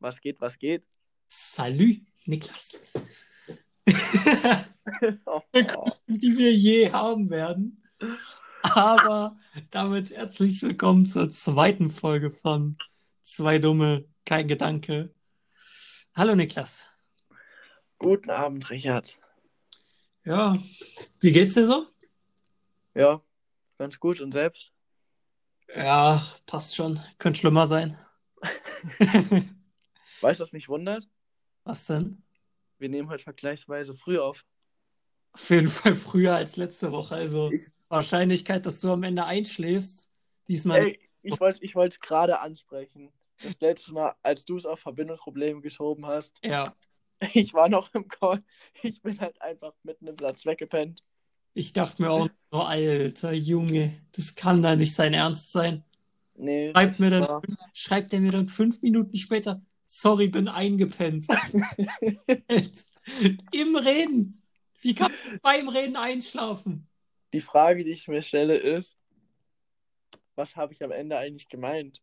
[0.00, 0.86] Was geht, was geht?
[1.28, 2.78] Salü, Niklas.
[5.26, 5.42] Oh,
[6.06, 7.82] die wir je haben werden.
[8.62, 9.38] Aber
[9.70, 12.76] damit herzlich willkommen zur zweiten Folge von
[13.20, 15.14] Zwei Dumme, kein Gedanke.
[16.16, 16.88] Hallo Niklas.
[17.98, 19.16] Guten Abend, Richard.
[20.24, 20.54] Ja,
[21.20, 21.86] wie geht's dir so?
[22.94, 23.22] Ja,
[23.78, 24.72] ganz gut und selbst?
[25.74, 26.98] Ja, passt schon.
[27.18, 27.96] Könnte schlimmer sein.
[30.20, 31.08] Weißt du, was mich wundert?
[31.64, 32.22] Was denn?
[32.78, 34.44] Wir nehmen heute vergleichsweise früh auf.
[35.32, 37.14] Auf jeden Fall früher als letzte Woche.
[37.14, 40.10] Also Ich- Wahrscheinlichkeit, dass du am Ende einschläfst.
[40.48, 40.84] Diesmal.
[40.86, 43.12] Ey, ich wollte ich wollte es gerade ansprechen.
[43.42, 46.74] Das letzte Mal, als du es auf Verbindungsprobleme geschoben hast, Ja,
[47.34, 48.42] ich war noch im Call.
[48.82, 51.02] Ich bin halt einfach mitten im Platz weggepennt.
[51.54, 55.84] ich dachte mir auch nur, alter Junge, das kann da nicht sein Ernst sein.
[56.34, 57.42] Nee, Schreibt mir dann,
[57.74, 59.60] schreibt er mir dann fünf Minuten später,
[59.90, 61.26] sorry, bin eingepennt.
[63.52, 64.42] Im Reden.
[64.80, 66.88] Wie kann man beim Reden einschlafen?
[67.32, 68.96] Die Frage, die ich mir stelle, ist,
[70.36, 72.02] was habe ich am Ende eigentlich gemeint?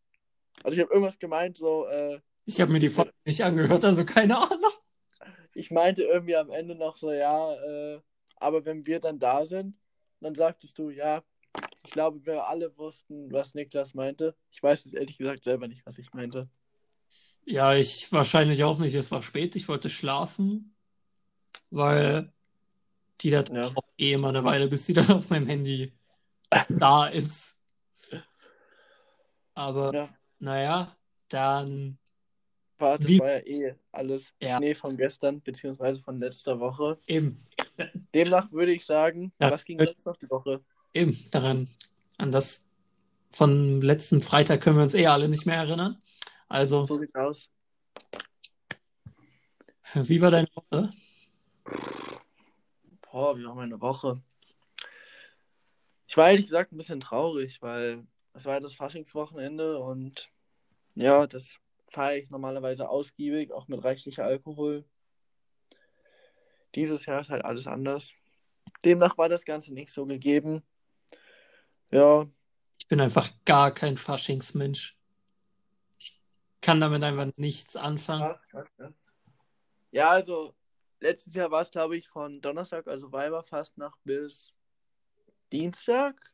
[0.62, 4.04] Also ich habe irgendwas gemeint, so, äh, Ich habe mir die Folge nicht angehört, also
[4.04, 4.72] keine Ahnung.
[5.54, 8.00] ich meinte irgendwie am Ende noch so, ja, äh,
[8.36, 9.76] aber wenn wir dann da sind,
[10.20, 11.22] dann sagtest du, ja,
[11.84, 14.36] ich glaube, wir alle wussten, was Niklas meinte.
[14.50, 16.48] Ich weiß jetzt ehrlich gesagt selber nicht, was ich meinte.
[17.44, 18.94] Ja, ich wahrscheinlich auch nicht.
[18.94, 20.74] Es war spät, ich wollte schlafen,
[21.70, 22.32] weil
[23.20, 23.70] die da Ja.
[23.70, 25.92] braucht eh immer eine Weile, bis sie dann auf meinem Handy
[26.68, 27.56] da ist.
[29.54, 30.08] Aber Ja.
[30.38, 30.96] naja,
[31.28, 31.98] dann
[32.78, 34.56] War, das Wie- war ja eh alles Ja.
[34.58, 36.96] Schnee von gestern, beziehungsweise von letzter Woche.
[37.08, 37.44] eben,
[38.14, 39.50] Demnach würde ich sagen, Ja.
[39.50, 40.60] was ging sonst noch die Woche?
[40.94, 41.68] eben daran,
[42.18, 42.68] an das
[43.32, 46.00] von letzten Freitag können wir uns eh alle nicht mehr erinnern.
[46.48, 47.50] Also, So sieht's aus.
[49.94, 50.90] wie war deine Woche?
[53.10, 54.22] Boah, wie war meine Woche?
[56.06, 60.30] Ich war ehrlich gesagt ein bisschen traurig, weil es war ja das Faschingswochenende und
[60.94, 61.58] ja, das
[61.88, 64.84] feiere ich normalerweise ausgiebig, auch mit reichlicher Alkohol.
[66.74, 68.12] Dieses Jahr ist halt alles anders.
[68.84, 70.62] Demnach war das Ganze nicht so gegeben.
[71.90, 72.26] Ja,
[72.80, 74.97] Ich bin einfach gar kein Faschingsmensch.
[76.68, 78.20] Kann damit einfach nichts anfangen.
[78.20, 78.92] krass, krass, krass.
[79.90, 80.54] Ja, also
[81.00, 84.52] letztes Jahr war es, glaube ich, von Donnerstag, also Weiberfastnacht bis
[85.50, 86.30] Dienstag,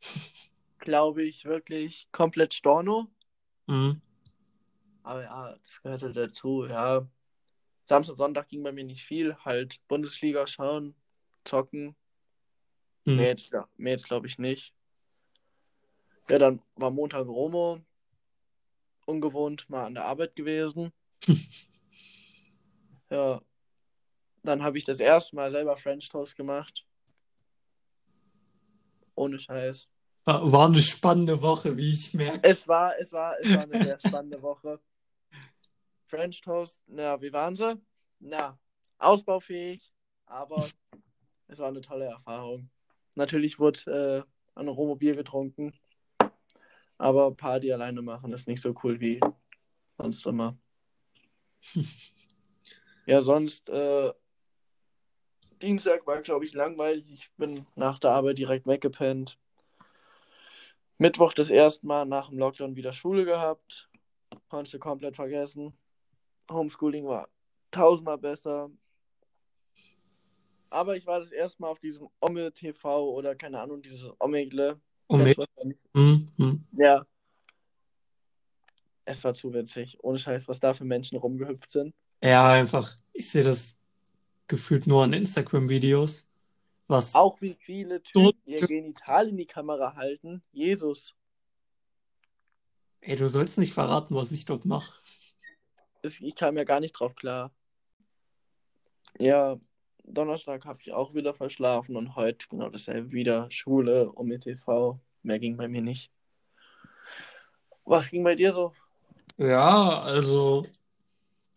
[0.78, 3.10] glaube ich, wirklich komplett Storno.
[3.66, 4.00] Mhm.
[5.02, 7.08] Aber ja, das gehörte dazu, ja.
[7.84, 9.34] Samstag, Sonntag ging bei mir nicht viel.
[9.38, 10.94] Halt Bundesliga schauen,
[11.42, 11.96] zocken.
[13.06, 13.16] Mhm.
[13.16, 14.72] Mehr jetzt, mehr jetzt glaube ich nicht.
[16.28, 17.84] Ja, dann war Montag Romo.
[19.06, 20.92] Ungewohnt mal an der Arbeit gewesen.
[23.10, 23.40] Ja.
[24.42, 26.84] Dann habe ich das erste Mal selber French Toast gemacht.
[29.14, 29.88] Ohne Scheiß.
[30.24, 32.40] War, eine spannende Woche, wie ich merke.
[32.42, 34.80] Es war, es war, es war eine sehr spannende Woche.
[36.06, 37.80] French Toast, na, wie waren sie?
[38.20, 38.58] Na,
[38.98, 39.92] ausbaufähig,
[40.26, 40.66] aber
[41.48, 42.70] es war eine tolle Erfahrung.
[43.14, 45.74] Natürlich wurde äh, an Romo Bier getrunken,
[46.98, 49.20] aber Party alleine machen ist nicht so cool wie
[49.98, 50.56] sonst immer.
[53.06, 54.14] Ja, sonst, äh,
[55.60, 57.12] Dienstag war, glaube ich, langweilig.
[57.12, 59.38] Ich bin nach der Arbeit direkt weggepennt.
[60.98, 63.90] Mittwoch das erste Mal nach dem Lockdown wieder Schule gehabt.
[64.48, 65.76] Konntest du komplett vergessen.
[66.50, 67.28] Homeschooling war
[67.70, 68.70] tausendmal besser.
[70.70, 74.80] Aber ich war das erste Mal auf diesem Omme TV oder keine Ahnung, dieses Omegle.
[75.06, 75.78] Um wahrscheinlich.
[75.92, 76.30] Mhm.
[76.38, 76.64] Mhm.
[76.72, 77.06] Ja.
[79.04, 79.98] Es war zu witzig.
[80.02, 81.94] Ohne Scheiß, was da für Menschen rumgehüpft sind.
[82.22, 83.78] Ja, einfach, ich sehe das
[84.48, 86.30] gefühlt nur an Instagram-Videos.
[86.86, 90.42] Was Auch wie viele So- Typen ihr Genital in die Kamera halten.
[90.52, 91.14] Jesus.
[93.00, 94.92] Ey, du sollst nicht verraten, was ich dort mache.
[96.02, 97.50] Ich kam ja gar nicht drauf klar.
[99.18, 99.58] Ja,
[100.04, 103.50] Donnerstag habe ich auch wieder verschlafen und heute genau dasselbe wieder.
[103.50, 105.00] Schule, um TV.
[105.22, 106.10] Mehr ging bei mir nicht.
[107.84, 108.72] Was ging bei dir so?
[109.36, 110.66] Ja, also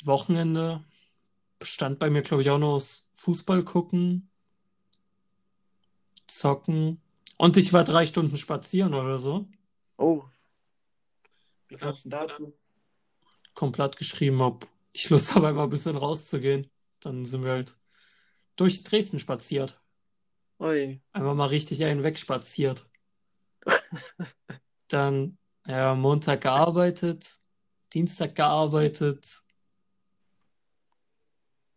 [0.04, 0.84] Wochenende
[1.60, 4.30] bestand bei mir, glaube ich, auch noch aus Fußball gucken,
[6.28, 7.02] zocken
[7.38, 9.48] und ich war drei Stunden spazieren oder so.
[9.98, 10.24] Oh.
[11.68, 12.54] Wie kamst du denn dazu?
[13.54, 16.70] Komplett geschrieben habe, ich Lust habe, einfach ein bisschen rauszugehen.
[17.00, 17.78] Dann sind wir halt
[18.58, 19.80] durch Dresden spaziert.
[20.60, 21.00] Ui.
[21.14, 22.90] Einfach mal richtig einen wegspaziert.
[24.88, 27.40] Dann, ja, Montag gearbeitet,
[27.94, 29.44] Dienstag gearbeitet.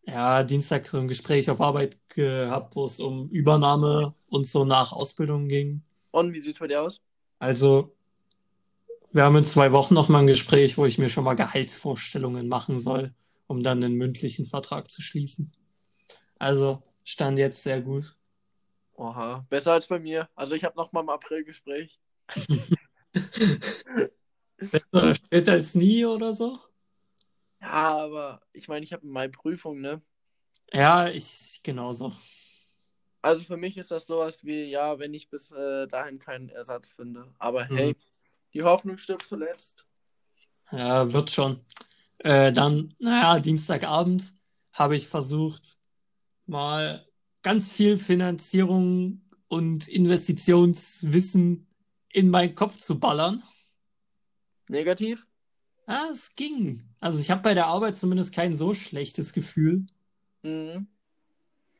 [0.07, 4.93] Ja, Dienstag so ein Gespräch auf Arbeit gehabt, wo es um Übernahme und so nach
[4.93, 5.83] Ausbildung ging.
[6.11, 7.01] Und wie sieht's bei dir aus?
[7.39, 7.95] Also,
[9.13, 12.79] wir haben in zwei Wochen nochmal ein Gespräch, wo ich mir schon mal Gehaltsvorstellungen machen
[12.79, 13.13] soll,
[13.47, 15.53] um dann einen mündlichen Vertrag zu schließen.
[16.41, 18.17] Also, stand jetzt sehr gut.
[18.95, 20.29] Oha, besser als bei mir.
[20.37, 22.01] Also ich habe noch mal im April Gespräch.
[24.59, 26.59] Besser später als nie oder so?
[27.61, 30.03] Ja, aber ich meine, ich habe im Mai Prüfung, ne?
[30.73, 32.13] Ja, ich genauso.
[33.23, 36.91] Also für mich ist das sowas wie, ja, wenn ich bis äh, dahin keinen Ersatz
[36.91, 37.33] finde.
[37.39, 37.97] Aber hey, Mhm.
[38.55, 39.87] die Hoffnung stirbt zuletzt.
[40.73, 41.65] Ja, wird schon.
[42.21, 44.37] Äh, dann, naja, Dienstagabend
[44.73, 45.80] habe ich versucht,
[46.51, 47.07] mal
[47.43, 51.67] ganz viel Finanzierung und Investitionswissen
[52.13, 53.43] in meinen Kopf zu ballern.
[54.69, 55.27] Negativ?
[55.89, 56.83] Ja, es ging.
[57.01, 59.87] Also ich habe bei der Arbeit zumindest kein so schlechtes Gefühl.
[60.43, 60.87] Mhm.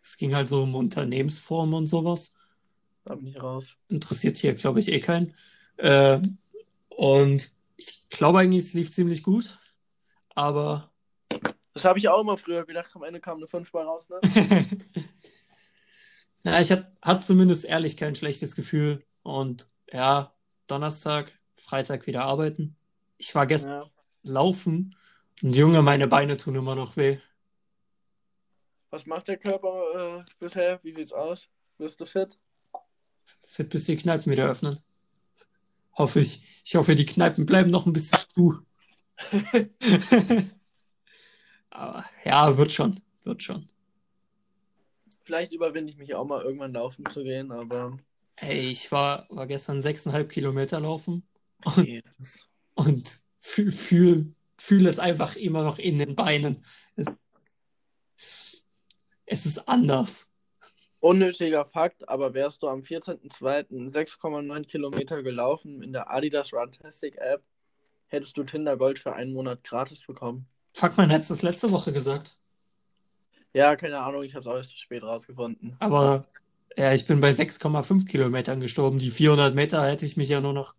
[0.03, 2.35] Es ging halt so um Unternehmensformen und sowas.
[3.05, 3.77] Da bin ich raus.
[3.89, 5.35] Interessiert hier, glaube ich, eh keinen.
[5.77, 6.21] Äh,
[6.89, 9.59] und ich glaube eigentlich, es lief ziemlich gut.
[10.35, 10.90] Aber
[11.73, 12.91] Das habe ich auch immer früher gedacht.
[12.95, 14.21] Am Ende kam eine 5 bei raus, ne?
[16.43, 19.05] Ja, ich hatte hat zumindest ehrlich kein schlechtes Gefühl.
[19.23, 20.35] Und ja,
[20.69, 22.77] Donnerstag, Freitag wieder arbeiten.
[23.19, 23.91] Ich war gestern Ja.
[24.23, 24.97] laufen
[25.43, 27.19] und Junge, meine Beine tun immer noch weh.
[28.89, 30.81] Was macht der Körper äh, bisher?
[30.83, 31.49] Wie sieht's aus?
[31.77, 32.39] Bist du fit?
[33.47, 34.81] Fit bis die Kneipen wieder öffnen.
[35.97, 36.63] Hoffe ich.
[36.65, 38.61] Ich hoffe, die Kneipen bleiben noch ein bisschen zu.
[41.71, 43.01] Aber ja, wird schon.
[43.23, 43.67] Wird schon.
[45.25, 47.99] Vielleicht überwinde ich mich auch mal irgendwann laufen zu gehen, aber
[48.41, 51.23] Ey, ich war, war gestern sechseinhalb Kilometer laufen
[51.77, 52.49] Jesus.
[52.75, 56.65] und fühle fühl, fühl es einfach immer noch in den Beinen.
[56.97, 58.67] Es,
[59.27, 60.35] es ist anders.
[61.01, 63.91] Unnötiger Fakt, aber wärst du am 14.02.
[63.91, 67.43] 6,9 Kilometer gelaufen in der Adidas Runtastic App,
[68.07, 70.47] hättest du Tinder Gold für einen Monat gratis bekommen.
[70.75, 72.37] Fuck, man hätte es das letzte Woche gesagt.
[73.53, 75.77] Ja, keine Ahnung, ich habe es auch erst zu spät rausgefunden.
[75.81, 76.25] Aber
[76.77, 78.99] ja, ich bin bei 6,5 Kilometern gestorben.
[78.99, 80.75] Die 400 Meter hätte ich mich ja nur noch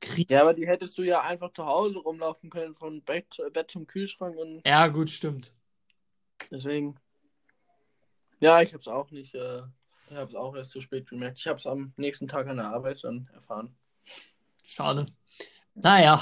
[0.00, 0.32] kriegen.
[0.32, 3.86] Ja, aber die hättest du ja einfach zu Hause rumlaufen können, von Bett, Bett zum
[3.86, 5.54] Kühlschrank und Ja, gut, stimmt.
[6.50, 6.96] deswegen.
[8.40, 9.62] Ja, ich habe es auch nicht, äh,
[10.10, 11.38] ich habe es auch erst zu spät gemerkt.
[11.38, 13.74] Ich habe es am nächsten Tag an der Arbeit dann erfahren.
[14.62, 15.06] Schade.
[15.74, 16.20] Naja.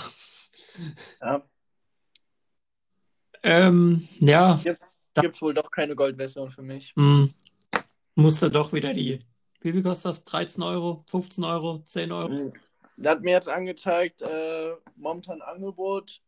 [1.21, 1.43] Ja,
[3.45, 4.59] Ähm, ja,
[5.13, 6.93] Da- gibt's wohl doch keine Goldversion für mich.
[6.97, 7.33] hm,
[8.15, 9.21] musste doch wieder die.
[9.61, 10.25] Wie viel kostet das?
[10.25, 11.05] 13 Euro?
[11.11, 11.79] 15 Euro?
[11.85, 12.53] 10 Euro?
[12.97, 16.21] Der hat mir jetzt angezeigt, äh, momentan Angebot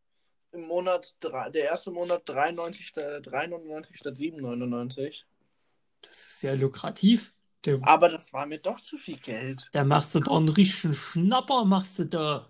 [0.53, 5.25] im Monat, drei- der erste Monat 93, sta- 3,99 statt 7,99.
[6.03, 7.35] Das ist ja lukrativ.
[7.63, 9.69] Da, Aber das war mir doch zu viel Geld.
[9.73, 12.47] da machst du doch einen richtigen Schnapper, machst du da.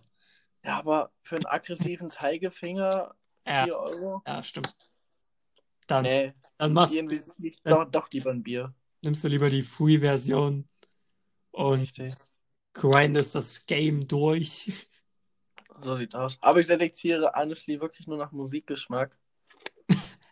[0.62, 3.14] Ja, aber für einen aggressiven Zeigefinger
[3.46, 4.22] Ja, 4 Euro?
[4.26, 4.74] ja, stimmt.
[5.86, 7.04] Dann, Nee, dann machst, Ja.
[7.64, 8.74] doch, doch lieber ein Bier.
[9.02, 10.68] nimmst du lieber die Free-Version
[11.52, 12.14] und Richtig.
[12.74, 14.72] grindest das Game durch.
[15.78, 16.38] So sieht's aus.
[16.40, 19.16] Aber ich selektiere honestly wirklich nur nach Musikgeschmack.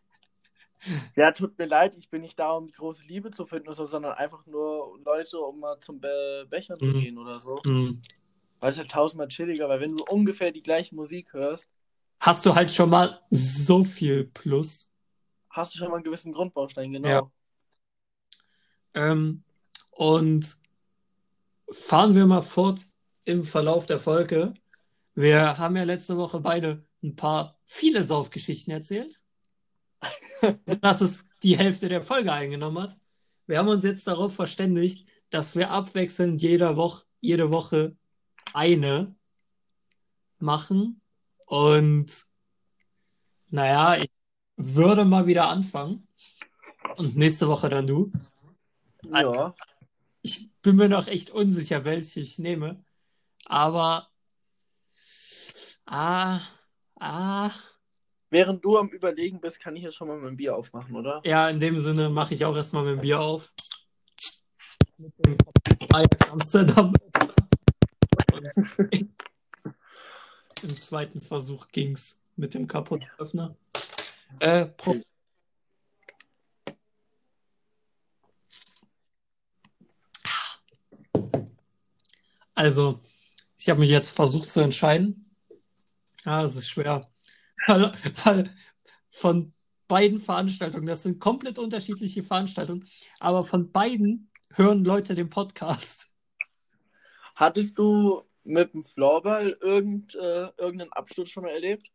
[1.16, 3.74] Ja, tut mir leid, ich bin nicht da, um die große Liebe zu finden, oder
[3.76, 7.00] so, sondern einfach nur Leute, um mal zum Be Bechern zu Mhm.
[7.00, 7.62] gehen oder so.
[7.64, 8.02] Hm.
[8.60, 11.70] Weil es halt tausendmal chilliger, weil wenn du ungefähr die gleiche Musik hörst,
[12.20, 14.90] Hast du halt schon mal so viel Plus.
[15.50, 17.08] hast du schon mal einen gewissen Grundbaustein, genau.
[17.08, 17.30] Ja.
[18.94, 19.44] Ähm,
[19.90, 20.56] und
[21.70, 22.80] fahren wir mal fort
[23.24, 24.54] im Verlauf der Folge.
[25.14, 29.22] Wir haben ja letzte Woche beide ein paar viele Saufgeschichten erzählt,
[30.66, 32.98] sodass es die Hälfte der Folge eingenommen hat.
[33.46, 37.96] Wir haben uns jetzt darauf verständigt, dass wir abwechselnd jede Woche, jede Woche
[38.52, 39.14] eine
[40.38, 41.00] machen.
[41.54, 42.26] Und
[43.48, 44.10] naja, ich
[44.56, 46.08] würde mal wieder anfangen.
[46.96, 48.10] Und nächste Woche dann du.
[49.04, 49.54] Ja.
[50.22, 52.84] Ich bin mir noch echt unsicher, welche ich nehme.
[53.44, 54.08] Aber.
[55.86, 56.40] Ah,
[56.98, 57.52] ah.
[58.30, 61.22] Während du am Überlegen bist, kann ich ja schon mal mein Bier aufmachen, oder?
[61.24, 63.52] Ja, in dem Sinne mache ich auch erstmal mein Bier auf.
[64.98, 65.36] Mit dem
[66.32, 66.92] Amsterdam.
[70.62, 73.56] Im zweiten Versuch ging's mit dem kaputten Öffner.
[74.40, 75.00] Äh, Pro
[82.54, 83.00] Also,
[83.56, 85.28] ich habe mich jetzt versucht zu entscheiden.
[86.24, 87.10] Ja, es ist schwer.
[87.66, 87.92] weil,
[88.24, 88.54] weil
[89.10, 89.52] von
[89.88, 92.84] beiden Veranstaltungen, das sind komplett unterschiedliche Veranstaltungen,
[93.18, 96.12] aber von beiden hören Leute den Podcast.
[97.34, 101.90] Hattest du mit dem Floorball irgend, äh, irgendeinen Absturz schon mal erlebt?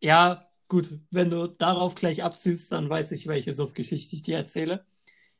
[0.00, 4.84] Ja, gut, wenn du darauf gleich abzielst, dann weiß ich, welche Suff-Geschichte ich dir erzähle.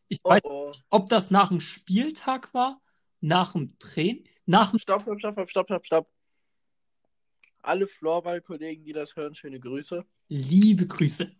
[0.08, 0.72] Ich Oh, weiß, oh.
[0.90, 2.80] ob das nach dem Spieltag war,
[3.20, 6.10] nach dem Training, nach dem Stopp, stopp, stopp, stopp, stopp, stopp.
[7.62, 10.04] Alle Floorball-Kollegen, die das hören, schöne Grüße.
[10.28, 11.30] Liebe Grüße.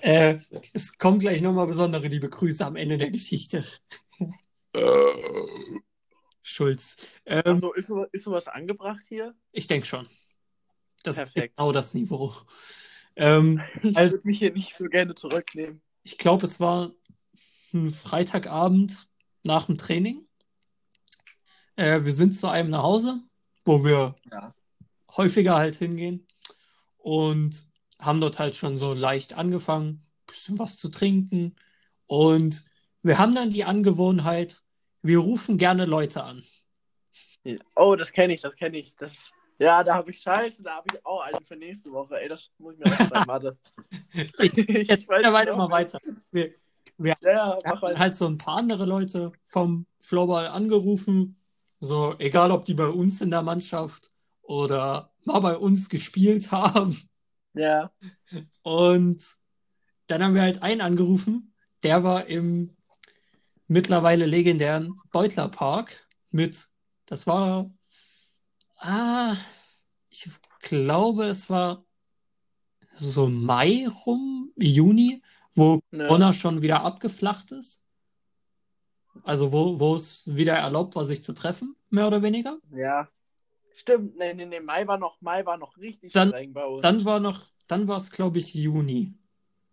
[0.00, 0.38] Äh,
[0.72, 3.64] es kommen gleich nochmal besondere liebe Grüße am Ende der Geschichte.
[6.48, 6.96] Schulz.
[7.26, 9.34] Ähm, Also ist, so- ist sowas angebracht hier?
[9.52, 10.06] ich denke schon.
[11.02, 11.56] Das ist Perfekt.
[11.56, 12.34] genau das Niveau.
[13.16, 15.82] Ähm, Ich Also- würde mich hier nicht so gerne zurücknehmen.
[16.04, 16.90] ich glaube, es war
[17.74, 19.08] ein Freitagabend
[19.44, 20.26] nach dem Training.
[21.76, 23.20] Äh, wir sind zu einem nach Hause,
[23.64, 24.54] wo wir Ja.
[25.16, 26.26] häufiger halt hingehen
[26.96, 27.66] und
[28.00, 31.56] haben dort halt schon so leicht angefangen, bisschen was zu trinken.
[32.06, 32.64] Und
[33.02, 34.62] wir haben dann die Angewohnheit,
[35.08, 36.42] wir rufen gerne Leute an.
[37.74, 38.94] Oh, das kenne ich, das kenne ich.
[38.96, 39.12] Das,
[39.58, 42.20] ja, da habe ich Scheiße, da habe ich auch einen für nächste Woche.
[42.20, 43.58] Ey, das muss ich mir aufschreiben, warte.
[44.38, 44.52] Ich,
[44.88, 45.98] jetzt weiß genau, mal weiter.
[46.30, 46.54] Wir,
[46.98, 47.98] Ja, ja, Wir mach haben weiter.
[47.98, 51.40] halt so ein paar andere Leute vom Floorball angerufen.
[51.80, 54.12] So, egal ob die bei uns in der Mannschaft
[54.42, 56.96] oder mal bei uns gespielt haben.
[57.54, 57.90] Ja,
[58.62, 59.36] Und
[60.06, 62.76] dann haben wir halt einen angerufen, der war im
[63.68, 66.68] mittlerweile legendären Beutlerpark mit,
[67.06, 67.70] das war,
[68.78, 69.36] ah,
[70.10, 70.28] ich
[70.60, 71.84] glaube, es war
[72.96, 75.22] so Mai rum, Juni,
[75.54, 76.06] wo Ja.
[76.08, 77.84] Corona schon wieder abgeflacht ist.
[79.24, 82.58] Also wo, wo es wieder erlaubt war, sich zu treffen, mehr oder weniger.
[82.72, 83.08] ja.
[83.80, 86.82] Stimmt, nee, nee, nee, Mai war noch, Mai war noch richtig Dann- streng bei uns.
[86.82, 89.14] Dann war noch, dann war es, glaube ich, Juni.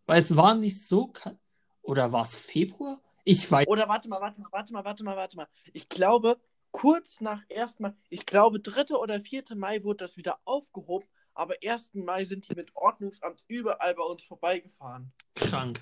[0.05, 1.39] Weil es war nicht so kalt.
[1.81, 3.01] Oder war es Februar?
[3.25, 3.67] Ich weiß.
[3.67, 5.47] Oder warte mal, warte mal, warte mal, warte mal, warte mal.
[5.73, 6.39] Ich glaube,
[6.71, 8.95] kurz nach erstmal, ich glaube, 3.
[8.95, 9.43] oder 4.
[9.55, 11.95] Mai wurde das wieder aufgehoben, aber 1.
[11.95, 15.11] Mai sind die mit Ordnungsamt überall bei uns vorbeigefahren.
[15.33, 15.81] krank.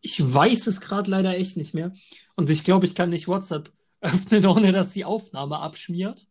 [0.00, 1.92] Ich weiß es gerade leider echt nicht mehr.
[2.36, 6.26] Und ich glaube, ich kann nicht WhatsApp öffnen, ohne dass die Aufnahme abschmiert.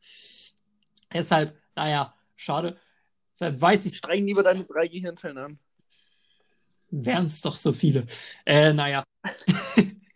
[1.14, 2.80] Deshalb, naja, schade.
[3.34, 5.60] Deshalb weiß ich, Streng lieber deine drei Gehirnzellen an.
[6.90, 8.06] wären es doch so viele.
[8.46, 9.04] Äh, naja.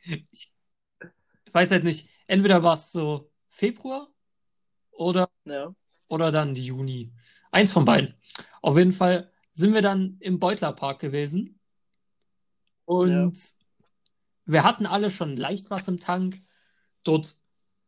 [0.06, 0.54] ich
[1.52, 2.10] weiß halt nicht.
[2.28, 4.08] Entweder war es so Februar
[4.92, 5.74] oder Ja.
[6.08, 7.14] oder dann Juni.
[7.52, 8.16] Eins von beiden.
[8.62, 11.60] Auf jeden Fall sind wir dann im Beutlerpark gewesen.
[12.86, 13.38] Und
[14.46, 16.42] wir hatten alle schon leicht was im Tank.
[17.04, 17.36] Dort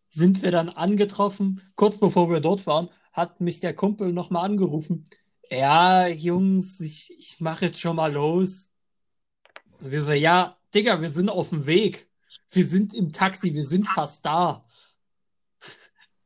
[0.10, 1.62] sind wir dann angetroffen.
[1.76, 5.04] Kurz bevor wir dort waren, hat mich der Kumpel nochmal angerufen.
[5.50, 8.74] Ja, Jungs, ich, ich mache jetzt schon mal los.
[9.80, 12.07] Und wir so, ja, Digga, wir sind auf dem Weg.
[12.52, 14.64] Wir sind im Taxi, wir sind fast da.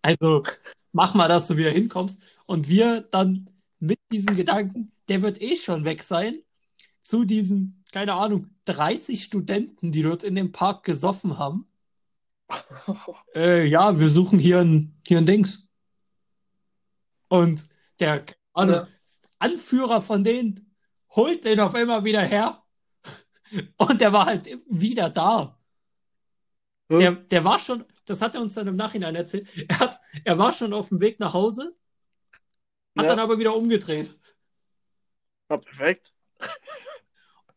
[0.02, 0.44] Also,
[0.92, 2.38] mach mal, dass du wieder hinkommst.
[2.46, 3.46] Und wir dann
[3.80, 6.42] mit diesem Gedanken, der wird eh schon weg sein,
[7.02, 11.68] zu diesen, keine Ahnung, 30 Studenten, die dort in dem Park gesoffen haben.
[13.34, 15.70] Äh, ja, wir suchen hier ein, hier ein Dings.
[17.30, 18.88] Und der Ahnung, Ja.
[19.40, 20.76] Anführer von denen
[21.12, 22.62] holt den auf einmal wieder her.
[23.78, 25.58] Und der war halt wieder da.
[27.00, 30.38] Der, der war schon, das hat er uns dann im Nachhinein erzählt, er, hat, er
[30.38, 31.76] war schon auf dem Weg nach Hause,
[32.98, 33.10] hat Ja.
[33.12, 34.20] dann aber wieder umgedreht.
[35.50, 36.14] Ja, perfekt.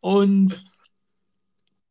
[0.01, 0.65] Und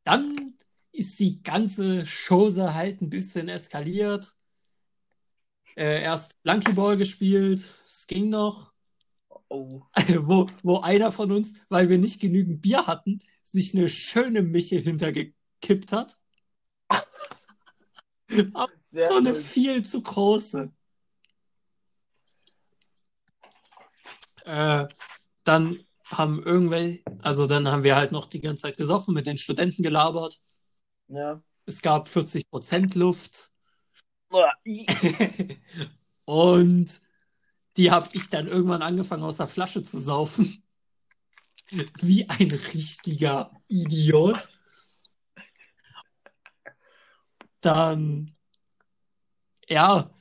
[0.04, 0.54] dann
[0.92, 4.38] ist die ganze Chose halt ein bisschen eskaliert.
[5.76, 8.74] Äh, erst Ball gespielt, es ging noch.
[9.50, 9.82] Oh.
[10.22, 14.78] wo, wo einer von uns, weil wir nicht genügend Bier hatten, sich eine schöne Miche
[14.78, 16.18] hintergekippt hat.
[18.88, 20.72] Sehr so eine viel zu große.
[24.46, 24.88] Äh,
[25.44, 29.38] dann haben irgendwelche, also dann haben wir halt noch die ganze Zeit gesoffen, mit den
[29.38, 30.40] Studenten gelabert.
[31.08, 31.42] Ja.
[31.66, 33.52] Es gab 40% Luft.
[36.26, 37.02] Und
[37.78, 40.64] die habe ich dann irgendwann angefangen aus der Flasche zu saufen.
[42.02, 44.52] Wie ein richtiger Idiot.
[47.64, 48.36] Dann,
[49.68, 50.12] ja,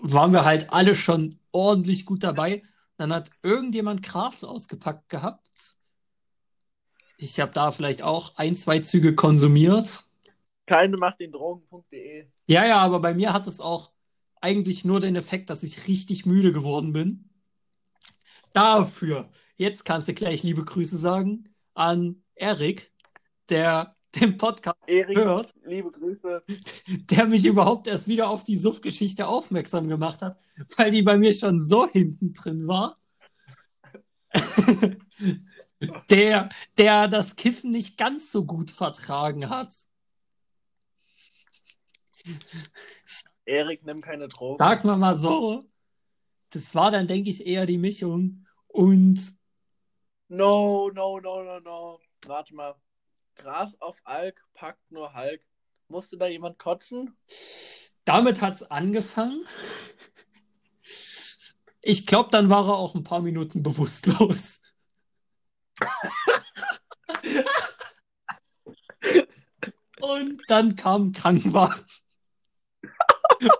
[0.00, 2.62] waren wir halt alle schon ordentlich gut dabei.
[2.96, 5.78] Dann hat irgendjemand Gras ausgepackt gehabt.
[7.16, 10.04] Ich habe da vielleicht auch ein, zwei Züge konsumiert.
[10.66, 12.26] Keine macht den Drogen.de.
[12.46, 13.92] Ja, ja, aber bei mir hat es auch
[14.40, 17.30] eigentlich nur den Effekt, dass ich richtig müde geworden bin.
[18.52, 22.92] dafür, jetzt kannst du gleich liebe Grüße sagen an Erik,
[23.48, 26.42] der den Podcast Erik, hört, liebe Grüße.
[27.10, 30.38] der mich überhaupt erst wieder auf die Suff-Geschichte aufmerksam gemacht hat,
[30.76, 32.98] weil die bei mir schon so hinten drin war.
[36.10, 39.72] der, der das Kiffen nicht ganz so gut vertragen hat.
[43.44, 44.58] Erik, nimm keine Drogen.
[44.58, 45.64] Sagen wir mal so,
[46.50, 48.46] das war dann, denke ich, eher die Mischung.
[48.68, 49.36] Und
[50.34, 52.00] No, no, no, no, no.
[52.26, 52.74] Warte mal.
[53.34, 55.44] Gras auf Alk packt nur Hulk.
[55.88, 57.16] Musste da jemand kotzen?
[58.04, 59.44] damit hat es angefangen.
[61.80, 64.60] Ich glaube, dann war er auch ein paar Minuten bewusstlos.
[70.00, 71.84] Und dann kam Krankenwagen.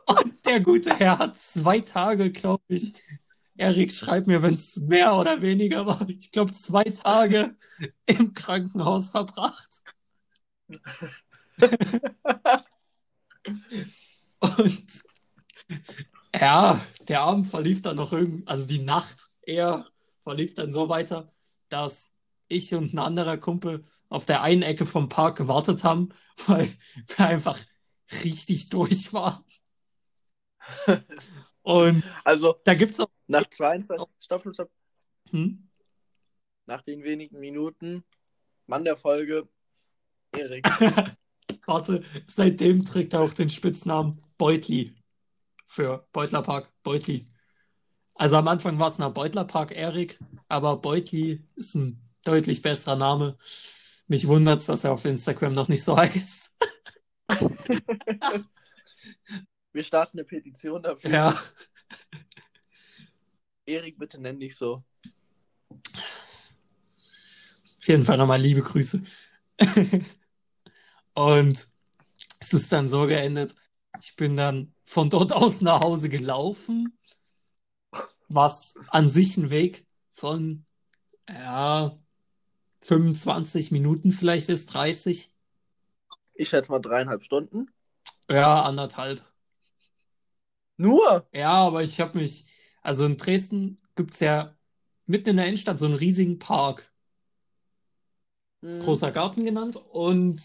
[0.06, 2.94] Und der gute Herr hat zwei Tage, glaube ich.
[3.56, 6.08] Erik, schreib mir, wenn es mehr oder weniger war.
[6.08, 7.56] Ich glaube, zwei Tage
[8.06, 9.82] im Krankenhaus verbracht.
[14.40, 15.02] Und
[16.34, 19.86] ja, der Abend verlief dann noch irgendwie, also die Nacht eher
[20.22, 21.32] verlief dann so weiter,
[21.68, 22.14] dass
[22.48, 26.10] ich und ein anderer Kumpel auf der einen Ecke vom Park gewartet haben,
[26.46, 26.68] weil
[27.16, 27.58] wir einfach
[28.24, 29.42] richtig durch waren.
[31.62, 33.08] Und Also, da gibt es auch.
[33.32, 34.70] Nach 22, stopp, stopp, stopp.
[35.30, 35.68] Hm?
[36.66, 38.04] Nach den wenigen Minuten,
[38.66, 39.48] Mann der Folge,
[40.32, 40.64] Erik.
[41.66, 44.94] Warte, seitdem trägt er auch den Spitznamen Beutli
[45.66, 47.24] für Beutlerpark Beutli.
[48.14, 53.36] Also am Anfang war es noch Beutlerpark Erik, aber Beutli ist ein deutlich besserer Name.
[54.06, 56.56] Mich wundert es, dass er auf Instagram noch nicht so heißt.
[59.72, 61.10] Wir starten eine Petition dafür.
[61.10, 61.42] Ja,
[63.66, 64.82] Erik, bitte nenn dich so.
[67.86, 69.02] jeden Fall nochmal liebe Grüße.
[71.14, 71.68] Und
[72.40, 73.54] es ist dann so geendet,
[74.00, 76.98] ich bin dann von dort aus nach Hause gelaufen,
[78.28, 80.64] was an sich ein Weg von
[81.28, 81.98] ja,
[82.80, 85.30] 25 Minuten vielleicht ist, 30.
[86.34, 87.70] Ich schätze mal dreieinhalb Stunden.
[88.28, 89.22] Ja, anderthalb.
[90.78, 91.28] Nur?
[91.32, 92.46] Ja, aber ich habe mich,
[92.82, 94.56] also in Dresden gibt es ja
[95.06, 96.92] mitten in der Innenstadt so einen riesigen Park,
[98.62, 98.80] Hm.
[98.80, 100.40] großer Garten genannt, und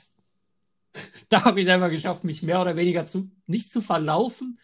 [1.29, 4.59] da habe ich es einfach geschafft, mich mehr oder weniger zu, nicht zu verlaufen,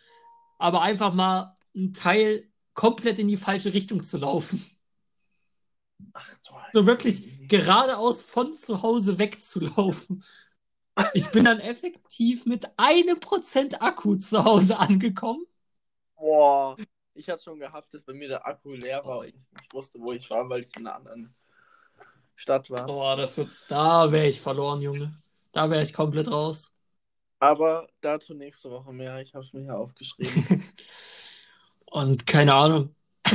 [0.59, 4.63] aber einfach mal einen Teil komplett in die falsche Richtung zu laufen.
[6.13, 6.61] Ach, toll.
[6.73, 10.23] So wirklich geradeaus von zu Hause wegzulaufen.
[11.13, 15.45] Ich bin dann effektiv mit einem Prozent Akku zu Hause angekommen.
[16.17, 16.75] Boah.
[17.15, 19.99] Ich hatte schon gehabt, dass bei mir der Akku leer war und ich nicht wusste,
[19.99, 21.33] wo ich war, weil ich in einer anderen
[22.35, 22.87] Stadt war.
[22.87, 25.13] Boah, das wird, da wäre ich verloren, Junge.
[25.51, 26.73] Da wäre ich komplett raus.
[27.39, 29.21] Aber dazu nächste Woche mehr.
[29.21, 30.63] Ich habe es mir hier aufgeschrieben.
[31.85, 32.95] Und keine Ahnung.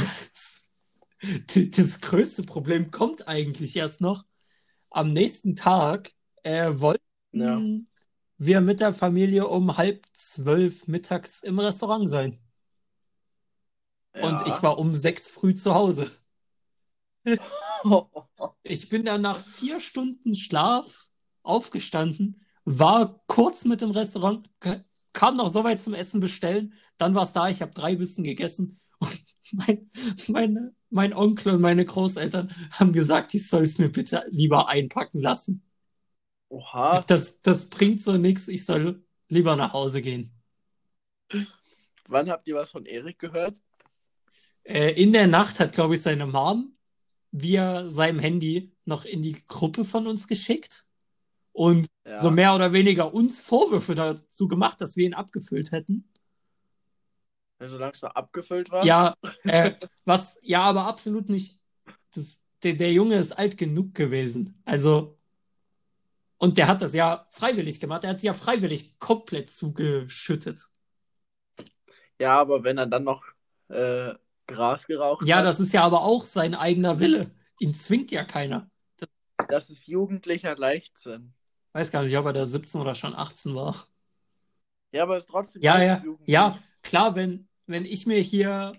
[1.76, 4.24] Das größte Problem kommt eigentlich erst noch.
[4.90, 6.12] Am nächsten Tag
[6.44, 7.60] äh, wollten Ja.
[8.38, 12.38] wir mit der Familie um halb zwölf mittags im Restaurant sein.
[14.20, 16.10] Und ich war um sechs früh zu Hause.
[18.62, 21.08] Ich bin dann nach vier Stunden Schlaf
[21.42, 27.14] aufgestanden, war kurz mit dem Restaurant, ka- kam noch so weit zum Essen bestellen, dann
[27.14, 29.90] war es da, ich habe drei Bissen gegessen und mein,
[30.28, 35.20] meine, mein Onkel und meine Großeltern haben gesagt, ich soll es mir bitte lieber einpacken
[35.20, 35.62] lassen.
[36.50, 37.06] Oha.
[37.06, 40.32] Das, das bringt so nichts, ich soll lieber nach Hause gehen.
[42.08, 43.62] Wann habt ihr was von Erik gehört?
[44.68, 46.76] Äh, in der Nacht hat, glaube ich, seine Mom
[47.30, 50.86] via seinem Handy noch in die Gruppe von uns geschickt
[51.52, 52.20] und Ja.
[52.20, 56.10] so mehr oder weniger uns Vorwürfe dazu gemacht, dass wir ihn abgefüllt hätten.
[57.60, 58.84] Solange es noch abgefüllt war?
[58.84, 59.72] Ja, äh,
[60.04, 61.60] was, ja, aber absolut nicht.
[62.14, 64.54] Das, der, der Junge ist alt genug gewesen.
[64.64, 65.18] Also,
[66.36, 68.04] und der hat das ja freiwillig gemacht.
[68.04, 70.70] Er hat sich ja freiwillig komplett zugeschüttet.
[72.20, 73.24] Ja, aber wenn er dann noch
[73.68, 74.14] äh,
[74.48, 77.30] Gras geraucht Ja, hat, das ist ja aber auch sein eigener Wille.
[77.60, 78.68] Ihn zwingt ja keiner.
[79.48, 81.32] das ist jugendlicher Leichtsinn.
[81.72, 83.86] Weiß gar nicht, ob er da 17 oder schon 18 war.
[84.90, 88.72] Ja, aber es ist trotzdem Ja, ja, ja, klar, wenn, wenn ich mir hier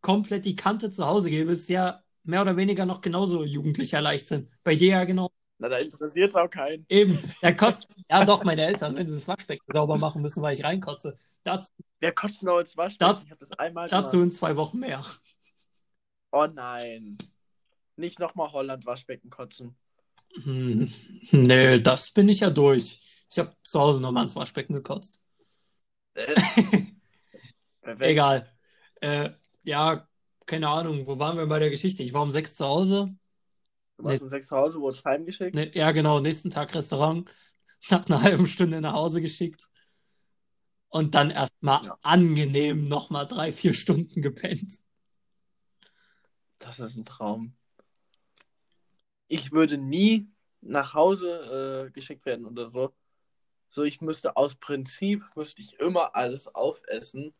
[0.00, 4.48] komplett die Kante zu Hause gebe, ist ja mehr oder weniger noch genauso jugendlicher Leichtsinn.
[4.62, 5.30] Bei dir ja genau.
[5.58, 6.86] Na, da interessiert es auch keinen.
[6.88, 7.88] Eben, der kotzt.
[8.10, 11.16] Ja, doch, meine Eltern, wenn sie das Waschbecken sauber machen müssen, weil ich reinkotze.
[11.44, 13.12] Dazu, Wer kotzt noch ins Waschbecken?
[13.12, 14.24] Das- ich habe das einmal dazu gemacht.
[14.26, 15.04] in zwei Wochen mehr.
[16.30, 17.18] Oh nein.
[17.96, 19.74] Nicht nochmal Holland Waschbecken kotzen.
[20.44, 20.92] Hm,
[21.32, 23.26] nee, das bin ich ja durch.
[23.30, 25.24] Ich habe zu Hause nochmal ins Waschbecken gekotzt.
[26.14, 26.34] Äh.
[27.98, 28.48] Egal.
[29.00, 29.30] Äh,
[29.64, 30.06] ja,
[30.46, 32.02] keine Ahnung, wo waren wir bei der Geschichte?
[32.02, 33.14] Ich war um sechs zu Hause.
[33.98, 35.56] Du warst um sechs zu Hause, wurdest heimgeschickt.
[35.56, 37.30] Ne, ja, genau, nächsten Tag Restaurant.
[37.90, 39.68] Nach einer halben Stunde nach Hause geschickt.
[40.88, 41.98] Und dann erstmal Ja.
[42.02, 44.78] angenehm nochmal drei, vier Stunden gepennt.
[46.58, 47.54] Das ist ein Traum.
[49.28, 50.28] Ich würde nie
[50.60, 52.94] nach Hause äh, geschickt werden oder so.
[53.68, 57.34] So, ich müsste aus Prinzip, müsste ich immer alles aufessen.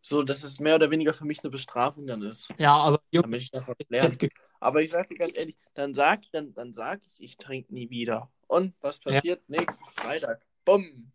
[0.00, 2.48] So, dass es mehr oder weniger für mich eine Bestrafung dann ist.
[2.56, 4.20] Ja, aber Damit ich jetzt
[4.60, 7.90] Aber ich sag dir ganz ehrlich, dann sag, dann, dann sag ich, ich trinke nie
[7.90, 8.30] wieder.
[8.46, 9.12] Und was Ja.
[9.12, 10.42] passiert nächsten Freitag?
[10.64, 11.12] Bumm.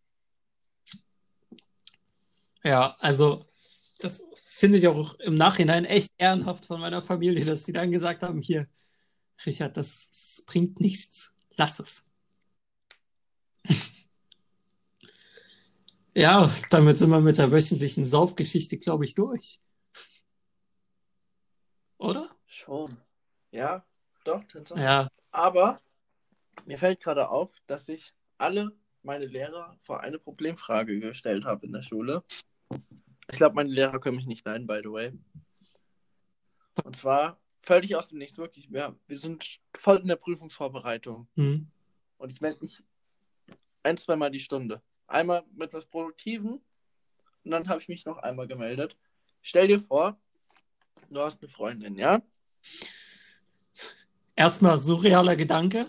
[2.63, 3.45] ja, also
[3.99, 8.23] das finde ich auch im Nachhinein echt ehrenhaft von meiner Familie, dass sie dann gesagt
[8.23, 8.67] haben, hier,
[9.45, 11.35] Richard, das, das bringt nichts.
[11.55, 12.09] Lass es.
[16.15, 19.59] Ja, damit sind wir mit der wöchentlichen Saufgeschichte, glaube ich, durch.
[21.97, 22.29] Oder?
[22.45, 22.95] Schon.
[23.53, 23.85] Ja,
[24.23, 24.77] doch, Tänzer.
[24.77, 25.79] Ja, Aber
[26.65, 31.71] mir fällt gerade auf, dass ich alle meine Lehrer vor eine Problemfrage gestellt habe in
[31.71, 32.23] der Schule.
[33.29, 35.13] Ich glaube, meine Lehrer können mich nicht leiden, by the way.
[36.83, 38.71] Und zwar völlig aus dem Nichts, wirklich.
[38.71, 41.27] Wir, wir sind voll in der Prüfungsvorbereitung.
[41.35, 41.69] hm.
[42.17, 42.81] Und ich melde mich
[43.83, 44.81] ein, zweimal die Stunde.
[45.05, 46.63] Einmal mit was Produktiven
[47.43, 48.95] und dann habe ich mich noch einmal gemeldet.
[49.41, 50.17] Stell dir vor,
[51.09, 52.21] du hast eine Freundin, ja?
[54.35, 55.85] Erstmal surrealer Gedanke.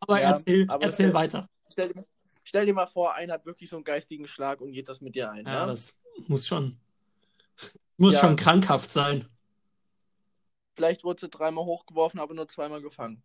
[0.00, 1.48] Aber Ja, erzähl, aber- erzähl weiter.
[1.70, 2.04] Stell dir,
[2.44, 5.14] stell dir mal vor, einer hat wirklich so einen geistigen Schlag und geht das mit
[5.14, 5.46] dir ein.
[5.46, 6.76] Ja, Ja, das muss schon,
[7.96, 8.20] muss Ja.
[8.20, 9.28] schon krankhaft sein.
[10.74, 13.22] Vielleicht wurde sie dreimal hochgeworfen, aber nur zweimal gefangen.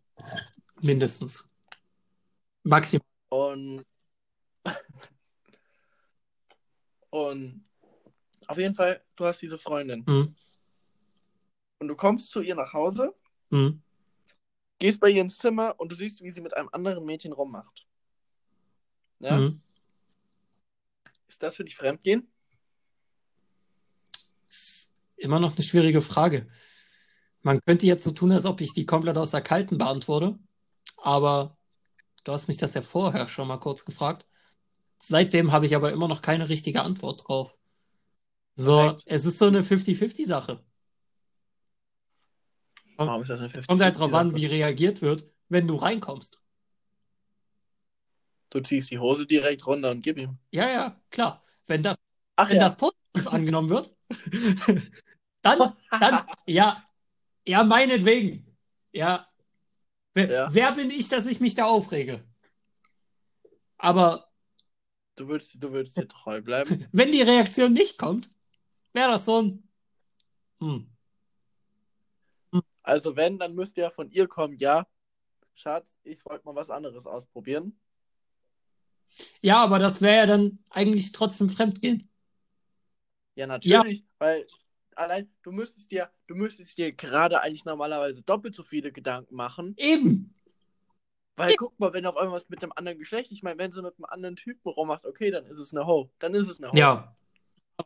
[0.80, 1.46] Mindestens.
[2.64, 3.04] Maximal.
[3.28, 3.84] Und,
[7.10, 7.64] und
[8.46, 10.04] auf jeden Fall, du hast diese Freundin.
[10.06, 10.34] Hm.
[11.78, 13.14] Und du kommst zu ihr nach Hause,
[13.50, 13.80] Hm.
[14.84, 17.86] Gehst bei ihr ins Zimmer und du siehst, wie sie mit einem anderen Mädchen rummacht.
[19.18, 19.38] Ja?
[19.38, 19.62] Hm.
[21.26, 22.30] Ist das für dich Fremdgehen?
[24.46, 26.46] Ist immer noch eine schwierige Frage.
[27.40, 30.38] Man könnte jetzt so tun, als ob ich die komplett aus der Kalten beantworte,
[30.98, 31.56] aber
[32.24, 34.26] du hast mich das ja vorher schon mal kurz gefragt.
[34.98, 37.58] Seitdem habe ich aber immer noch keine richtige Antwort drauf.
[38.54, 39.04] So, Perfekt.
[39.06, 40.62] es ist so eine 50-50-Sache.
[42.96, 46.40] Warum ist das eine 50 Kommt halt drauf an, wie reagiert wird, wenn du reinkommst.
[48.50, 50.38] Du ziehst die Hose direkt runter und gib ihm.
[50.52, 51.42] Ja, ja, klar.
[51.66, 51.96] Wenn das,
[52.36, 52.62] Ach wenn ja.
[52.62, 53.92] das positiv angenommen wird,
[55.42, 56.84] dann, dann, ja,
[57.46, 58.56] ja, meinetwegen.
[58.92, 59.28] Ja.
[60.14, 60.54] Wer, Ja.
[60.54, 62.24] wer bin ich, dass ich mich da aufrege?
[63.76, 64.30] Aber
[65.16, 66.86] Du würdest, du würdest dir treu bleiben.
[66.92, 68.30] wenn die Reaktion nicht kommt,
[68.92, 69.68] wäre das so ein.
[70.60, 70.93] Hm.
[72.84, 74.86] Also wenn, dann müsste ja von ihr kommen, ja,
[75.54, 77.80] Schatz, ich wollte mal was anderes ausprobieren.
[79.40, 82.10] Ja, aber das wäre ja dann eigentlich trotzdem Fremdgehen.
[83.36, 84.46] Ja, natürlich, weil
[84.94, 89.74] allein du müsstest dir, du müsstest dir gerade eigentlich normalerweise doppelt so viele Gedanken machen,
[89.78, 90.34] Eben.
[91.36, 93.82] weil guck mal, wenn auf einmal was mit einem anderen Geschlecht, ich meine, wenn sie
[93.82, 96.70] mit einem anderen Typen rummacht, okay, dann ist es eine Ho, dann ist es eine
[96.70, 96.76] Ho.
[96.76, 97.16] Ja.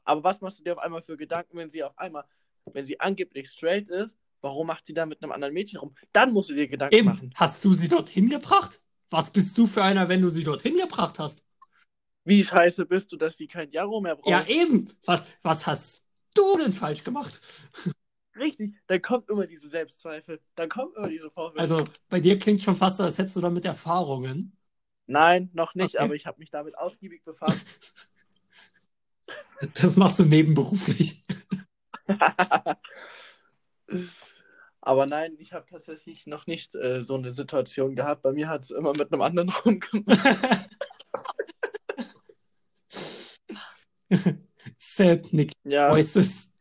[0.04, 2.24] Aber was machst du dir auf einmal für Gedanken, wenn sie auf einmal,
[2.66, 5.94] wenn sie angeblich straight ist, warum macht sie dann mit einem anderen Mädchen rum?
[6.12, 7.12] Dann musst du dir Gedanken Eben.
[7.12, 7.32] machen.
[7.34, 8.82] Hast du sie dorthin gebracht?
[9.10, 11.44] Was bist du für einer, wenn du sie dorthin gebracht hast?
[12.24, 14.30] Wie scheiße bist du, dass sie kein Jaro mehr braucht?
[14.30, 14.90] Ja, eben.
[15.04, 17.40] Was, was hast du denn falsch gemacht?
[18.36, 21.60] Richtig, dann kommt immer diese Selbstzweifel, dann kommt immer diese Vorwürfe.
[21.60, 24.52] Also, bei dir klingt schon fast so, als hättest du damit Erfahrungen.
[25.06, 26.04] Nein, noch nicht, Okay.
[26.04, 27.66] aber ich habe mich damit ausgiebig befasst.
[29.74, 31.24] Das machst du nebenberuflich.
[34.88, 38.22] aber nein, ich habe tatsächlich noch nicht äh, so eine Situation gehabt.
[38.22, 40.70] Bei mir hat es immer mit einem anderen rumgemacht.
[44.78, 46.54] Sad Nick Ja, Voices.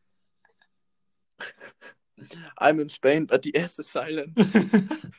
[2.57, 4.37] I'm in Spain, but the S is silent.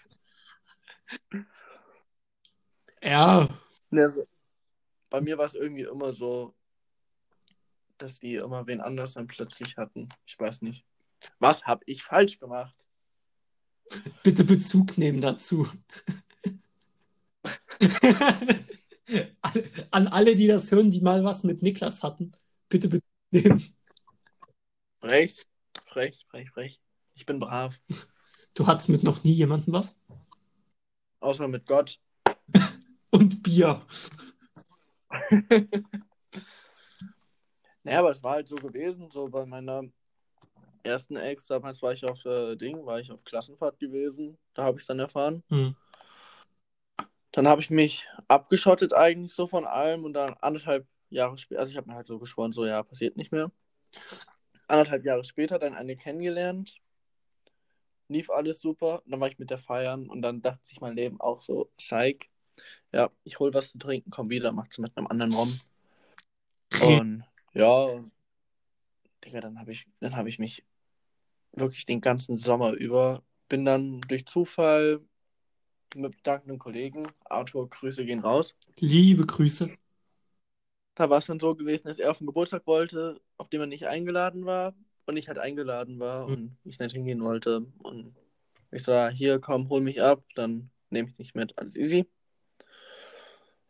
[3.00, 3.48] Ja,
[3.90, 4.26] Ne,
[5.08, 6.54] Bei mir war es irgendwie immer so,
[7.96, 10.08] dass die immer wen anders dann plötzlich hatten.
[10.26, 10.84] Ich weiß nicht.
[11.38, 12.88] Was habe ich falsch gemacht?
[14.22, 15.66] Bitte Bezug nehmen dazu.
[19.90, 22.31] An alle, die das hören, die mal was mit Niklas hatten,
[22.68, 23.64] bitte Bezug nehmen.
[25.03, 25.48] Recht?
[25.98, 26.81] frech, frech, frech.
[27.14, 27.81] Ich bin brav.
[28.55, 29.98] Du hattest mit noch nie jemandem was?
[31.20, 31.98] Außer mit Gott.
[33.11, 33.85] Und Bier.
[37.85, 39.85] Naja, aber es war halt so gewesen, so bei meiner
[40.88, 44.38] ersten Ex, damals war ich auf äh, Ding, war ich auf Klassenfahrt gewesen.
[44.55, 45.42] Da habe ich es dann erfahren.
[45.48, 45.77] Hm.
[47.33, 51.70] Dann habe ich mich abgeschottet eigentlich so von allem und dann anderthalb Jahre später, also
[51.70, 53.51] ich habe mir halt so geschworen, so ja, passiert nicht mehr.
[54.66, 56.81] Anderthalb Jahre später dann eine kennengelernt.
[58.09, 59.03] Lief alles super.
[59.07, 62.29] Dann war ich mit der feiern und dann dachte sich mein Leben auch so, Psych.
[62.92, 65.61] Ja, ich hol was zu trinken, komm wieder, macht's mit einem anderen rum.
[66.83, 67.24] Und
[67.55, 68.05] ja,
[69.24, 70.64] Digga, dann habe ich, dann habe ich mich
[71.60, 75.00] wirklich den ganzen Sommer über, bin dann durch Zufall
[75.94, 78.54] mit dankenden Kollegen, Arthur, Grüße gehen raus.
[78.78, 79.70] Liebe Grüße.
[80.94, 83.66] Da war es dann so gewesen, dass er auf den Geburtstag wollte, auf den er
[83.66, 84.74] nicht eingeladen war
[85.06, 86.32] und ich halt eingeladen war Mhm.
[86.34, 87.66] und ich nicht hingehen wollte.
[87.78, 88.14] Und
[88.70, 92.06] ich sag, hier komm, hol mich ab, dann nehme ich nicht mit, alles easy.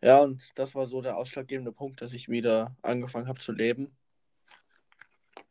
[0.01, 3.96] Ja, und das war so der ausschlaggebende Punkt, dass ich wieder angefangen habe zu leben.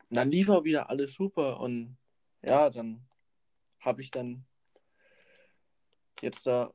[0.10, 1.98] Und dann lief auch wieder alles super und
[2.44, 3.06] ja, dann
[3.80, 4.46] habe ich dann
[6.22, 6.74] jetzt da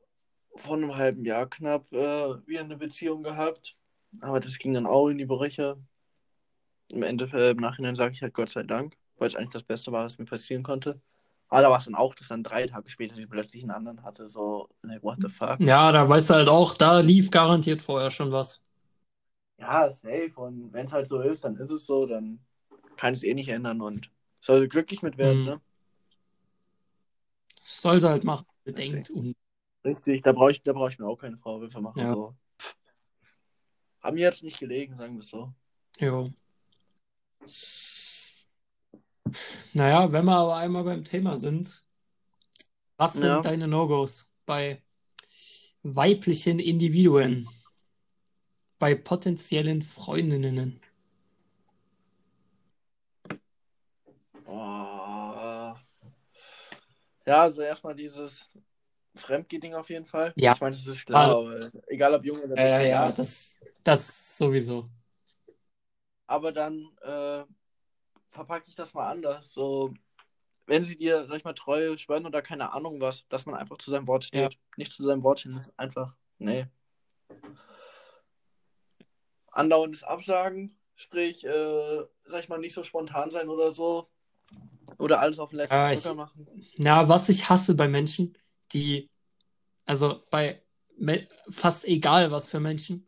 [0.55, 3.75] vor einem halben Jahr knapp äh, wieder eine Beziehung gehabt.
[4.21, 5.77] Aber das ging dann auch in die Brüche.
[6.89, 9.91] Im Endeffekt, im Nachhinein sage ich halt Gott sei Dank, weil es eigentlich das Beste
[9.91, 11.01] war, was mir passieren konnte.
[11.49, 14.03] Aber da war es dann auch, dass dann drei Tage später sie plötzlich einen anderen
[14.03, 14.29] hatte.
[14.29, 15.59] So, like, what the fuck?
[15.59, 18.61] Ja, da weißt du halt auch, da lief garantiert vorher schon was.
[19.59, 20.33] Ja, safe.
[20.35, 22.39] Und wenn es halt so ist, dann ist es so, dann
[22.97, 24.09] kann es eh nicht ändern und
[24.43, 25.45] soll sie glücklich mit werden, Mhm.
[25.45, 25.61] ne?
[27.63, 28.45] Soll sie halt machen.
[28.65, 28.73] Okay.
[28.73, 29.33] Denkt und
[29.85, 31.99] Richtig, da brauche ich, da brauch ich mir auch keine Vorwürfe machen.
[31.99, 32.13] Ja.
[32.13, 32.35] So.
[34.01, 35.53] Haben mir jetzt nicht gelegen, sagen wir es so.
[35.99, 36.29] jo.
[39.73, 41.83] Naja, wenn wir aber einmal beim Thema sind,
[42.97, 43.41] was sind Ja.
[43.41, 44.81] deine No-Gos bei
[45.83, 47.47] weiblichen Individuen?
[48.79, 50.79] Bei potenziellen Freundinnen?
[54.45, 55.73] Oh.
[57.25, 58.49] Ja, also erstmal dieses
[59.15, 60.33] Fremdgeh-Ding auf jeden Fall.
[60.35, 60.53] Ja.
[60.53, 63.61] Ich meine, das ist klar, weil, egal ob Junge oder Ja, ja, Mädchen, ja, das,
[63.83, 64.85] das sowieso.
[66.27, 67.43] Aber dann äh,
[68.31, 69.53] verpacke ich das mal anders.
[69.53, 69.93] So,
[70.65, 73.77] wenn sie dir, sag ich mal, Treue schwören oder keine Ahnung was, dass man einfach
[73.77, 74.57] zu seinem Wort steht.
[74.77, 76.67] Nicht zu seinem Wort stehen, das ist einfach, nee.
[79.51, 84.09] Andauerndes Absagen, sprich, äh, sag ich mal, nicht so spontan sein oder so.
[84.97, 86.47] Oder alles auf den letzten ich- Drücker machen.
[86.75, 88.37] Ja, was ich hasse bei Menschen,
[88.73, 89.09] die,
[89.85, 90.61] also bei
[91.49, 93.07] fast egal was für Menschen,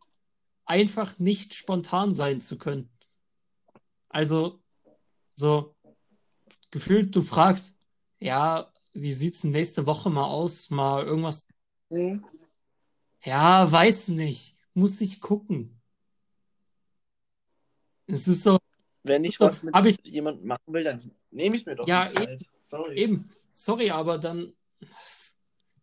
[0.64, 2.90] einfach nicht spontan sein zu können.
[4.08, 4.60] Also,
[5.34, 5.74] so
[6.70, 7.78] gefühlt, du fragst,
[8.18, 10.70] ja, wie sieht's denn nächste Woche mal aus?
[10.70, 11.46] Mal irgendwas.
[13.22, 14.56] Ja, weiß nicht.
[14.74, 15.80] Muss ich gucken.
[18.06, 18.58] Es ist so,
[19.02, 22.06] Wenn ich was mit hab ich- jemandem machen will, dann nehme ich mir doch Ja,
[22.06, 22.42] die Zeit.
[22.66, 22.96] Sorry.
[22.98, 24.52] eben, sorry, aber dann,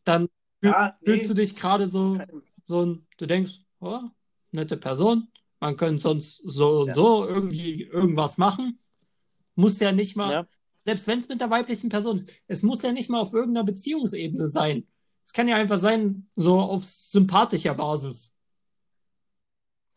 [0.03, 0.27] dann
[0.61, 1.11] Ja, nee.
[1.11, 2.19] fühlst du dich gerade so.
[2.65, 3.99] So ein, du denkst, oh,
[4.51, 5.27] nette Person,
[5.59, 6.93] man könnte sonst so und Ja.
[6.93, 8.79] so irgendwie irgendwas machen.
[9.55, 10.47] Muss ja nicht mal, Ja.
[10.85, 13.65] selbst wenn es mit der weiblichen Person ist, es muss ja nicht mal auf irgendeiner
[13.65, 14.87] Beziehungsebene sein.
[15.25, 18.35] Es kann ja einfach sein, so auf sympathischer Basis.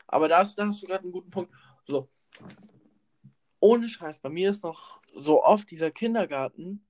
[0.08, 1.52] Aber da hast, da hast du gerade einen guten Punkt.
[1.86, 2.08] So.
[3.66, 6.86] Ohne Scheiß, bei mir ist noch so oft dieser Kindergarten,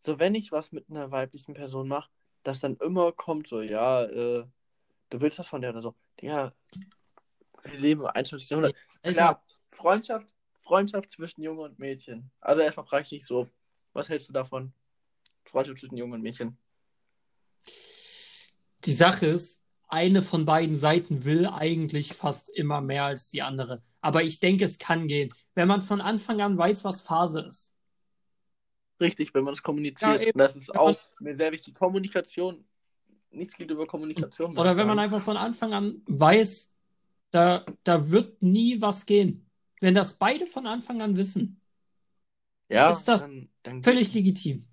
[0.00, 2.10] so wenn ich was mit einer weiblichen Person mache,
[2.42, 4.44] dass dann immer kommt so, ja, äh,
[5.10, 5.94] du willst was von der oder so.
[6.20, 6.52] Ja,
[7.62, 8.50] wir leben im 21.
[8.50, 8.74] Jahrhundert.
[9.04, 10.26] Klar, Freundschaft,
[10.64, 12.28] Freundschaft zwischen Junge und Mädchen.
[12.40, 13.48] Also erstmal frage ich dich so,
[13.92, 14.72] was hältst du davon?
[15.44, 16.58] Freundschaft zwischen Jungen und Mädchen.
[18.84, 23.80] die Sache ist, eine von beiden Seiten will eigentlich fast immer mehr als die andere.
[24.04, 25.32] Aber ich denke, es kann gehen.
[25.54, 27.74] Wenn man von Anfang an weiß, was Phase ist.
[29.00, 30.20] Richtig, wenn man es kommuniziert.
[30.20, 30.38] Ja, eben.
[30.38, 31.74] das ist auch mir sehr wichtig.
[31.74, 32.66] Kommunikation.
[33.30, 34.58] Nichts geht über Kommunikation.
[34.58, 36.76] Oder wenn man einfach von Anfang an weiß,
[37.30, 39.50] da, da wird nie was gehen.
[39.80, 41.62] Wenn das beide von Anfang an wissen,
[42.68, 44.68] ja, ist das dann, dann völlig legitim.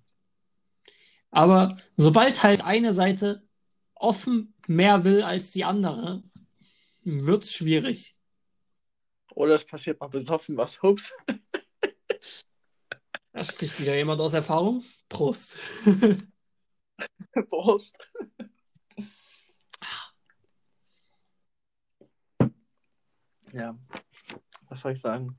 [1.30, 3.48] Aber sobald halt eine Seite
[3.94, 6.22] offen mehr will als die andere,
[7.02, 8.18] wird's schwierig.
[9.34, 10.80] Oder es passiert mal besoffen was.
[10.82, 11.12] Hups.
[13.32, 14.84] Da spricht wieder jemand aus Erfahrung.
[15.08, 15.58] Prost.
[17.48, 17.96] Prost.
[23.52, 23.78] Ja,
[24.68, 25.38] was soll ich sagen?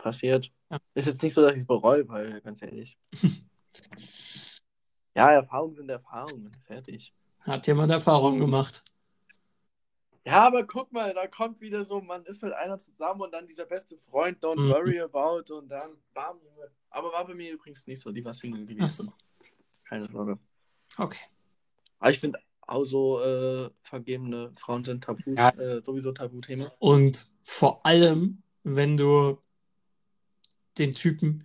[0.00, 0.50] passiert.
[0.70, 0.78] Ja.
[0.94, 2.96] Ist jetzt nicht so, dass ich es bereue, weil, ganz ehrlich.
[5.14, 6.56] ja, Erfahrungen sind Erfahrungen.
[6.66, 7.12] Fertig.
[7.40, 8.84] Hat jemand Erfahrung gemacht?
[10.24, 13.46] Ja, aber guck mal, da kommt wieder so, man ist mit einer zusammen und dann
[13.46, 14.68] dieser beste Freund, don't Mhm.
[14.68, 16.38] worry about und dann bam.
[16.90, 18.82] Aber war bei mir übrigens nicht so, die war Single gewesen.
[18.82, 19.12] Achso,
[19.88, 20.38] Keine Sorge.
[20.98, 21.24] okay.
[22.00, 25.50] Aber ich finde auch so äh, vergebene Frauen sind tabu, Ja.
[25.50, 26.70] äh, sowieso Tabuthema.
[26.78, 29.38] Und vor allem, wenn du
[30.78, 31.44] den Typen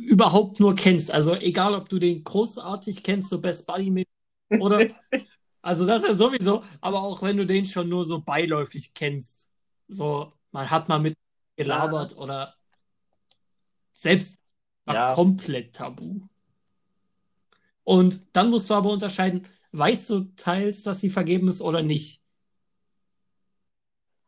[0.00, 4.08] überhaupt nur kennst, also egal, ob du den großartig kennst, so Best Buddy mit
[4.58, 4.78] oder
[5.66, 9.50] also das ist ja sowieso, aber auch wenn du den schon nur so beiläufig kennst,
[9.88, 11.16] so man hat mal mit
[11.56, 12.54] gelabert oder
[13.92, 14.38] selbst
[14.84, 15.14] war Ja.
[15.14, 16.20] komplett tabu.
[17.84, 22.22] Und dann musst du aber unterscheiden, weißt du teils, dass sie vergeben ist oder nicht?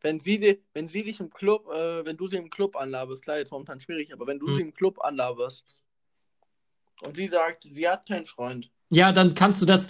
[0.01, 3.39] Wenn sie, wenn sie dich im Club, äh, wenn du sie im Club anlaberst, klar,
[3.39, 4.57] jetzt momentan schwierig, aber wenn du Hm.
[4.57, 5.67] sie im Club anlaberst
[7.03, 9.89] und sie sagt, sie hat keinen Freund, Ja, dann kannst du das.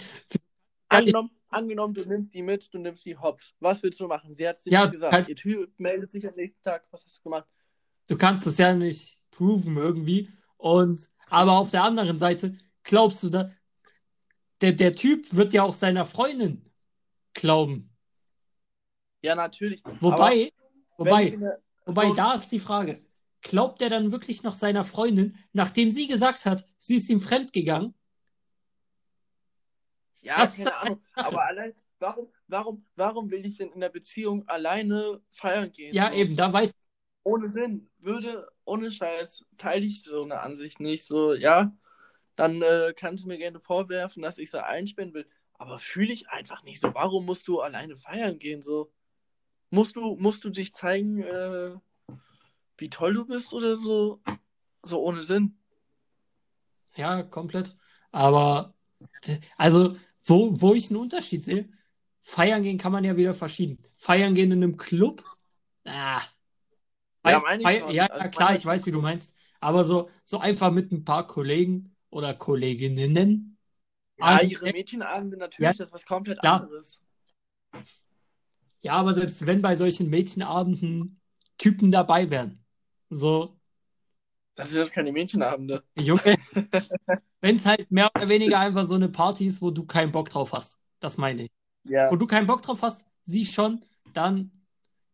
[0.91, 4.35] Ja, angenommen, angenommen, du nimmst die mit, du nimmst die hops, was willst du machen?
[4.35, 7.03] Sie hat es dir Ja, gesagt, kannst- ihr Typ meldet sich am nächsten Tag, was
[7.03, 7.47] hast du gemacht?
[8.07, 10.29] Du kannst es ja nicht proven irgendwie.
[10.57, 13.51] Und aber auf der anderen Seite glaubst du da,
[14.61, 16.65] der, der Typ wird ja auch seiner Freundin
[17.33, 17.89] glauben.
[19.21, 19.83] Ja, natürlich.
[19.99, 20.51] Wobei,
[20.97, 23.01] wobei, der- wobei, da ist die Frage.
[23.41, 27.93] Glaubt er dann wirklich noch seiner Freundin, nachdem sie gesagt hat, sie ist ihm fremdgegangen?
[30.21, 31.03] Ja, ist keine eine Ahnung.
[31.15, 35.93] Aber allein, warum, warum, warum will ich denn in der Beziehung alleine feiern gehen?
[35.93, 36.15] Ja, so?
[36.15, 36.75] eben, da weiß
[37.23, 37.89] Ohne Sinn.
[37.99, 41.05] Würde, ohne Scheiß, teile ich so eine Ansicht nicht.
[41.05, 41.75] So, ja,
[42.35, 45.27] dann äh, kannst du mir gerne vorwerfen, dass ich sie einsperren will.
[45.53, 46.93] Aber fühle ich einfach nicht so.
[46.93, 48.61] Warum musst du alleine feiern gehen?
[48.61, 48.91] So,
[49.69, 51.75] musst du, musst du dich zeigen, äh,
[52.77, 54.21] wie toll du bist oder so?
[54.83, 55.57] So ohne Sinn.
[56.95, 57.75] Ja, komplett.
[58.11, 58.73] Aber,
[59.57, 61.69] also, wo, wo ich einen Unterschied sehe,
[62.21, 63.79] feiern gehen kann man ja wieder verschieden.
[63.95, 65.23] Feiern gehen in einem Club,
[65.85, 66.21] ah.
[67.25, 67.61] Ja, schon.
[67.61, 69.35] ja, Also, ja, klar, ich weiß, wie du meinst.
[69.59, 73.57] Aber so, so einfach mit ein paar Kollegen oder Kolleginnen.
[74.17, 74.73] Ja, ihre ja.
[74.73, 75.71] Mädchenabende, natürlich, Ja.
[75.71, 76.61] das ist was komplett Klar.
[76.61, 77.01] anderes.
[78.81, 81.19] Ja, aber selbst wenn bei solchen Mädchenabenden
[81.57, 82.63] Typen dabei wären,
[83.09, 83.58] so,
[84.59, 85.85] Das sind keine Mädchenabende.
[85.97, 86.35] Junge,
[87.39, 90.29] wenn es halt mehr oder weniger einfach so eine Party ist, wo du keinen Bock
[90.29, 90.81] drauf hast.
[90.99, 91.51] Das meine ich.
[91.85, 92.11] Ja.
[92.11, 94.51] wo du keinen Bock drauf hast, sie schon, dann,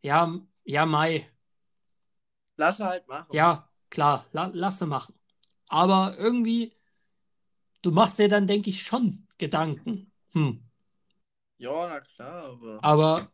[0.02, 1.30] ja, ja, Mai,
[2.58, 3.28] Lass halt machen.
[3.34, 5.14] ja, klar, la, lasse machen.
[5.70, 6.74] Aber irgendwie,
[7.84, 10.12] du machst dir dann, denke ich, schon Gedanken.
[10.32, 10.60] Hm.
[11.60, 12.84] Ja, na klar, aber.
[12.84, 13.32] Aber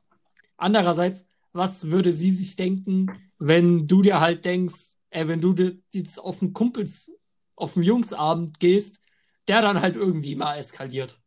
[0.57, 3.07] andererseits, was würde sie sich denken,
[3.39, 5.53] wenn du dir halt denkst, ey, wenn du
[5.93, 7.11] jetzt auf den Kumpels,
[7.55, 9.01] auf den Jungsabend gehst,
[9.47, 11.19] der dann halt irgendwie mal eskaliert.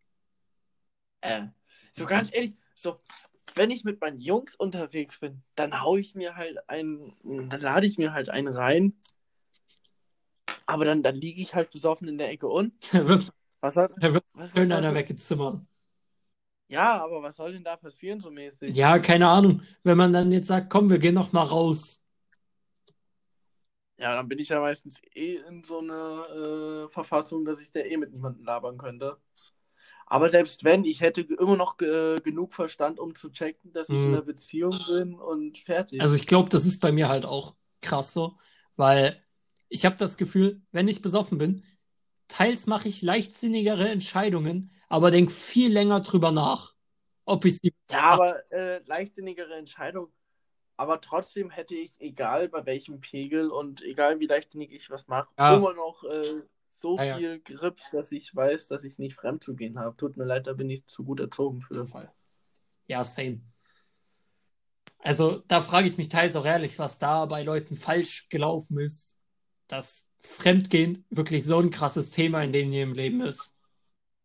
[1.21, 1.47] Äh,
[1.93, 3.01] so ganz ehrlich, so,
[3.55, 7.15] wenn ich mit meinen Jungs unterwegs bin, dann hau ich mir halt einen,
[7.51, 8.95] dann lade ich mir halt einen rein.
[10.67, 12.73] Aber dann, dann liege ich halt besoffen in der Ecke und.
[12.93, 15.61] Wird, Was soll, da wird was, schön was, einer weggezimmert.
[16.69, 18.75] Ja, aber was soll denn da passieren so mäßig?
[18.75, 19.63] Ja, keine Ahnung.
[19.83, 22.04] Wenn man dann jetzt sagt, komm, wir gehen noch mal raus.
[23.97, 27.81] Ja, dann bin ich ja meistens eh in so einer äh, Verfassung, dass ich da
[27.81, 29.19] eh mit niemandem labern könnte.
[30.07, 34.03] Aber selbst wenn, ich hätte immer noch ge genug Verstand, um zu checken, dass ich
[34.03, 34.09] Mhm.
[34.09, 36.01] in einer Beziehung bin und fertig.
[36.01, 38.37] Also ich glaube, das ist bei mir halt auch krass so,
[38.77, 39.23] weil
[39.69, 41.65] ich habe das Gefühl, wenn ich besoffen bin,
[42.29, 46.75] teils mache ich leichtsinnigere Entscheidungen, aber denke viel länger drüber nach,
[47.25, 47.75] ob ich sie.
[47.91, 50.13] Ja, aber äh, leichtsinnigere Entscheidung.
[50.77, 55.29] Aber trotzdem hätte ich, egal bei welchem Pegel und egal wie leichtsinnig ich was mache,
[55.39, 55.57] Ja.
[55.57, 57.17] immer noch äh, so Ja, ja.
[57.17, 59.97] viel Grips, dass ich weiß, dass ich nicht fremd zu gehen habe.
[59.97, 62.13] Tut mir leid, da bin ich zu gut erzogen für den Fall.
[62.87, 63.41] Ja, same.
[64.99, 69.19] Also da frage ich mich teils auch ehrlich, was da bei Leuten falsch gelaufen ist,
[69.69, 73.55] dass Fremdgehen wirklich so ein krasses Thema in dem ihrem Leben ist.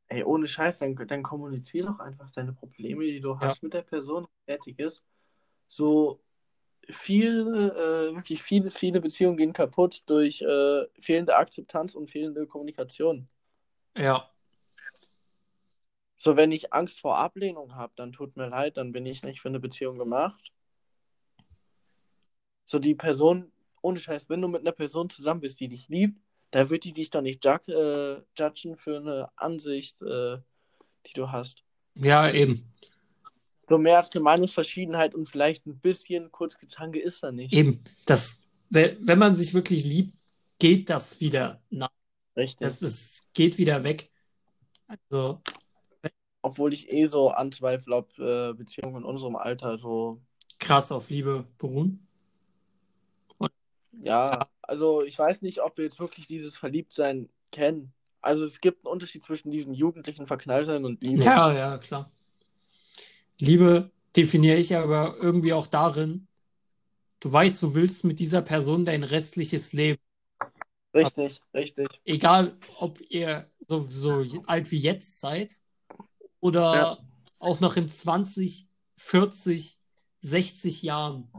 [0.08, 3.84] Ey, ohne Scheiß, dann, dann kommunizier doch einfach deine Probleme, die du hast mit der
[3.84, 5.04] Person, die fertig ist.
[5.68, 6.22] So
[6.90, 13.28] viel, äh, wirklich viele, viele Beziehungen gehen kaputt durch äh, fehlende Akzeptanz und fehlende Kommunikation.
[13.96, 14.30] Ja,
[16.22, 19.40] So, wenn ich Angst vor Ablehnung habe, dann tut mir leid, dann bin ich nicht
[19.42, 20.52] für eine Beziehung gemacht.
[22.66, 26.22] So, die Person, ohne Scheiß, wenn du mit einer Person zusammen bist, die dich liebt,
[26.52, 30.38] da wird die dich doch nicht ju äh, judgen für eine Ansicht, äh,
[31.06, 31.64] die du hast.
[31.96, 32.70] ja, eben.
[33.70, 37.54] So mehr als eine Meinungsverschiedenheit und vielleicht ein bisschen Kurzgezanke ist da nicht.
[37.54, 40.16] Eben, das we- wenn man sich wirklich liebt,
[40.58, 41.90] geht das wieder nach.
[42.36, 42.66] Richtig.
[42.66, 44.10] Es, es geht wieder weg.
[44.88, 45.42] Also,
[46.42, 50.22] Obwohl ich eh so anzweifle, ob äh, Beziehungen in unserem Alter so.
[50.58, 52.08] krass auf Liebe beruhen.
[54.02, 57.92] Ja, also ich weiß nicht, ob wir jetzt wirklich dieses Verliebtsein kennen.
[58.22, 61.24] Also es gibt einen Unterschied zwischen diesem jugendlichen Verknalltsein und Liebe.
[61.24, 62.10] Ja, ja, klar.
[63.40, 66.28] Liebe definiere ich aber irgendwie auch darin,
[67.22, 70.00] du weißt, du willst mit dieser Person dein restliches Leben.
[70.94, 71.88] Richtig, richtig.
[72.06, 75.54] Egal, ob ihr so, so alt wie jetzt seid
[76.40, 76.98] oder Ja.
[77.40, 78.68] auch noch in 20,
[78.98, 79.78] 40,
[80.22, 81.32] 60 Jahren.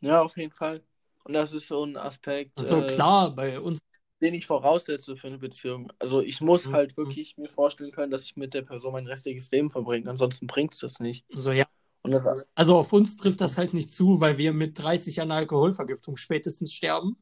[0.00, 0.82] Ja, auf jeden Fall.
[1.24, 3.80] Und das ist so ein Aspekt, Also äh, klar, bei uns,
[4.20, 5.92] den ich voraussetze für eine Beziehung.
[5.98, 6.72] Also ich muss Mhm.
[6.72, 10.10] halt wirklich mir vorstellen können, dass ich mit der Person mein restliches Leben verbringe.
[10.10, 11.24] Ansonsten bringt es das nicht.
[11.34, 11.66] so ja,
[12.02, 15.30] Und das, also auf uns trifft das halt nicht zu, weil wir mit 30 an
[15.30, 17.16] Alkoholvergiftung spätestens sterben.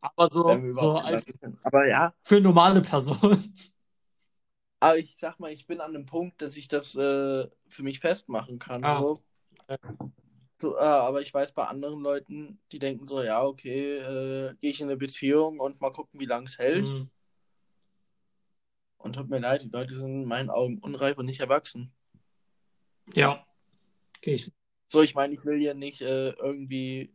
[0.00, 1.26] Aber so, so als.
[1.64, 3.52] Aber ja, für normale Personen.
[4.80, 8.00] aber ich sag mal, ich bin an einem Punkt, dass ich das äh, für mich
[8.00, 8.82] festmachen kann.
[8.82, 8.98] Ah.
[8.98, 9.16] So.
[9.68, 9.76] Ja.
[10.62, 14.80] Äh, aber ich weiß bei anderen Leuten, die denken so, ja, okay, äh, gehe ich
[14.80, 16.86] in eine Beziehung und mal gucken, wie lange es hält.
[16.86, 17.10] Mhm.
[18.98, 21.92] Und tut mir leid, die Leute sind in meinen Augen unreif und nicht erwachsen.
[23.14, 23.46] Ja.
[24.18, 24.52] Okay, ich,
[24.88, 27.14] So, ich meine, ich will hier nicht äh, irgendwie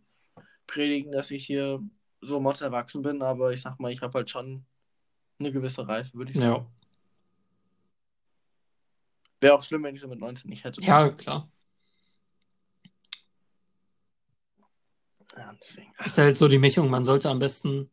[0.66, 1.82] predigen, dass ich hier
[2.22, 4.66] so mods erwachsen bin, aber ich sag mal, ich habe halt schon
[5.40, 6.66] eine gewisse Reife, würde ich sagen.
[6.66, 6.72] ja.
[9.42, 10.82] Wäre auch schlimm, wenn ich so mit 19 nicht hätte.
[10.82, 11.52] ja, klar.
[15.36, 15.58] Ja.
[16.06, 16.90] Ist halt so die Mischung.
[16.90, 17.92] Man sollte am besten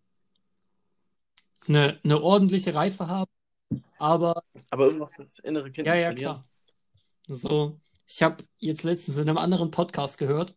[1.68, 3.30] eine, eine ordentliche Reife haben,
[3.99, 6.16] aber Aber irgendwas das innere Kind ja, ja, verlieren.
[6.16, 6.45] klar.
[7.28, 10.55] So, ich habe jetzt letztens in einem anderen Podcast gehört.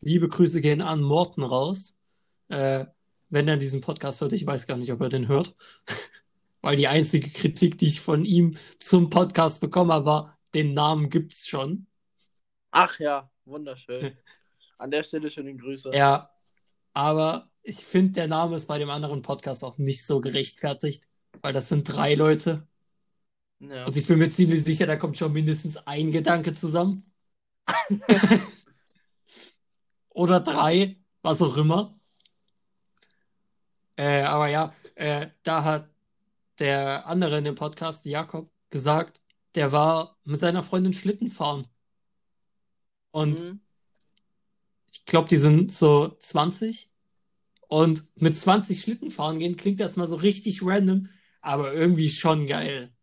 [0.00, 1.96] Liebe Grüße gehen an Morten raus.
[2.48, 2.86] Äh,
[3.30, 5.54] wenn er diesen Podcast hört, ich weiß gar nicht, ob er den hört.
[6.60, 11.10] Weil die einzige Kritik, die ich von ihm zum Podcast bekommen habe, war, den Namen
[11.10, 11.86] gibt's schon.
[12.70, 14.16] Ach ja, wunderschön.
[14.78, 15.90] An der Stelle schöne Grüße.
[15.94, 16.30] Ja,
[16.92, 21.08] aber ich finde, der Name ist bei dem anderen Podcast auch nicht so gerechtfertigt,
[21.40, 22.66] weil das sind drei Leute.
[23.60, 23.86] Ja.
[23.86, 27.10] Und ich bin mir ziemlich sicher, da kommt schon mindestens ein Gedanke zusammen.
[30.10, 31.96] Oder drei, was auch immer.
[33.96, 35.88] Äh, aber ja, äh, da hat
[36.58, 39.22] der andere in dem Podcast, Jakob, gesagt,
[39.54, 41.66] der war mit seiner Freundin Schlitten fahren.
[43.12, 43.60] Und Mhm.
[44.94, 46.90] Ich glaube, die sind so 20.
[47.68, 51.08] Und mit 20 Schlitten fahren gehen klingt das mal so richtig random,
[51.40, 52.94] aber irgendwie schon geil.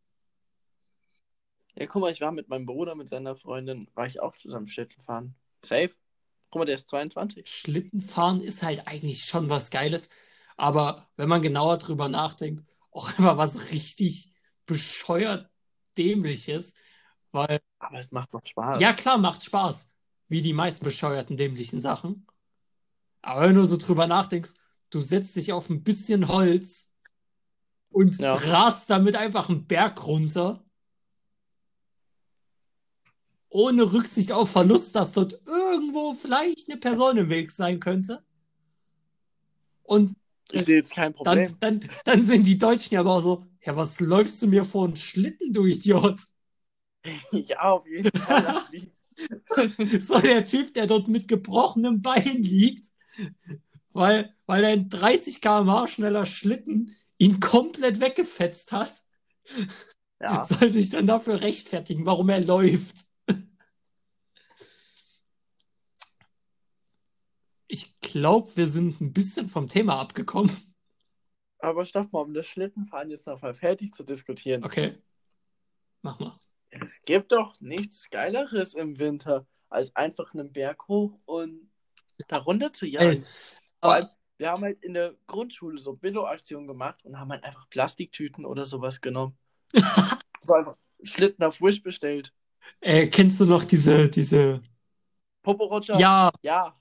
[1.76, 4.68] Ja, guck mal, ich war mit meinem Bruder, mit seiner Freundin, war ich auch zusammen
[4.68, 5.36] Schlitten fahren.
[5.64, 5.92] Safe.
[6.50, 7.46] Guck mal, der ist 22.
[7.48, 10.10] Schlittenfahren ist halt eigentlich schon was Geiles,
[10.58, 14.34] aber wenn man genauer drüber nachdenkt, auch immer was richtig
[14.66, 15.50] bescheuert
[15.98, 16.74] dämliches,
[17.32, 18.80] weil, Aber es macht doch Spaß.
[18.80, 19.94] ja klar, macht Spaß,
[20.32, 22.26] wie die meisten bescheuerten dämlichen Sachen.
[23.22, 24.54] Aber wenn du so drüber nachdenkst,
[24.90, 26.90] du setzt dich auf ein bisschen Holz
[27.90, 28.36] und Ja.
[28.36, 30.64] rast damit einfach einen Berg runter,
[33.50, 38.24] ohne Rücksicht auf Verlust, dass dort irgendwo vielleicht eine Person im Weg sein könnte.
[39.84, 40.14] Und
[40.54, 41.58] Ich sehe jetzt kein Problem.
[41.60, 44.64] dann, dann, dann sind die Deutschen ja aber auch so, ja, was läufst du mir
[44.64, 46.22] vor einen Schlitten, du Idiot?
[47.32, 48.62] ja, auf jeden Fall.
[50.00, 52.92] So der Typ, der dort mit gebrochenem Bein liegt,
[53.94, 59.04] weil, weil ein 30 km/h schneller Schlitten ihn komplett weggefetzt hat,
[60.20, 60.44] ja.
[60.46, 63.06] soll sich dann dafür rechtfertigen, warum er läuft.
[67.68, 70.52] Ich glaube, wir sind ein bisschen vom Thema abgekommen.
[71.60, 74.64] Aber stopp mal, um das Schlittenfahren jetzt noch mal fertig zu diskutieren.
[74.64, 74.98] Okay.
[76.02, 76.38] Mach mal.
[76.72, 81.70] Es gibt doch nichts Geileres im Winter, als einfach einen Berg hoch und
[82.28, 83.08] da runter zu jagen.
[83.08, 83.24] Ey,
[83.82, 88.46] aber, wir haben halt in der Grundschule so Billo-Aktionen gemacht und haben halt einfach Plastiktüten
[88.46, 89.38] oder sowas genommen.
[90.44, 92.34] so einfach Schlitten auf Wish bestellt.
[92.80, 94.62] äh, kennst du noch diese, diese,
[95.44, 95.98] Popo-Rutscher?
[96.00, 96.76] ja, Ja,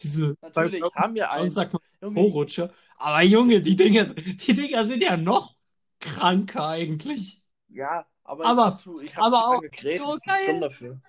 [0.00, 0.82] diese, natürlich.
[0.94, 1.50] haben wir bei einen.
[1.50, 2.72] sagt man Junge, Vorrutscher.
[2.96, 5.54] Aber Junge, die Dinger, die Dinger sind ja noch
[6.00, 7.42] kranker eigentlich.
[7.68, 10.60] Ja, aber, Aber- ich habe auch gegräbt, so geil.
[10.60, 11.00] dafür.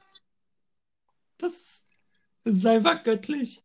[1.37, 1.85] Das ist,
[2.43, 3.63] das ist einfach göttlich.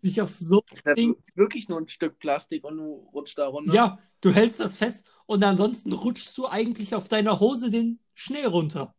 [0.00, 3.72] Sich auf so, Das Ding- wirklich nur ein Stück Plastik und du rutschst da runter.
[3.72, 8.44] ja, du hältst das fest und ansonsten rutschst du eigentlich auf deiner Hose den Schnee
[8.46, 8.94] runter.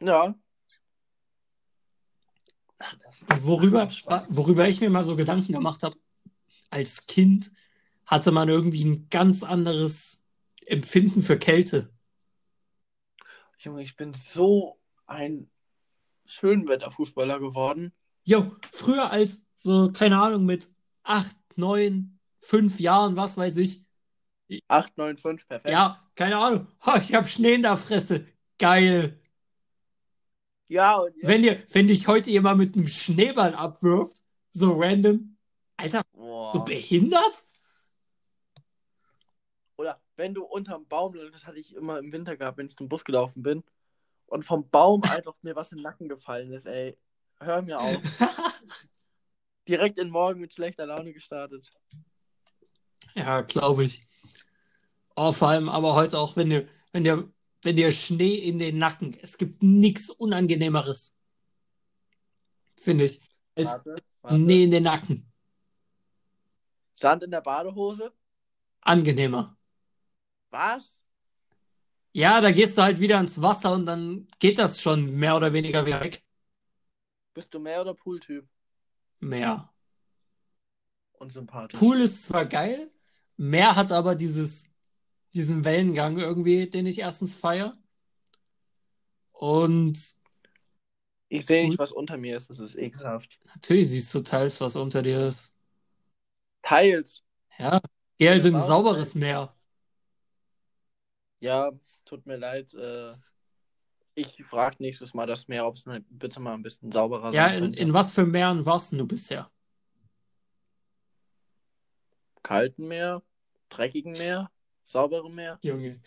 [0.00, 0.34] Ja.
[3.40, 3.88] Worüber,
[4.28, 5.96] worüber ich mir mal so Gedanken gemacht habe,
[6.70, 7.52] als Kind
[8.06, 10.24] hatte man irgendwie ein ganz anderes
[10.66, 11.91] Empfinden für Kälte.
[13.64, 15.50] Junge, ich bin so ein
[16.26, 17.92] Schönwetterfußballer geworden.
[18.24, 20.68] Jo, früher als so, keine Ahnung, mit
[21.02, 23.84] acht, neun, fünf Jahren, was weiß ich.
[24.68, 25.72] 8, 9, 5, perfekt.
[25.72, 26.66] Ja, keine Ahnung.
[26.84, 28.26] Oh, ich habe Schnee in der Fresse.
[28.58, 29.18] Geil.
[30.68, 35.36] Ja, und jetzt, Wenn dir, wenn dich heute jemand mit einem Schneeball abwirft, so random,
[35.76, 36.52] Alter, Boah.
[36.52, 37.44] so behindert?
[40.16, 43.04] Wenn du unterm Baum, das hatte ich immer im Winter gehabt, wenn ich zum Bus
[43.04, 43.64] gelaufen bin,
[44.26, 46.96] und vom Baum einfach mir was in den Nacken gefallen ist, ey.
[47.38, 48.00] Hör mir auf.
[49.68, 51.70] Direkt in Morgen mit schlechter Laune gestartet.
[53.14, 54.06] Ja, glaube ich.
[55.16, 57.30] Oh, vor allem aber heute auch, wenn dir, wenn dir,
[57.62, 61.14] wenn dir Schnee in den Nacken, es gibt nichts Unangenehmeres.
[62.80, 63.20] Finde ich.
[63.54, 64.36] Als Warte, warte.
[64.36, 65.30] Schnee in den Nacken.
[66.94, 68.12] Sand in der Badehose?
[68.80, 69.56] Angenehmer.
[70.52, 71.02] Was?
[72.12, 75.52] Ja, da gehst du halt wieder ins Wasser und dann geht das schon mehr oder
[75.52, 76.22] weniger wieder weg.
[77.34, 78.46] Bist du Meer- oder Pooltyp?
[79.20, 79.70] Mehr.
[81.14, 81.78] Unsympathisch.
[81.78, 82.90] Pool ist zwar geil,
[83.36, 84.70] Meer hat aber dieses,
[85.34, 87.76] diesen Wellengang irgendwie, den ich erstens feiere.
[89.32, 90.14] Und
[91.28, 92.50] Ich sehe nicht, was unter mir ist.
[92.50, 93.38] Das ist ekelhaft.
[93.54, 95.56] natürlich siehst du teils, was unter dir ist.
[96.62, 97.22] Teils.
[97.58, 97.80] Ja,
[98.18, 99.54] geh halt in ein sauber sauberes Meer.
[101.42, 101.72] Ja,
[102.04, 102.72] tut mir leid.
[102.74, 103.12] Äh,
[104.14, 107.56] ich frage nächstes Mal das Meer, ob es bitte mal ein bisschen sauberer Ja, sein
[107.56, 107.80] in, könnte.
[107.80, 109.50] in was für Meeren warst du bisher?
[112.44, 113.22] kalten Meer,
[113.70, 114.50] dreckigen Meer,
[114.84, 115.58] sauberem Meer.
[115.62, 116.00] Junge.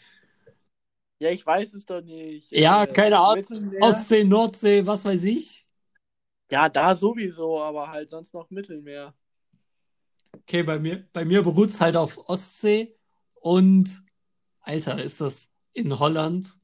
[1.20, 2.52] Ja, ich weiß es doch nicht.
[2.52, 3.74] Ja, Äh, keine Ahnung.
[3.82, 5.68] Ostsee, Nordsee, was weiß ich.
[6.50, 9.14] Ja, da sowieso, aber halt sonst noch Mittelmeer.
[10.34, 12.96] Okay, bei mir, bei mir beruht es halt auf Ostsee
[13.42, 14.04] und,
[14.66, 16.60] Alter, ist das in Holland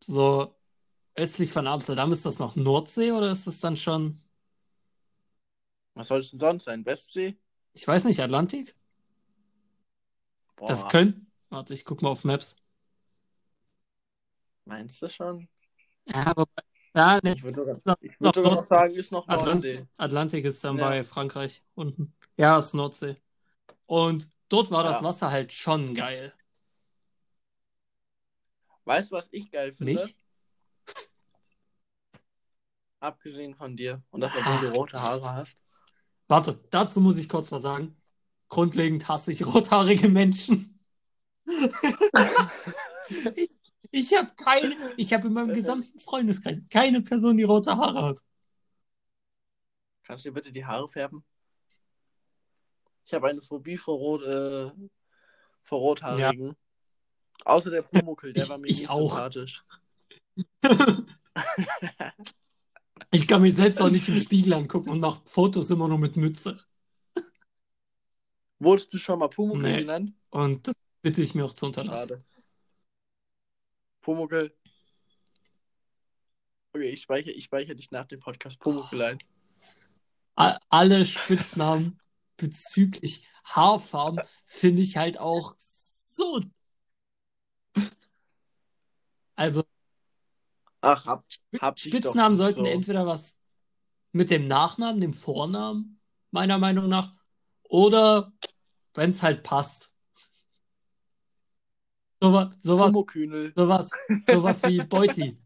[0.00, 0.54] so
[1.14, 4.18] östlich von Amsterdam, ist das noch Nordsee oder ist das dann schon,
[5.94, 6.84] Was soll es denn sonst sein?
[6.84, 7.36] Westsee?
[7.72, 8.74] ich weiß nicht, Atlantik?
[10.56, 11.20] Boah, Das könnte,
[11.50, 12.62] warte, ich guck mal auf Maps.
[14.64, 15.48] meinst du schon?
[16.06, 16.46] Ja, aber,
[16.94, 19.88] ja, nee, Ich würde sogar, Noch- ich würd sogar noch sagen, ist noch Atlantik, Nordsee.
[19.98, 20.88] Atlantik ist dann Ja.
[20.88, 22.14] bei Frankreich unten.
[22.36, 23.16] Ja, ist Nordsee.
[23.86, 25.04] Und dort war das Ja.
[25.04, 26.32] Wasser halt schon geil.
[28.88, 29.92] Weißt du, was ich geil finde?
[29.92, 30.16] Nicht?
[33.00, 34.60] Abgesehen von dir und dass Ah.
[34.62, 35.58] du rote Haare hast.
[36.26, 38.00] Warte, dazu muss ich kurz was sagen.
[38.48, 40.80] Grundlegend hasse ich rothaarige Menschen.
[43.36, 43.50] ich
[43.90, 48.20] ich habe keine, ich habe in meinem gesamten Freundeskreis keine Person, die rote Haare hat.
[50.04, 51.22] Kannst du dir bitte die Haare färben?
[53.04, 54.70] Ich habe eine Phobie vor, Rot, äh,
[55.64, 56.56] vor Rothaarigen.
[57.44, 59.10] Außer der Pumuckel, der Ich- war mir ich nicht auch.
[59.12, 59.64] sympathisch.
[63.10, 66.16] Ich kann mich selbst auch nicht im Spiegel angucken und mache Fotos immer nur mit
[66.16, 66.62] Mütze.
[68.58, 69.78] Wurdest du schon mal Pumuckel Nee.
[69.78, 70.12] genannt?
[70.30, 72.08] Und das bitte ich mir auch zu unterlassen.
[72.08, 72.24] Schade.
[74.02, 74.54] Pumuckel.
[76.74, 79.18] Okay, ich speichere, ich speichere dich nach dem Podcast Pumuckel ein.
[80.68, 81.98] Alle Spitznamen
[82.36, 86.42] bezüglich Haarfarben finde ich halt auch so.
[89.38, 89.62] Also
[90.80, 91.24] Ach, hab,
[91.60, 92.70] Hab Spitznamen sollten so.
[92.70, 93.38] entweder was
[94.10, 96.00] mit dem Nachnamen, dem Vornamen,
[96.32, 97.14] meiner Meinung nach,
[97.62, 98.32] oder
[98.94, 99.94] wenn es halt passt.
[102.20, 103.52] Sowas, sowas, Pumukünel.
[103.54, 103.88] sowas,
[104.26, 105.38] sowas wie Beuti.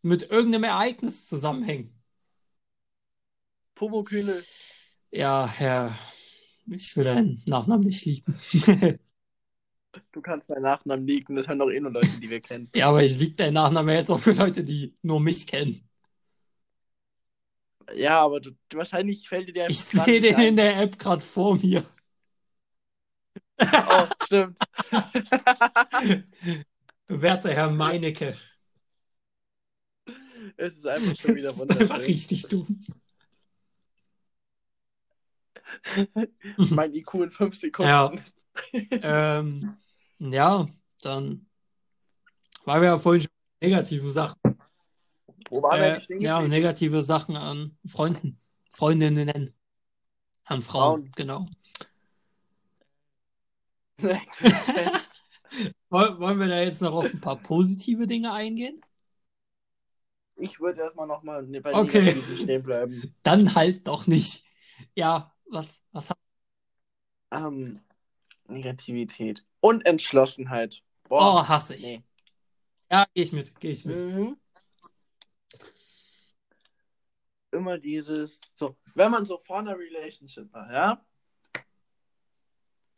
[0.00, 1.92] Mit irgendeinem Ereignis zusammenhängen.
[3.74, 4.42] Pumukünel.
[5.10, 5.94] Ja, Herr,
[6.66, 8.34] ich will deinen Nachnamen nicht lieben.
[10.12, 12.70] Du kannst meinen Nachnamen liegen, das hören doch eh nur Leute, die wir kennen.
[12.74, 15.88] Ja, aber ich liebe deinen Nachnamen jetzt auch für Leute, die nur mich kennen.
[17.94, 20.56] Ja, aber du, wahrscheinlich fällt dir der Ich sehe den in ein.
[20.56, 21.84] der App gerade vor mir.
[23.88, 24.58] Oh, stimmt.
[27.08, 28.34] Werter Herr Meinecke.
[30.56, 32.80] es ist einfach schon wieder Das ist einfach richtig dumm.
[36.70, 37.90] Mein IQ in fünf Sekunden.
[37.90, 38.12] Ja.
[39.02, 39.76] ähm,
[40.30, 40.66] ja,
[41.02, 41.46] dann
[42.64, 44.36] weil wir ja vorhin schon negative Sachen,
[45.50, 48.38] Wo waren wir äh, stehen ja, negative Sachen an Freunden,
[48.72, 49.52] Freundinnen.
[50.44, 51.12] An Frauen, Frauen.
[51.16, 51.46] genau.
[55.90, 58.80] Woll- Wollen wir da jetzt noch auf ein paar positive Dinge eingehen?
[60.36, 62.00] Ich würde erstmal nochmal bei Okay.
[62.02, 63.14] Negativen stehen bleiben.
[63.22, 64.44] Dann halt doch nicht.
[64.94, 66.18] Ja, was, was hat.
[67.30, 67.80] Ähm,
[68.48, 69.44] Negativität.
[69.62, 70.82] Und Entschlossenheit.
[71.04, 71.84] Oh, Boah, hasse ich.
[71.84, 72.02] nee.
[72.90, 73.96] Ja, gehe ich mit, gehe ich mit.
[73.96, 74.36] Mhm.
[77.52, 81.06] Immer dieses, so, wenn man so vor einer Relationship war, ja?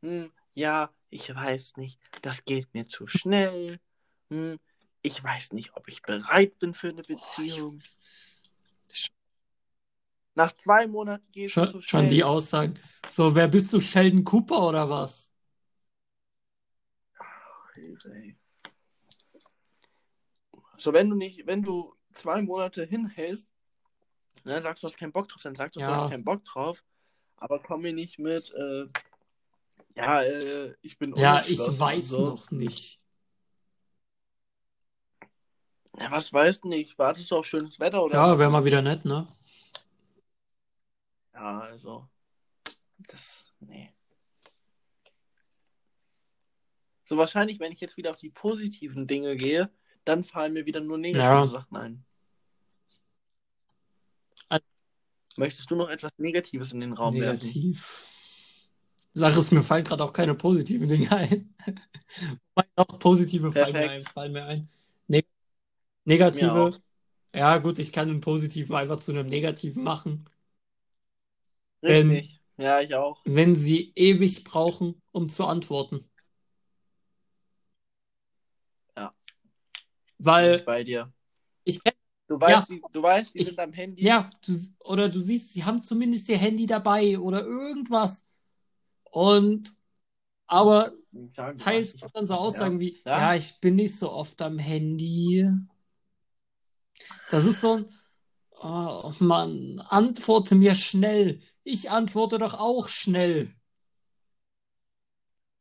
[0.00, 3.78] Hm, ja, ich weiß nicht, das geht mir zu schnell.
[4.30, 4.58] Hm,
[5.02, 7.82] ich weiß nicht, ob ich bereit bin für eine Beziehung.
[10.34, 11.82] Nach zwei Monaten geht es zu schnell.
[11.82, 12.74] schon die Aussagen.
[13.10, 13.80] So, wer bist du?
[13.80, 15.33] Sheldon Cooper oder was?
[17.74, 18.36] Hilfe, ey.
[20.76, 23.48] So, wenn du nicht, wenn du zwei Monate hinhältst,
[24.44, 25.94] dann sagst du, du hast keinen Bock drauf, dann sagst du, du Ja.
[26.02, 26.84] hast keinen Bock drauf,
[27.36, 28.86] aber komm mir nicht mit, äh,
[29.96, 32.20] ja, äh, ich bin Ja, ich weiß so.
[32.24, 33.00] noch nicht.
[35.98, 36.98] Ja, was weißt du nicht?
[36.98, 39.28] Wartest du auf schönes Wetter oder Ja, wäre mal wieder nett, ne?
[41.32, 42.08] Ja, also,
[42.98, 43.93] das, nee.
[47.06, 49.70] So wahrscheinlich, wenn ich jetzt wieder auf die positiven Dinge gehe,
[50.04, 51.46] dann fallen mir wieder nur negative Ja.
[51.46, 52.04] Sachen ein.
[55.36, 57.40] Möchtest du noch etwas Negatives in den Raum werfen?
[57.44, 58.70] Negativ.
[59.12, 61.54] Sache ist, mir fallen gerade auch keine positiven Dinge ein.
[62.76, 64.68] Doch, positive fallen mir ein, fallen mir ein.
[65.08, 65.24] Ne
[66.04, 66.52] negative.
[66.52, 66.80] auch.
[67.34, 70.24] Ja, gut, ich kann einen positiven einfach zu einem negativen machen.
[71.80, 72.40] Wenn- Richtig.
[72.56, 73.20] Ja, ich auch.
[73.24, 76.04] Wenn sie ewig brauchen, um zu antworten.
[78.96, 79.12] Ja.
[79.12, 81.12] Bin Weil ich bei dir.
[81.64, 81.96] ich kenne
[82.26, 82.74] Du weißt, Ja.
[82.76, 84.02] die, du weißt, die Ich- sind am Handy.
[84.02, 88.26] Ja, du, oder du siehst, sie haben zumindest ihr Handy dabei oder irgendwas.
[89.10, 89.70] Und,
[90.46, 90.94] aber
[91.36, 93.32] Ja, teils ich- dann so Aussagen wie, Ja.
[93.32, 95.46] ja, ich bin nicht so oft am Handy.
[97.30, 97.86] Das ist so ein,
[98.52, 101.40] oh Mann, antworte mir schnell.
[101.62, 103.54] Ich antworte doch auch schnell.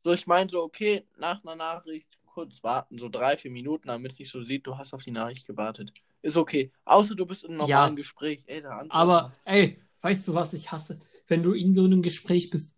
[0.05, 4.13] So, ich meine so, okay, nach einer Nachricht kurz warten, so drei, vier Minuten, damit
[4.13, 5.93] es nicht so sieht, du hast auf die Nachricht gewartet.
[6.21, 6.71] Ist okay.
[6.85, 7.67] Außer du bist in einem Ja.
[7.67, 8.43] normalen Gespräch.
[8.47, 10.99] Ey, Aber, ey, weißt du, was ich hasse?
[11.27, 12.75] Wenn du in so einem Gespräch bist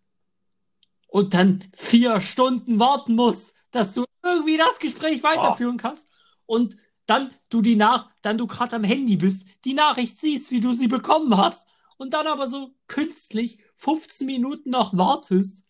[1.08, 6.06] und dann vier Stunden warten musst, dass du irgendwie das Gespräch weiterführen kannst
[6.46, 6.76] und
[7.06, 10.72] dann du die nach, dann du gerade am Handy bist, die Nachricht siehst, wie du
[10.72, 15.64] sie bekommen hast und dann aber so künstlich 15 Minuten noch wartest.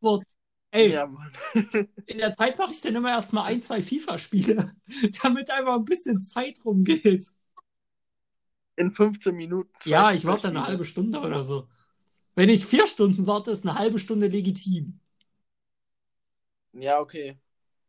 [0.00, 0.22] Wo,
[0.70, 1.08] ey, Ja,
[2.06, 4.74] in der Zeit mache ich dann immer erstmal ein, zwei FIFA-Spiele,
[5.22, 7.30] damit einfach ein bisschen Zeit rumgeht.
[8.76, 9.70] In 15 Minuten.
[9.84, 10.68] Ja, ich warte eine Spiele.
[10.68, 11.68] halbe Stunde oder so.
[12.34, 14.98] Wenn ich vier Stunden warte, ist eine halbe Stunde legitim.
[16.72, 17.38] Ja, okay.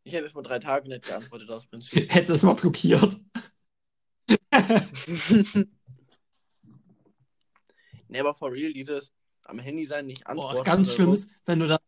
[0.04, 1.92] Ich hätte es mal drei Tage nicht geantwortet aus Prinzip.
[2.12, 3.16] Hätte es mal blockiert.
[8.08, 9.12] nee, aber for real, dieses
[9.44, 10.56] am Handy sein, nicht antworten.
[10.56, 11.78] Boah, ganz schlimm ist, wenn du da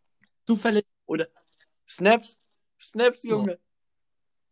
[0.47, 0.85] zufällig.
[1.89, 2.39] Snaps.
[2.81, 3.31] Snaps, Ja.
[3.31, 3.59] Junge.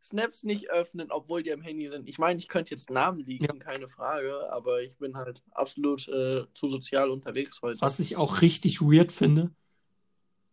[0.05, 2.09] Snaps nicht öffnen, obwohl die am Handy sind.
[2.09, 6.45] Ich meine, ich könnte jetzt Namen liegen, keine Frage, aber ich bin halt absolut äh,
[6.55, 7.81] zu sozial unterwegs heute.
[7.81, 9.53] Was ich auch richtig weird finde,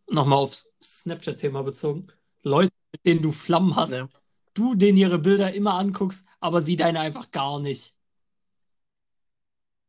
[0.08, 2.06] nochmal aufs Snapchat-Thema bezogen,
[2.42, 4.08] Leute, mit denen du Flammen hast, Ne.
[4.54, 7.96] du denen ihre Bilder immer anguckst, aber sie deine einfach gar nicht.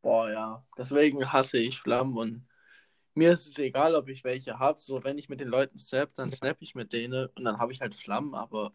[0.01, 0.65] Boah, ja.
[0.75, 2.47] Deswegen hasse ich Flammen und
[3.15, 4.81] mir ist es egal, ob ich welche habe.
[4.81, 7.73] So, wenn ich mit den Leuten snap, dann snap ich mit denen und dann habe
[7.73, 8.73] ich halt Flammen, aber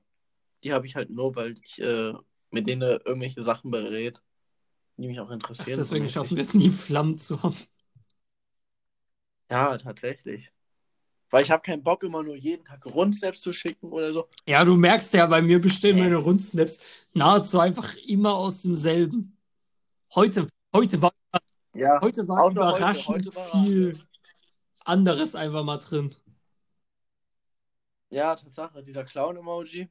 [0.64, 2.14] die habe ich halt nur, weil ich äh,
[2.50, 4.22] mit denen irgendwelche Sachen berät,
[4.98, 5.78] die mich auch Ach, interessieren.
[5.78, 6.48] deswegen so schaffen wir mäßig.
[6.48, 7.56] es nie, Flammen zu haben.
[9.50, 10.52] Ja, tatsächlich.
[11.30, 14.28] Weil ich habe keinen Bock, immer nur jeden Tag Rundsnaps zu schicken oder so.
[14.48, 16.02] Ja, du merkst ja, bei mir bestehen Nee.
[16.02, 16.80] meine Rundsnaps
[17.14, 19.36] nahezu einfach immer aus demselben.
[20.14, 21.12] Heute, heute war,
[21.74, 22.00] Ja.
[22.02, 22.78] heute war Außer heute.
[22.78, 24.05] überraschend Heute war viel.
[24.88, 26.14] Anderes einfach mal drin.
[28.10, 29.88] Ja, Tatsache, dieser Clown-Emoji.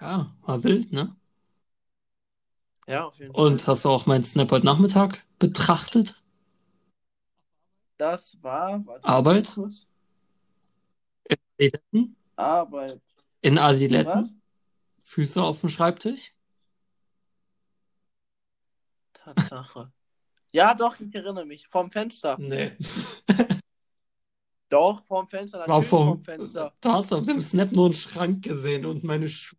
[0.00, 1.08] Ja, war wild, ne?
[2.88, 3.66] Ja, auf jeden Und Fall.
[3.66, 6.16] hast du auch meinen Snap heute Nachmittag betrachtet?
[7.98, 8.84] Das war.
[8.86, 9.52] Warte, Arbeit?
[9.54, 9.86] kurz.
[11.28, 12.16] In Adiletten?
[12.36, 13.00] Arbeit.
[13.42, 13.64] In Was?
[13.64, 14.42] Adiletten?
[15.04, 16.32] Füße auf dem Schreibtisch?
[19.14, 19.92] Tatsache.
[20.52, 21.68] Ja, doch, ich erinnere mich.
[21.68, 22.38] Vom Fenster.
[22.38, 22.72] Nee.
[24.68, 25.60] Doch, vom Fenster.
[25.60, 26.72] War Natürlich vom, vom Fenster.
[26.80, 29.58] du hast auf dem Snap nur einen Schrank gesehen und meine Schuhe.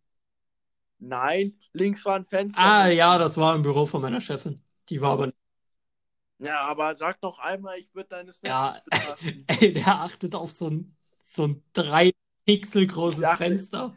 [1.00, 2.60] Nein, links war ein Fenster.
[2.60, 4.60] Ah, ja, das war im Büro von meiner Chefin.
[4.88, 5.32] Die war aber.
[6.40, 9.16] Ja, aber sag doch einmal, ich würde deine Snaps Ja.
[9.60, 12.12] Ey, der achtet auf so ein, so ein drei
[12.46, 13.36] Pixel großes Ja.
[13.36, 13.94] Fenster.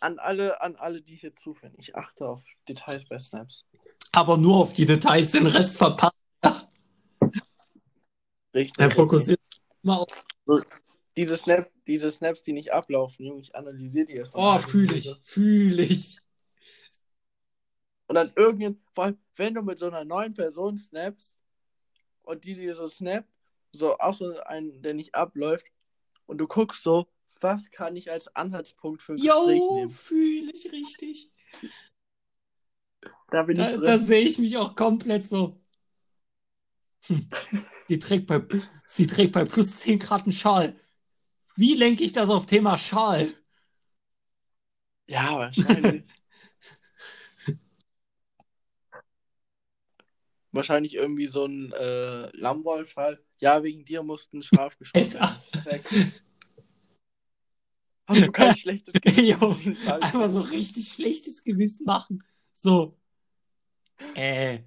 [0.00, 3.64] an alle, an alle, die hier zuhören, ich achte auf Details bei Snaps.
[4.12, 6.14] Aber nur auf die Details, den Rest verpasst.
[8.54, 8.78] Richtig.
[8.82, 9.40] Er fokussiert
[9.82, 10.24] immer auf.
[11.16, 14.34] Diese, Snap, diese Snaps, die nicht ablaufen, Junge, ich analysiere die erst.
[14.36, 16.18] Oh, fühle ich, fühle ich.
[18.06, 21.34] Und dann irgendwann, vor allem, wenn du mit so einer neuen Person snaps
[22.22, 23.28] und die sie so snappt,
[23.72, 25.66] so auch so ein, der nicht abläuft,
[26.26, 27.06] und du guckst so,
[27.40, 29.90] was kann ich als Anhaltspunkt für Gespräch Jo, nehmen?
[29.90, 31.32] fühle ich richtig.
[33.30, 33.82] Da bin ich Da, drin.
[33.84, 35.60] da sehe ich mich auch komplett so.
[37.08, 37.28] Hm.
[37.88, 38.42] Die trägt bei,
[38.86, 40.76] sie trägt bei plus 10 Grad einen Schal.
[41.56, 43.32] Wie lenke ich das auf Thema Schal?
[45.06, 46.04] Ja, wahrscheinlich.
[50.52, 53.22] wahrscheinlich irgendwie so ein äh, Lammwollfall.
[53.38, 56.12] Ja, wegen dir mussten Schaf geschossen werden.
[58.06, 59.26] Hast du kein schlechtes Gewissen?
[59.26, 59.56] Jo,
[59.86, 62.22] einfach so richtig schlechtes Gewissen machen.
[62.52, 62.98] So,
[64.14, 64.60] äh,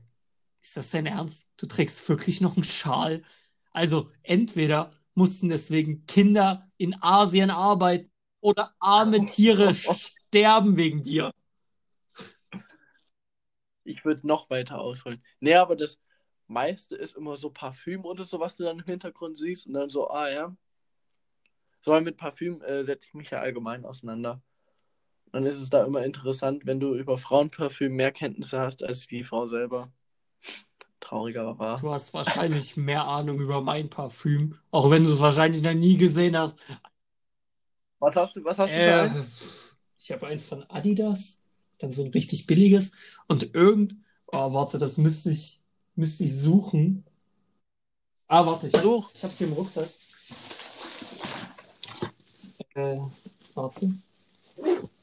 [0.61, 1.47] ist das dein Ernst?
[1.57, 3.23] Du trägst wirklich noch einen Schal?
[3.71, 9.73] Also, entweder mussten deswegen Kinder in Asien arbeiten oder arme Tiere
[10.29, 11.31] sterben wegen dir.
[13.83, 15.23] Ich würde noch weiter ausholen.
[15.39, 15.99] Nee, aber das
[16.47, 19.67] meiste ist immer so Parfüm oder so, was du dann im Hintergrund siehst.
[19.67, 20.55] Und dann so, ah ja.
[21.81, 24.41] So mit Parfüm äh, setze ich mich ja allgemein auseinander.
[25.31, 29.23] Dann ist es da immer interessant, wenn du über Frauenparfüm mehr Kenntnisse hast als die
[29.23, 29.91] Frau selber.
[31.01, 31.81] Trauriger wahr.
[31.81, 35.97] Du hast wahrscheinlich mehr Ahnung über mein Parfüm, auch wenn du es wahrscheinlich noch nie
[35.97, 36.57] gesehen hast.
[37.99, 39.31] Was hast du, was hast du für Äh, eins?
[39.99, 41.43] ich habe eins von Adidas,
[41.79, 42.93] dann so ein richtig billiges
[43.27, 43.95] und irgend,
[44.27, 45.63] oh, warte, das müsste ich,
[45.95, 47.05] müsste ich suchen.
[48.27, 49.11] Ah, warte, ich Such.
[49.13, 49.89] hab's, ich hab's hier im Rucksack.
[52.75, 52.99] Äh,
[53.55, 53.91] warte.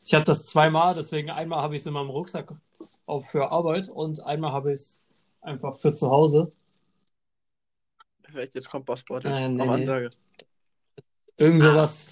[0.05, 2.53] Ich habe das zweimal, deswegen einmal habe ich es in meinem Rucksack
[3.07, 5.05] auch für Arbeit und einmal habe ich es
[5.41, 6.53] einfach für zu Hause.
[8.25, 9.25] Vielleicht jetzt kommt Bossbot.
[9.25, 9.75] Äh, nee, auf nee.
[9.75, 10.11] Ansage.
[11.39, 12.09] Irgend sowas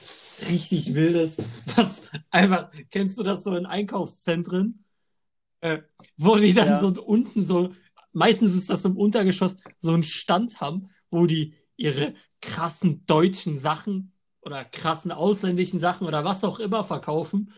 [0.48, 1.38] richtig Wildes,
[1.76, 4.84] was einfach, kennst du das so in Einkaufszentren,
[5.60, 5.82] äh,
[6.16, 6.74] wo die dann Ja.
[6.76, 7.70] so unten so,
[8.12, 14.12] meistens ist das im Untergeschoss, so einen Stand haben, wo die ihre krassen deutschen Sachen
[14.42, 17.52] oder krassen ausländischen Sachen oder was auch immer verkaufen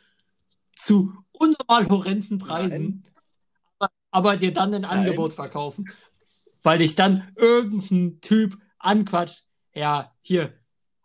[0.74, 3.17] zu unnormal horrenden Preisen, aber,
[4.11, 5.88] aber dir dann ein Angebot verkaufen,
[6.62, 9.44] weil dich dann irgendein Typ anquatscht,
[9.74, 10.52] ja, hier,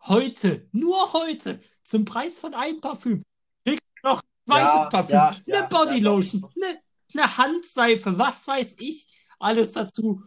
[0.01, 3.23] heute, nur heute, zum Preis von einem Parfüm,
[3.65, 6.79] kriegst du noch ein zweites Ja, Parfüm, ja, eine ja, Bodylotion, eine,
[7.13, 9.07] eine Handseife, was weiß ich,
[9.39, 10.23] alles dazu.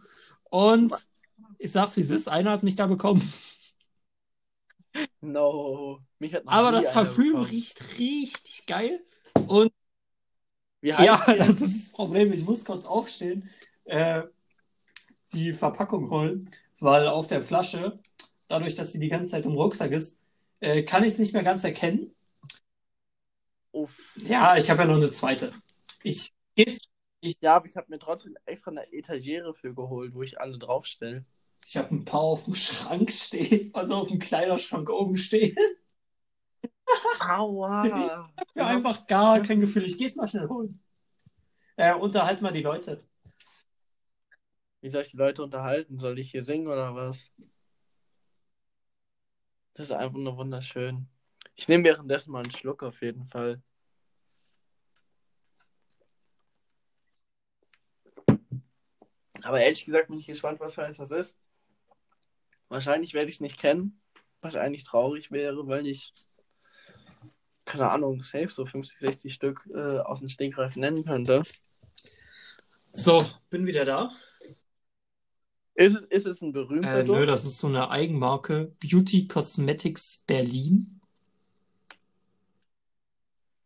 [0.49, 0.93] Und
[1.59, 3.21] ich sag's wie es ist, einer hat mich da bekommen.
[5.21, 5.99] No.
[6.19, 7.45] Mich hat noch Aber das Parfüm bekommen.
[7.45, 9.03] riecht richtig geil.
[9.47, 9.71] Und
[10.81, 11.37] Wie heißt ja, die?
[11.37, 12.31] das ist das Problem.
[12.33, 13.49] Ich muss kurz aufstehen,
[13.85, 14.23] äh,
[15.33, 16.49] die Verpackung holen,
[16.79, 17.99] weil auf der Flasche,
[18.47, 20.21] dadurch, dass sie die ganze Zeit im Rucksack ist,
[20.59, 22.13] äh, kann ich es nicht mehr ganz erkennen.
[23.71, 23.95] Uff.
[24.15, 25.53] Ja, ich habe ja noch eine zweite.
[26.03, 26.79] Ich geh's-
[27.41, 31.25] Ja, aber ich habe mir trotzdem extra eine Etagere für geholt, wo ich alle draufstelle.
[31.65, 35.55] ich habe ein paar auf dem Schrank stehen, also auf dem Kleiderschrank oben stehen.
[37.19, 37.83] Aua.
[38.47, 39.85] Ich Ja, einfach gar kein Gefühl.
[39.85, 40.81] Ich geh's mal schnell holen.
[41.75, 43.03] Äh, unterhalt mal die Leute.
[44.81, 45.99] Wie soll ich die Leute unterhalten?
[45.99, 47.31] Soll ich hier singen oder was?
[49.73, 51.07] Das ist einfach nur wunderschön.
[51.55, 53.61] Ich nehme währenddessen mal einen Schluck auf jeden Fall.
[59.43, 61.37] Aber ehrlich gesagt bin ich gespannt, was für eins das ist.
[62.69, 64.01] Wahrscheinlich werde ich es nicht kennen,
[64.41, 66.11] was eigentlich traurig wäre, weil ich,
[67.67, 71.41] keine Ahnung, safe so 50, 60 Stück äh, aus dem Stegreif nennen könnte.
[72.93, 74.11] So, bin wieder da.
[75.75, 78.75] Ist, es- ist es ein berühmter Äh, nö, das ist so eine Eigenmarke.
[78.79, 80.99] Beauty Cosmetics Berlin.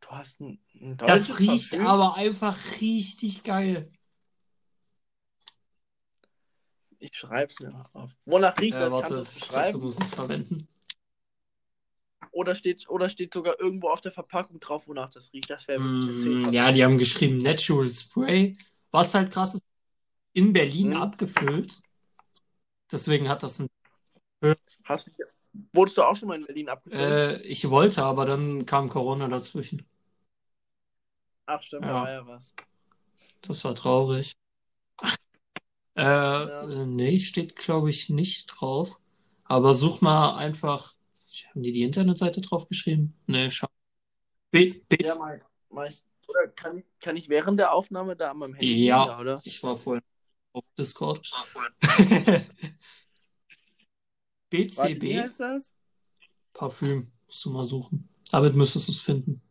[0.02, 1.88] Du hast ein, ein Das riecht Parfüm?
[1.88, 3.90] aber einfach richtig geil.
[7.00, 8.12] Ich schreib's mir auf.
[8.26, 8.92] Wonach riecht Äh, das?
[8.92, 9.82] warte, Kannst du es dazu beschreiben?
[9.82, 10.68] muss ich es verwenden.
[12.32, 15.50] Oder steht, oder steht sogar irgendwo auf der Verpackung drauf, wonach das riecht?
[15.50, 16.54] Das wäre Mm, 10.
[16.54, 18.54] ja, die haben geschrieben Natural Spray.
[18.92, 19.64] Was halt krass ist,
[20.34, 21.02] in Berlin Mhm.
[21.02, 21.82] abgefüllt.
[22.92, 23.68] Deswegen hat das ein.
[24.84, 25.12] Hast du,
[25.74, 27.20] wurdest du auch schon mal in Berlin abgefüllt?
[27.20, 29.86] Äh, ich wollte, aber dann kam Corona dazwischen.
[31.46, 31.94] Ach, stimmt, ja.
[31.94, 32.52] da war ja was.
[33.42, 34.34] Das war traurig.
[35.96, 36.04] Äh,
[36.44, 39.00] äh, nee, steht glaube ich nicht drauf.
[39.46, 40.96] Aber such mal einfach.
[41.50, 43.16] Haben die die Internetseite drauf geschrieben?
[43.28, 43.68] Nee, schau.
[44.54, 45.40] Ja,
[45.70, 46.04] mach ich.
[46.28, 48.86] Oder kann ich, kann ich während der Aufnahme da an meinem Handy?
[48.86, 49.08] Ja.
[49.08, 49.42] Ja, oder?
[49.44, 50.04] Ich war vorhin
[50.54, 51.22] auf Discord.
[51.82, 52.46] Warte,
[54.50, 55.74] wie BCB heißt das?
[56.54, 57.12] Parfüm.
[57.26, 58.10] Musst du mal suchen.
[58.32, 59.42] Damit müsstest du es finden.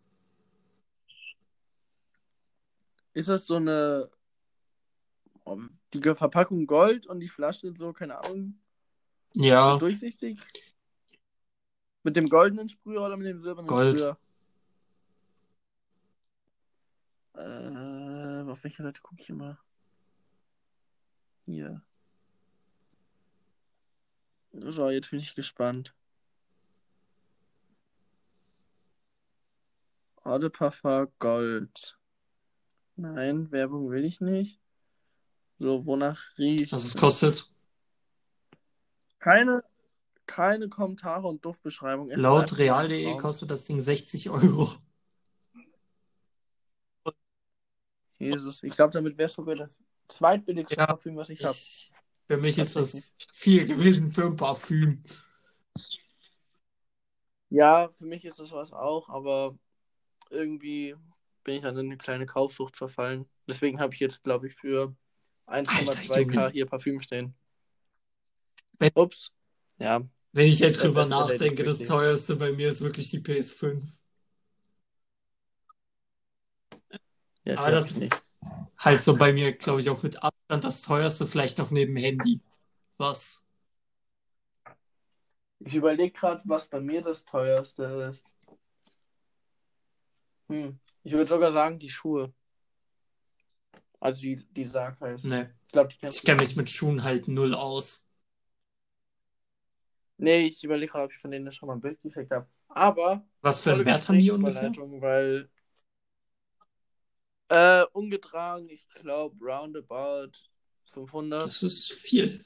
[3.12, 4.10] Ist das so eine
[5.92, 8.54] die Verpackung Gold und die Flasche so, keine Ahnung,
[9.34, 10.38] Ja, durchsichtig?
[12.02, 13.98] Mit dem goldenen Sprüher oder mit dem silbernen Gold.
[13.98, 14.18] Sprüher?
[17.34, 19.58] Äh, auf welcher Seite gucke ich immer?
[21.46, 21.82] Hier.
[24.52, 25.94] So, jetzt bin ich gespannt.
[30.22, 31.98] Parfum Gold.
[32.96, 34.60] Nein, Werbung will ich nicht.
[35.58, 37.54] So, wonach riecht was es kostet.
[39.18, 39.62] Keine,
[40.30, 42.08] keine Kommentare und Duftbeschreibung.
[42.10, 44.70] Laut real.de kostet das Ding 60 Euro.
[48.18, 49.76] Jesus, ich glaube, damit wäre es sogar das
[50.08, 51.56] zweitbilligste Ja, Parfüm, was ich habe.
[52.28, 55.02] Für mich ist das viel gewesen für ein Parfüm.
[57.48, 59.58] Ja, für mich ist das was auch, aber
[60.30, 60.94] irgendwie
[61.42, 63.28] bin ich dann in eine kleine Kaufsucht verfallen.
[63.48, 64.94] Deswegen habe ich jetzt, glaube ich, für
[65.46, 66.50] 1,2k Junge.
[66.50, 67.34] hier Parfüm stehen.
[68.78, 69.32] Wenn- Ups.
[69.78, 70.02] Ja,
[70.32, 74.00] Wenn ich Ja, drüber das ist nachdenke, das teuerste bei mir ist wirklich die PS5.
[77.44, 78.14] ja Aber das- nicht.
[78.78, 82.40] Halt so bei mir, glaube ich, auch mit Abstand das teuerste, vielleicht noch neben Handy.
[82.96, 83.46] Was?
[85.58, 88.24] Ich überlege gerade, was bei mir das teuerste ist.
[90.48, 90.78] Hm.
[91.02, 92.32] Ich würde sogar sagen, die Schuhe.
[94.00, 95.26] Also die, die Sarg heißt.
[95.26, 98.09] Ne, Ich glaube, ich kenne mich mit Schuhen halt null aus.
[100.20, 102.46] Nee, ich überlege gerade, ob ich von denen schon mal ein Bild geschickt habe.
[102.68, 104.70] Aber Was für einen Wert haben die ungefähr?
[104.76, 105.48] Weil
[107.48, 110.32] äh, ungetragen, ich glaube, roundabout
[110.92, 111.42] 500.
[111.46, 112.44] Das ist viel.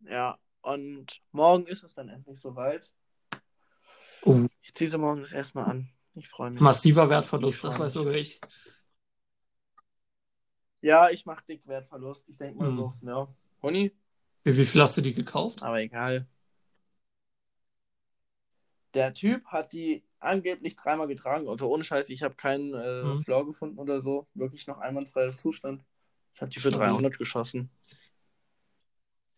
[0.00, 2.88] Ja, und morgen ist es dann endlich soweit.
[4.22, 5.88] Oh, Ich ziehe sie morgen das erste Mal an.
[6.14, 6.62] Ich freue mich.
[6.62, 8.40] massiver Wertverlust, das weiß sogar ich.
[10.80, 12.24] Ja, ich mache dick Wertverlust.
[12.28, 12.76] Ich denke mal Hm.
[12.76, 12.92] so.
[13.02, 13.28] Ja.
[13.62, 13.92] Honey?
[14.48, 15.62] Wie, wie viel hast du die gekauft?
[15.62, 16.26] Aber egal.
[18.94, 21.48] Der Typ hat die angeblich dreimal getragen.
[21.48, 23.18] Also ohne Scheiß, ich habe keinen äh, Mhm.
[23.18, 24.26] Flaw gefunden oder so.
[24.34, 25.84] Wirklich noch einwandfreier Zustand.
[26.34, 26.88] Ich habe die für Stabil.
[26.88, 27.70] 300 geschossen.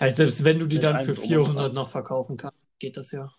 [0.00, 1.74] Halt, selbst wenn du die dann für Drum und 400 Dran.
[1.74, 3.30] noch verkaufen kannst, geht das ja.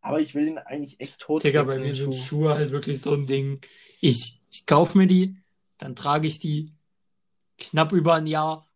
[0.00, 2.24] Aber ich will den eigentlich echt tot Digga, bei mir sind Schuh.
[2.24, 3.60] Schuhe halt wirklich so ein Ding.
[4.00, 5.36] Ich, ich kaufe mir die,
[5.78, 6.72] dann trage ich die
[7.58, 8.68] knapp über ein Jahr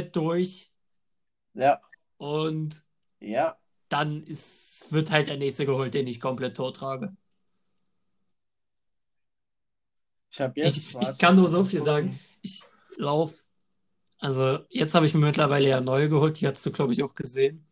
[0.00, 0.70] durch
[1.54, 1.80] Ja,
[2.16, 2.82] und
[3.20, 3.56] ja.
[3.88, 7.14] dann ist, wird halt der nächste geholt, den ich komplett tot trage.
[10.30, 10.76] Ich jetzt.
[10.78, 12.18] Ich, ich kann nur so viel sagen.
[12.40, 12.62] Ich
[12.96, 13.46] lauf,
[14.18, 17.14] also jetzt habe ich mir mittlerweile ja neue geholt, die hast du, glaube ich, auch
[17.14, 17.66] gesehen.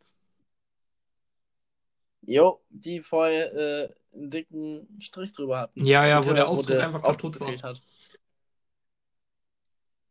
[2.22, 5.84] Jo, die vorher äh, einen dicken Strich drüber hatten.
[5.84, 7.62] Ja, ja, wo der Aufdruck einfach kaputt war.
[7.62, 7.80] hat.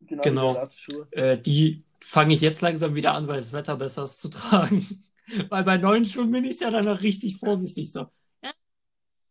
[0.02, 0.24] Genau.
[0.24, 0.54] Genau.
[0.54, 1.08] Latzschuhe.
[1.12, 4.86] Äh, die fange ich jetzt langsam wieder an, weil das Wetter besser ist zu tragen.
[5.50, 8.08] Weil bei neuen Schuhen bin ich ja dann noch richtig vorsichtig so.
[8.44, 8.52] Ja,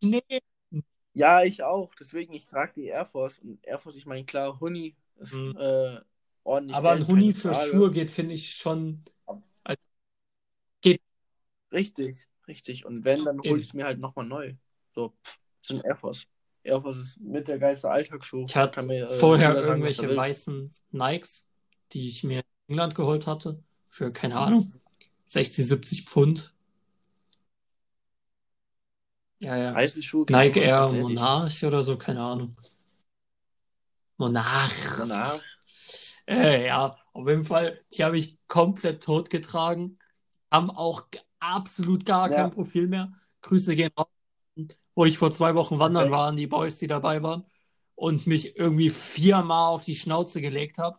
[0.01, 0.23] Schnee.
[1.13, 1.93] Ja, ich auch.
[1.97, 3.41] Deswegen, ich trage die Air Force.
[3.41, 5.57] Und Air Force, ich meine, klar, Huni ist Mhm.
[5.59, 6.01] äh,
[6.45, 6.77] ordentlich.
[6.77, 7.71] Aber ein Huni für Frage.
[7.71, 9.03] Schuhe geht, finde ich schon.
[11.73, 12.87] Richtig, richtig.
[12.87, 14.55] Und wenn, dann hole ich es mir halt nochmal neu.
[14.93, 15.39] So, pff,
[15.71, 16.27] ein Air Force.
[16.63, 18.45] Air Force ist mit der geilste Alltagsschuh.
[18.49, 21.51] Ich hatte mir, äh, vorher er irgendwelche weißen Nikes,
[21.93, 24.73] die ich mir England geholt hatte, für, keine Ahnung,
[25.25, 26.55] 60, 70 Pfund.
[29.41, 29.75] Ja, ja.
[29.75, 30.27] Weiße Schuhe.
[30.29, 30.91] Nike Air.
[30.93, 32.57] Monarch oder so, keine Ahnung.
[34.19, 34.99] Monarch.
[34.99, 35.41] Danach.
[36.27, 39.99] Äh, ja, auf jeden Fall, die habe ich komplett totgetragen.
[40.51, 41.07] Haben auch
[41.41, 42.37] absolut gar Ja.
[42.37, 43.13] kein Profil mehr.
[43.43, 44.09] Grüße gehen raus,
[44.95, 46.19] wo ich vor zwei Wochen wandern Perfekt.
[46.21, 47.45] war, an die Boys, die dabei waren.
[47.95, 50.99] Und mich irgendwie viermal auf die Schnauze gelegt habe.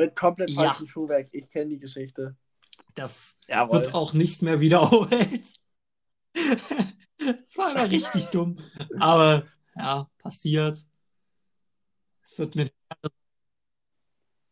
[0.00, 0.62] Mit komplett Ja.
[0.62, 1.28] falschem Schuhwerk.
[1.32, 2.34] Ich kenne die Geschichte.
[2.94, 3.74] Das Jawohl.
[3.82, 5.54] wird auch nicht mehr wiederholt.
[7.18, 8.56] das war immer richtig dumm.
[8.98, 9.46] Aber
[9.76, 10.78] ja, passiert.
[12.36, 12.70] Wird mir,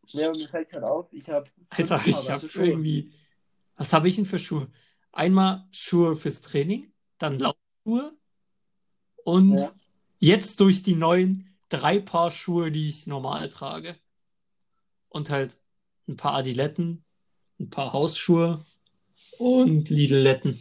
[0.09, 3.11] Ja, mir fällt gerade auf, ich habe Alter, ich habe irgendwie,
[3.77, 4.71] was habe ich denn für Schuhe?
[5.13, 8.19] Einmal Schuhe fürs Training, dann Laufschuhe
[9.25, 9.71] und Ja.
[10.19, 13.99] jetzt durch die neuen drei Paar Schuhe, die ich normal trage.
[15.11, 15.59] Und halt
[16.07, 17.05] ein paar Adiletten,
[17.61, 18.65] ein paar Hausschuhe
[19.39, 20.59] Und Lidl-Letten.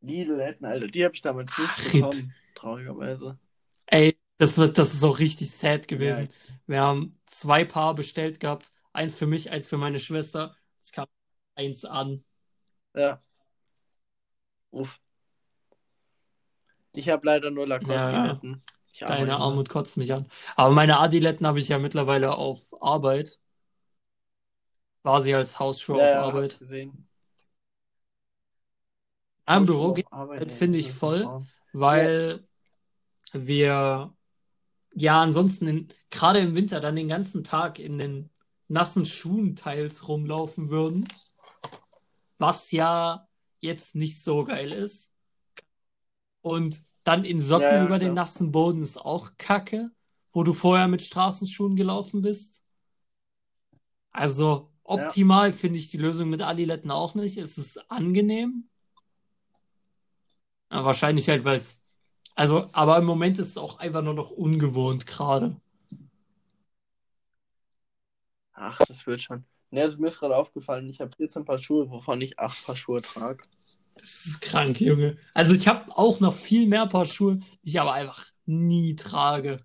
[0.00, 3.38] Lidl-Letten, Alter, die habe ich damals nicht bekommen, traurigerweise.
[3.86, 6.28] Ey, das, wird, das ist auch richtig sad gewesen.
[6.28, 6.54] Ja.
[6.66, 8.72] Wir haben zwei Paar bestellt gehabt.
[8.92, 10.56] Eins für mich, eins für meine Schwester.
[10.82, 11.06] Es kam
[11.54, 12.24] eins an.
[12.94, 13.18] Ja.
[14.70, 15.00] Uff.
[16.94, 18.52] Ich habe leider nur Lacoste-Letten.
[18.52, 18.58] Ja,
[19.06, 20.28] Deine Armut kotzt mich an.
[20.56, 23.38] Aber meine Adiletten habe ich ja mittlerweile auf Arbeit.
[25.02, 26.58] War sie als Hausschuh ja, auf ja, Arbeit.
[26.58, 27.08] Gesehen.
[29.48, 30.06] Im Büro geht
[30.52, 32.46] finde ich voll, weil
[33.32, 34.14] wir
[34.94, 38.30] ja ansonsten gerade im Winter dann den ganzen Tag in den
[38.68, 41.08] nassen Schuhen teils rumlaufen würden.
[42.38, 43.26] Was ja
[43.58, 45.14] jetzt nicht so geil ist.
[46.40, 48.14] Und dann in Socken Ja, ja, über den klar.
[48.14, 49.90] nassen Boden ist auch Kacke,
[50.32, 52.64] wo du vorher mit Straßenschuhen gelaufen bist.
[54.12, 57.36] Also optimal finde ich die Lösung mit Adiletten auch nicht.
[57.36, 58.68] Es ist angenehm.
[60.72, 61.82] Ja, wahrscheinlich halt, weil es.
[62.34, 65.56] Also, aber im Moment ist es auch einfach nur noch ungewohnt gerade.
[68.54, 69.44] Ach, das wird schon.
[69.70, 72.76] Ne, also mir ist gerade aufgefallen, ich habe 14 Paar Schuhe, wovon ich 8 Paar
[72.76, 73.44] Schuhe trage.
[73.96, 75.16] Das ist krank, Junge.
[75.34, 79.56] Also ich habe auch noch viel mehr Paar Schuhe, die ich aber einfach nie trage.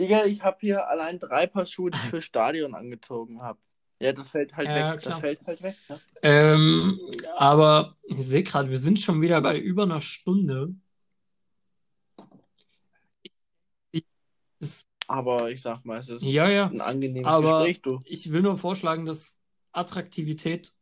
[0.00, 3.58] Digga, ich habe hier allein drei Paar Schuhe, die ich für Stadion angezogen habe.
[4.00, 4.96] Ja, das fällt halt Ja, weg.
[4.96, 5.14] klar.
[5.14, 5.76] Das fällt halt weg.
[5.88, 6.00] Ne?
[6.22, 7.00] Ähm,
[7.36, 10.74] aber ich sehe gerade, wir sind schon wieder bei über einer Stunde.
[14.60, 16.66] Das, Aber ich sag mal, es ist ja, ja.
[16.70, 18.00] ein angenehmes Aber Gespräch, du.
[18.04, 20.74] ich will nur vorschlagen, dass Attraktivität,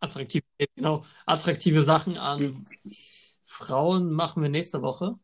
[0.00, 2.66] Attraktivität, genau, attraktive Sachen an
[3.44, 5.18] Frauen machen wir nächste Woche.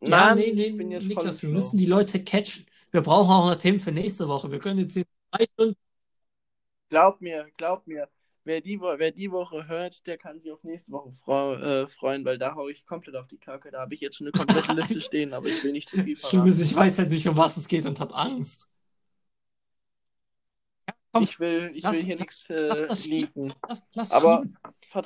[0.00, 2.66] Ja, Nein, nee, nee, ich bin jetzt voll Niklas, wir müssen die Leute catchen.
[2.90, 4.50] Wir brauchen auch noch Themen für nächste Woche.
[4.50, 5.76] Wir können jetzt hier drei Stunden.
[6.88, 8.08] Glaub mir, glaub mir.
[8.44, 12.24] Wer die, wer die Woche hört, der kann sich auf nächste Woche freu äh, freuen,
[12.24, 13.72] weil da hau ich komplett auf die Kacke.
[13.72, 16.12] Da habe ich jetzt schon eine komplette Liste stehen, aber ich will nicht zu viel
[16.12, 16.48] ist, verraten.
[16.60, 18.70] ich weiß halt nicht, um was es geht und habe Angst.
[21.16, 23.44] Komm, Ich will, ich Lass- will hier lass- nichts lass äh, schieben.
[23.46, 23.54] leaken.
[23.68, 24.44] lass, lass Aber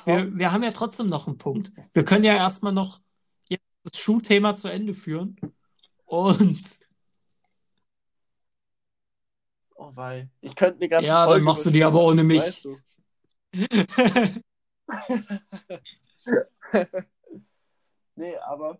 [0.05, 1.71] Wir, wir haben ja trotzdem noch einen Punkt.
[1.93, 2.99] Wir können ja erstmal noch
[3.83, 5.35] das Schuhthema zu Ende führen.
[6.05, 6.79] Und
[9.75, 10.29] Oh wei.
[10.41, 12.41] Ich könnte eine ganze Ja, dann Folge machst du die aber ohne mich.
[12.41, 12.77] weißt du.
[18.15, 18.79] Nee, aber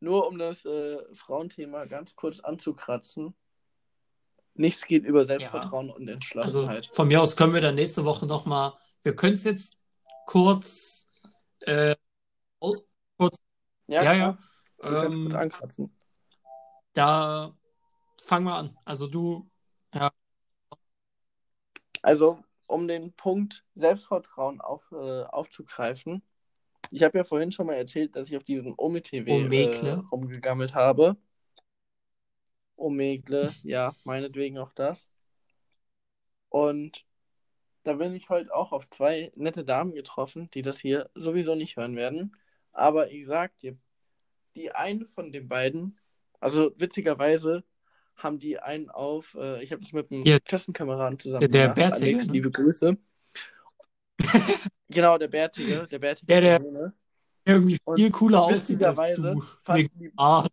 [0.00, 3.34] nur um das äh, Frauenthema ganz kurz anzukratzen.
[4.58, 6.86] Nichts geht über Selbstvertrauen und also Entschlossenheit.
[6.86, 9.80] von mir aus können wir dann nächste Woche nochmal, wir können es jetzt
[10.26, 11.22] kurz,
[11.60, 11.94] äh,
[12.60, 12.76] oh,
[13.18, 13.38] kurz,
[13.86, 14.38] ja, ja,
[14.78, 15.96] es ähm, ankratzen.
[16.92, 17.56] da
[18.22, 18.76] fangen wir an.
[18.84, 19.48] Also du,
[22.06, 22.38] Also,
[22.68, 26.22] um den Punkt Selbstvertrauen auf, äh, aufzugreifen.
[26.92, 30.04] Ich habe ja vorhin schon mal erzählt, dass ich auf diesen Ometewe äh, Omegle.
[30.12, 31.16] rumgegammelt habe.
[32.76, 35.10] Omegle, ja, meinetwegen auch das.
[36.48, 37.04] Und
[37.84, 41.76] da bin ich heute auch auf zwei nette Damen getroffen, die das hier sowieso nicht
[41.76, 42.36] hören werden.
[42.72, 43.76] Aber ich sag dir,
[44.54, 45.98] die eine von den beiden,
[46.40, 47.64] also witzigerweise
[48.16, 50.40] haben die einen auf, äh, ich habe das mit einem Hier.
[50.40, 51.76] Klassenkameraden zusammen Der- der gemacht.
[51.76, 52.32] Bärtige, Alex, ne?
[52.32, 52.96] liebe Grüße.
[54.88, 56.26] genau, der Bärtige, der Bärtige.
[56.26, 56.92] Der, der-
[57.44, 59.40] irgendwie viel cooler aussieht als du.
[59.62, 60.46] fanden die Ah,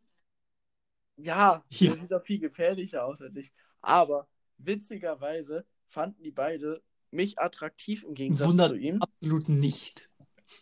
[1.24, 1.90] Ja, Ja.
[1.90, 3.52] der sieht doch viel gefährlicher aus als ich.
[3.82, 9.02] Aber witzigerweise fanden die beide mich attraktiv im Gegensatz wundert zu ihm.
[9.02, 10.10] absolut nicht.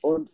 [0.02, 0.30] Und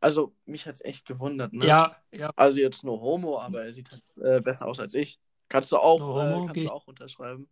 [0.00, 1.66] also mich hat's echt gewundert, ne?
[1.66, 2.30] Ja, ja.
[2.36, 5.18] Also jetzt nur Homo, aber er sieht halt, äh, besser aus als ich.
[5.48, 7.48] Kannst du auch, No äh, kannst du auch unterschreiben.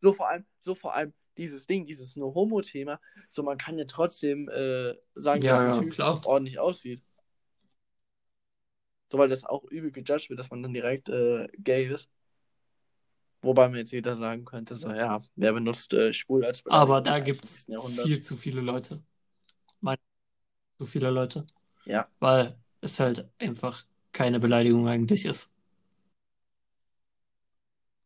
[0.00, 3.00] So vor allem, so vor allem dieses Ding, dieses No Homo Thema.
[3.28, 6.26] So man kann ja trotzdem äh, sagen, Ja, dass ja, ein Typ klar.
[6.26, 7.02] ordentlich aussieht.
[9.10, 12.10] So weil das auch übel gejudged wird, dass man dann direkt äh, gay ist.
[13.42, 17.00] Wobei mir jetzt jeder sagen könnte, so ja, wer benutzt äh, schwul als Beleidigung Aber
[17.00, 17.20] da 21.
[17.20, 18.04] gibt's Jahrhundert?
[18.06, 19.02] viel zu viele Leute.
[19.80, 19.98] Meine,
[20.78, 21.46] zu viele Leute.
[21.84, 22.08] Ja.
[22.20, 25.54] Weil es halt einfach keine Beleidigung eigentlich ist.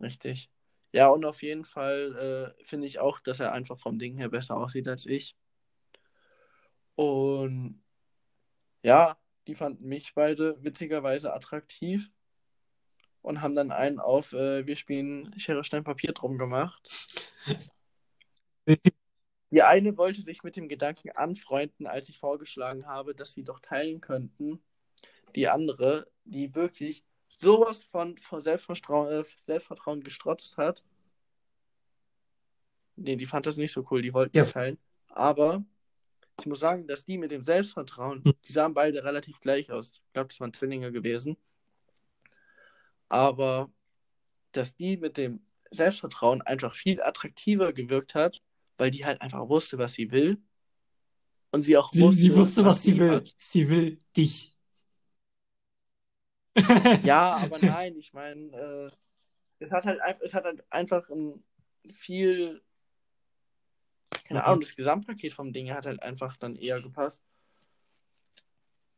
[0.01, 0.51] Richtig.
[0.93, 4.29] Ja, und auf jeden Fall äh, finde ich auch, dass er einfach vom Ding her
[4.29, 5.37] besser aussieht als ich.
[6.97, 7.83] Und
[8.83, 9.17] ja,
[9.51, 12.13] die fanden mich beide witzigerweise attraktiv
[13.21, 17.33] und haben dann einen auf äh, Wir spielen Schere, Stein, Papier drum gemacht.
[19.53, 23.59] Die eine wollte sich mit dem Gedanken anfreunden, als ich vorgeschlagen habe, dass sie doch
[23.59, 24.63] teilen könnten.
[25.35, 30.85] Die andere, die wirklich sowas von, von Selbstvertrauen, äh, Selbstvertrauen gestrotzt hat.
[32.95, 34.45] Nee, die fand das nicht so cool, die wollten Ja.
[34.45, 34.79] teilen.
[35.09, 35.65] Aber
[36.41, 38.33] ich muss sagen, dass die mit dem Selbstvertrauen, Hm.
[38.49, 39.93] die sahen beide relativ gleich aus.
[40.07, 41.37] Ich glaube, das waren Zwillinge gewesen.
[43.09, 43.71] Aber
[44.53, 48.43] dass die mit dem Selbstvertrauen einfach viel attraktiver gewirkt hat,
[48.79, 50.39] weil die halt einfach wusste, was sie will.
[51.53, 53.11] Und sie auch Sie, wusste, sie wusste, was sie will.
[53.17, 53.35] hat.
[53.37, 54.57] Sie will dich.
[57.03, 58.91] Ja, aber nein, ich meine, äh,
[59.61, 61.45] es hat halt einfach, es hat halt einfach ein
[61.91, 62.63] viel,
[64.31, 64.47] keine Mhm.
[64.47, 67.21] Ahnung, das Gesamtpaket vom Ding hat halt einfach dann eher gepasst.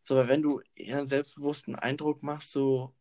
[0.03, 2.95] So, aber wenn du eher einen selbstbewussten Eindruck machst, so,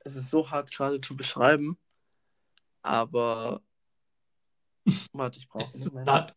[0.00, 1.78] es ist so hart gerade zu beschreiben,
[2.82, 3.60] aber
[5.14, 6.04] warte, ich brauche nicht mehr.
[6.04, 6.32] Da,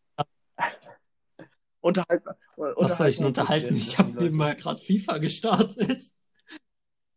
[1.81, 2.23] Unterhalt,
[2.57, 3.75] was soll ich denn unterhalten?
[3.75, 6.11] Ich habe nebenbei gerade FIFA gestartet.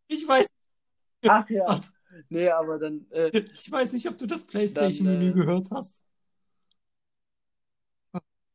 [0.07, 0.47] Ich weiß,
[1.23, 1.79] Ach ja,
[2.29, 6.03] nee, aber dann, äh, ich weiß nicht, ob du das PlayStation-Menü äh, gehört hast.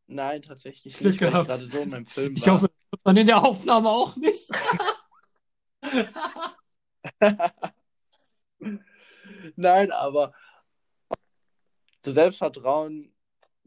[0.09, 1.47] Nein, tatsächlich Glück nicht, gehabt.
[1.49, 2.55] gerade so in meinem Film Ich war.
[2.55, 4.51] hoffe, das hört man in der Aufnahme auch nicht.
[9.57, 10.35] Nein, aber
[12.03, 13.13] das Selbstvertrauen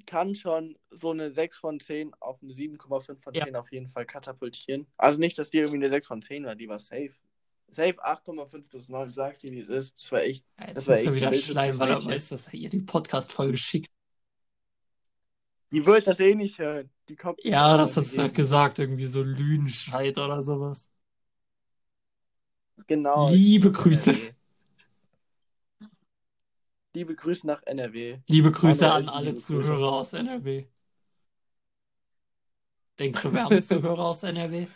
[0.05, 3.45] kann schon so eine 6 von 10 auf eine 7,5 von Ja.
[3.45, 4.87] 10 auf jeden Fall katapultieren.
[4.97, 7.13] Also nicht, dass die irgendwie eine 6 von 10 war, die war safe.
[7.69, 9.95] Safe 8,5 bis 9, sag ich dir, wie es ist.
[9.97, 10.45] Das war echt.
[10.59, 13.90] Jetzt Das war echt wieder schleimen, weil er weiß, dass er ihr die Podcast-Folge schickt.
[15.72, 16.89] Die wird das eh nicht hören.
[17.09, 20.91] Die kommt Ja, das hat hast du gesagt, irgendwie so Lüdenscheid oder sowas.
[22.88, 23.28] Genau.
[23.28, 24.11] Liebe Grüße.
[24.11, 24.34] NRW.
[26.93, 28.19] Liebe Grüße nach NRW.
[28.30, 29.45] Liebe Grüße an alle Grüße.
[29.47, 30.65] Zuhörer aus NRW.
[32.99, 34.67] Denkst du, wir haben Zuhörer aus NRW?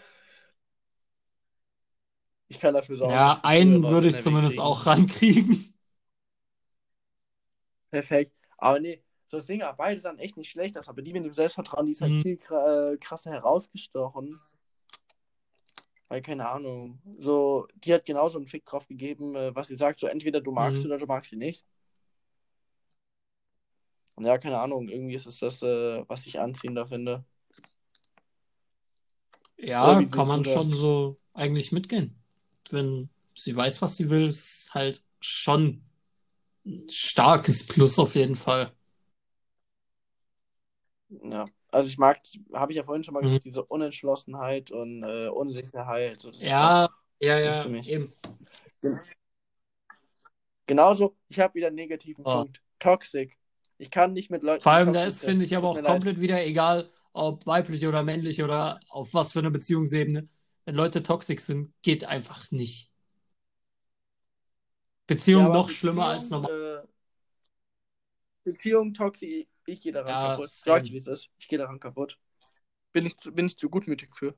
[2.47, 3.13] Ich kann dafür sorgen.
[3.13, 4.63] Ja, einen würde ich zumindest kriegen.
[4.63, 5.73] auch rankriegen.
[7.91, 8.33] Perfekt.
[8.57, 9.03] Aber nee,
[9.41, 12.13] Ding, beide sahen echt nicht schlecht aus, aber die mit dem Selbstvertrauen, die ist halt
[12.13, 12.21] Mhm.
[12.21, 14.39] viel äh, krasser herausgestochen.
[16.07, 19.99] Weil, keine Ahnung, so, die hat genauso einen Fick drauf gegeben, äh, was sie sagt,
[19.99, 20.81] so entweder du magst Mhm.
[20.81, 21.65] sie oder du magst sie nicht.
[24.15, 27.25] Und ja, keine Ahnung, irgendwie ist es das, äh, was ich anziehender finde.
[29.57, 30.79] Ja, kann man schon das?
[30.79, 32.15] so eigentlich mitgehen.
[32.69, 35.83] Wenn sie weiß, was sie will, ist halt schon
[36.65, 38.71] ein starkes Plus auf jeden Fall.
[41.23, 42.19] Ja, also ich mag,
[42.53, 43.27] habe ich ja vorhin schon mal Mhm.
[43.27, 46.21] gesagt, diese Unentschlossenheit und äh, Unsicherheit.
[46.21, 46.89] So, Ja,
[47.19, 47.89] ja, ja, für mich.
[47.89, 48.13] eben.
[50.67, 52.39] Genauso, ich habe wieder einen negativen Oh.
[52.39, 52.61] Punkt.
[52.79, 53.37] Toxic.
[53.77, 54.63] Ich kann nicht mit Leuten.
[54.63, 55.93] Vor allem, da ist, finde ich, aber auch mir leid.
[55.93, 60.27] komplett wieder egal, ob weiblich oder männlich oder auf was für eine Beziehungsebene.
[60.65, 62.89] Wenn Leute toxisch sind, geht einfach nicht.
[65.07, 66.83] Beziehung Ja, noch schlimmer als Beziehung, normal.
[66.83, 66.87] Äh,
[68.43, 70.49] Beziehung toxisch, ich gehe daran Ja, kaputt.
[70.49, 71.29] Sag ich, wie es ist.
[71.37, 72.17] Ich gehe daran kaputt.
[72.91, 74.35] Bin ich, zu, bin ich zu gutmütig für.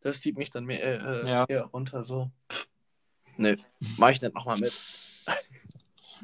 [0.00, 1.44] Das zieht mich dann mehr, äh, äh, Ja.
[1.48, 2.30] eher runter, so.
[2.50, 2.68] Pff.
[3.36, 3.56] Nee,
[3.98, 4.78] mach ich nicht nochmal mit.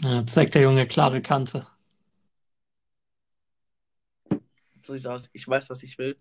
[0.02, 1.66] Ja, zeigt der Junge klare Kante.
[4.82, 5.28] So sieht's aus.
[5.32, 6.16] Ich weiß, was ich will.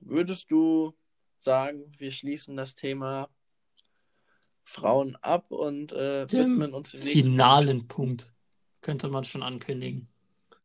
[0.00, 0.94] Würdest du
[1.40, 3.28] sagen, wir schließen das Thema
[4.68, 8.34] Frauen ab und äh, Dem widmen uns dem nächsten Finalen Punkt.
[8.82, 10.08] Könnte man schon ankündigen.
[10.50, 10.62] Punkt?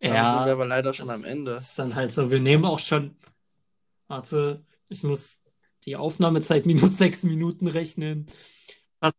[0.00, 1.52] Dann sind wir Ja, aber leider schon am Ende.
[1.52, 2.30] ist dann halt so.
[2.30, 3.16] Wir nehmen auch schon.
[4.06, 5.42] Warte, ich muss
[5.86, 8.26] die Aufnahmezeit minus sechs Minuten rechnen.
[9.00, 9.16] Fast,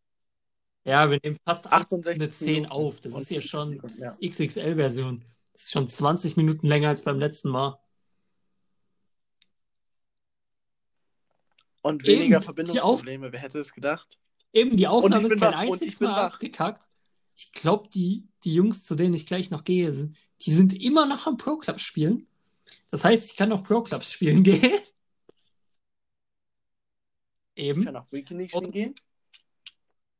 [0.85, 3.01] ja, wir nehmen fast 68 eine 10 Minuten auf.
[3.01, 4.11] Das ist hier 50 schon ja.
[4.11, 5.25] XXL-Version.
[5.51, 7.77] Das ist schon 20 Minuten länger als beim letzten Mal.
[11.85, 13.31] Und Eben, weniger Verbindungsprobleme.
[13.31, 14.17] Wer hätte es gedacht?
[14.53, 16.33] Eben, die Aufnahme ich ist kein wach, einziges ich Mal wach.
[16.33, 16.87] abgekackt.
[17.37, 21.05] Ich glaube, die, die Jungs, zu denen ich gleich noch gehe, sind, die sind immer
[21.05, 22.25] noch am Pro Club spielen.
[22.89, 24.79] Das heißt, ich kann noch Pro Clubs spielen gehen.
[27.53, 27.85] Ich Eben.
[27.85, 28.95] kann auch Weekend League spielen gehen.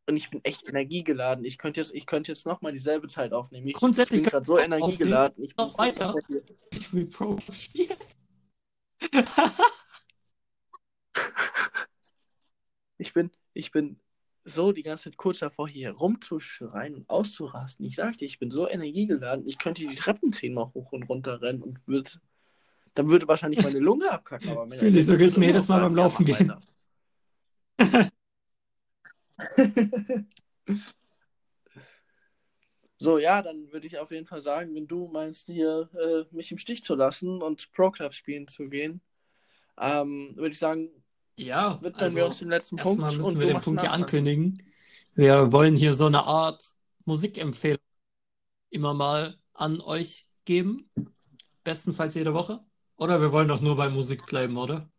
[0.05, 1.45] Und ich bin echt energiegeladen.
[1.45, 3.69] Ich könnte jetzt, ich könnte jetzt nochmal dieselbe Zeit aufnehmen.
[3.69, 5.43] Ich, Grundsätzlich ich bin gerade so auch energiegeladen.
[5.43, 6.13] Ich noch weiter.
[6.69, 7.97] Ich will Pro Club spielen.
[12.97, 13.99] Ich bin, ich bin
[14.43, 17.85] so die ganze Zeit kurz davor, hier rumzuschreien und auszurasten.
[17.85, 21.63] Ich sagte, ich bin so energiegeladen, ich könnte die Treppen zehnmal hoch und runter rennen
[21.63, 22.11] und würde,
[22.93, 24.49] dann würde wahrscheinlich meine Lunge abkacken.
[24.49, 25.95] Aber meine Fühl dich, so geht's mir jedes Mal beim.
[25.95, 26.53] Laufen ja, gehen.
[32.97, 36.51] So, ja, dann würde ich auf jeden Fall sagen, wenn du meinst, hier äh, mich
[36.51, 39.01] im Stich zu lassen und Pro Club spielen zu gehen,
[39.77, 40.89] ähm, würde ich sagen,
[41.37, 44.03] Ja, widmen also wir uns dem letzten Punkt erstmal müssen wir den Punkt den Anfang.
[44.03, 44.63] ankündigen.
[45.15, 46.63] Wir wollen hier so eine Art
[47.05, 47.79] Musikempfehlung
[48.69, 50.89] immer mal an euch geben.
[51.63, 52.61] Bestenfalls jede Woche.
[52.97, 54.89] Oder wir wollen doch nur bei Musik bleiben, oder?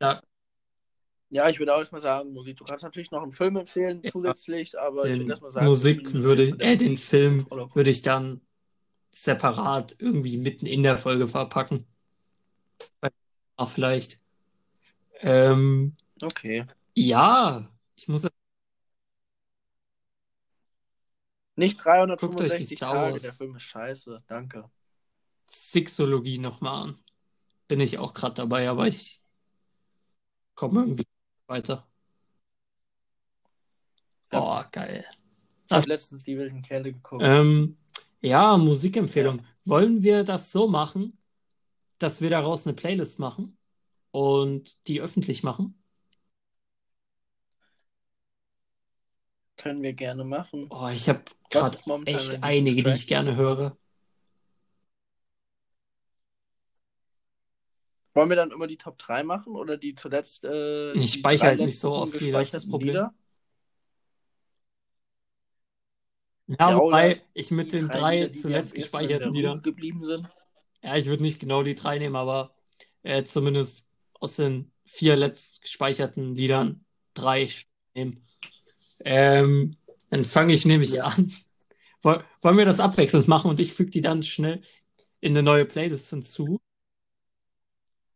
[0.00, 0.20] Ja,
[1.32, 2.56] Ja, ich würde auch erstmal sagen, Musik.
[2.56, 4.10] Du kannst natürlich noch einen Film empfehlen Ja.
[4.10, 8.40] zusätzlich, aber ich würde den erstmal sagen, Musik würde, äh, den Film würde ich dann
[9.12, 11.86] separat irgendwie mitten in der Folge verpacken.
[13.60, 14.22] Auch vielleicht.
[15.20, 16.64] Ähm, Okay.
[16.94, 18.26] ja, ich muss
[21.56, 24.22] Nicht Guckt euch die 365 Star Tage, der Film ist scheiße.
[24.26, 24.70] Danke.
[25.46, 26.98] Sixologie nochmal an.
[27.68, 29.20] Bin ich auch gerade dabei, aber ich
[30.54, 31.04] komme irgendwie
[31.48, 31.86] weiter.
[34.32, 34.40] Ja.
[34.40, 35.04] Oh, geil.
[35.66, 37.22] Ich habe letztens die wilden Kerle geguckt.
[37.22, 37.76] Ähm,
[38.22, 39.44] ja, Musikempfehlung.
[39.66, 41.12] Wollen wir das so machen,
[42.02, 43.58] dass wir daraus eine Playlist machen
[44.12, 45.82] und die öffentlich machen?
[49.56, 50.66] Können wir gerne machen.
[50.70, 53.76] Oh, ich habe gerade echt einige, die ich gerne höre.
[58.14, 61.60] Wollen wir dann immer die Top 3 machen oder die zuletzt äh, Ich speichere halt
[61.60, 62.94] nicht so oft wieder, das Problem.
[62.94, 63.14] Lieder?
[66.48, 69.62] Ja, Ja, wobei ich mit den drei drei zuletzt gespeicherten Liedern.
[69.62, 70.28] geblieben sind?
[70.82, 72.54] Ja, ich würde nicht genau die drei nehmen, aber
[73.02, 76.84] äh, zumindest aus den vier letzt gespeicherten Liedern
[77.14, 77.48] drei
[77.94, 78.24] nehmen.
[79.04, 79.76] Ähm,
[80.10, 81.04] dann fange ich nämlich Ja.
[81.04, 81.32] an.
[82.02, 84.60] Woll- Wollen wir das abwechselnd machen und ich füge die dann schnell
[85.20, 86.60] in eine neue Playlist hinzu?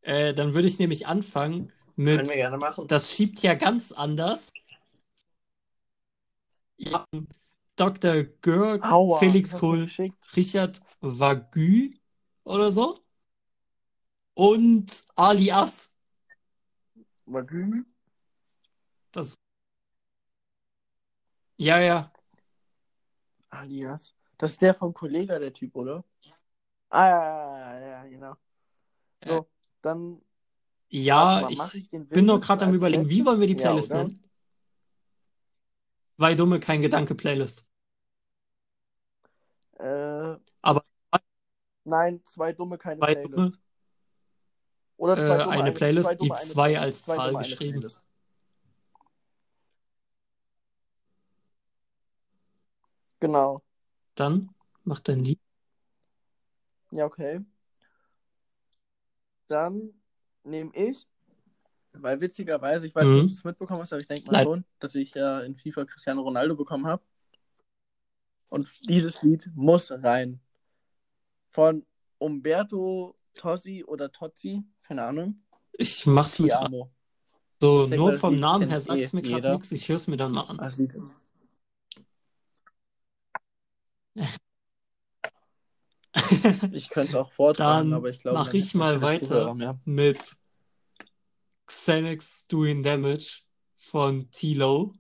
[0.03, 2.87] Äh, dann würde ich nämlich anfangen Können wir mit gerne machen.
[2.89, 4.53] Das schiebt ja ganz anders.
[6.77, 7.07] Ja,
[7.77, 8.25] Dr.
[8.43, 9.89] Görg, Aua, Felix Kohl?
[10.37, 11.91] Richard Wagü
[12.45, 13.05] oder so.
[14.35, 15.95] Und Alias.
[17.27, 17.85] Wagyu?
[19.13, 19.39] Das.
[21.57, 22.13] Ja, ja.
[23.51, 24.15] Alias.
[24.39, 26.05] Das ist der vom Kollega, der Typ, oder?
[26.91, 28.37] Ah, ja, ja, ja, ja, genau.
[29.27, 29.49] So,
[29.83, 30.21] dann
[30.89, 33.91] Ja, mal, ich ich bin noch gerade am überlegen, wie wollen wir die Ja, Playlist
[33.91, 34.05] oder?
[34.05, 34.25] nennen?
[36.17, 37.69] Zwei dumme, kein Gedanke Playlist.
[39.79, 40.37] Äh,
[41.85, 43.35] nein, zwei dumme, keine Zwei Playlist.
[43.35, 43.53] dumme,
[44.97, 46.83] Oder zwei äh, dumme, eine Playlist, zwei dumme, die zwei Playlist.
[46.83, 47.81] als Zwei Zahl geschrieben.
[47.81, 48.09] Playlist.
[53.21, 53.63] Genau.
[54.15, 54.51] Dann
[54.85, 55.41] mach dein Lied.
[56.91, 57.41] Ja, okay.
[59.49, 59.93] Dann
[60.45, 61.07] nehme ich,
[61.93, 63.29] weil witzigerweise, ich weiß nicht, ob Mhm.
[63.29, 66.23] du es mitbekommen hast, aber ich denke mal schon, dass ich ja in FIFA Cristiano
[66.23, 67.03] Ronaldo bekommen habe.
[68.49, 70.41] Und dieses Lied muss rein.
[71.55, 71.87] Von
[72.19, 75.41] Umberto Tossi oder Tozzi, keine Ahnung.
[75.75, 76.91] Ich mach's mit amo.
[77.61, 79.71] So, nur mal, vom Namen her sagt eh es mir gerade nichts.
[79.71, 80.59] Ich höre es mir dann mal an.
[80.59, 81.13] Ist.
[86.73, 89.25] Ich könnte es auch vortragen, Dann aber ich glaube, mach ich mal weiter.
[89.25, 90.37] Zuhörer mit
[91.67, 93.43] Xanax Doing Damage
[93.77, 94.93] von T-Lo.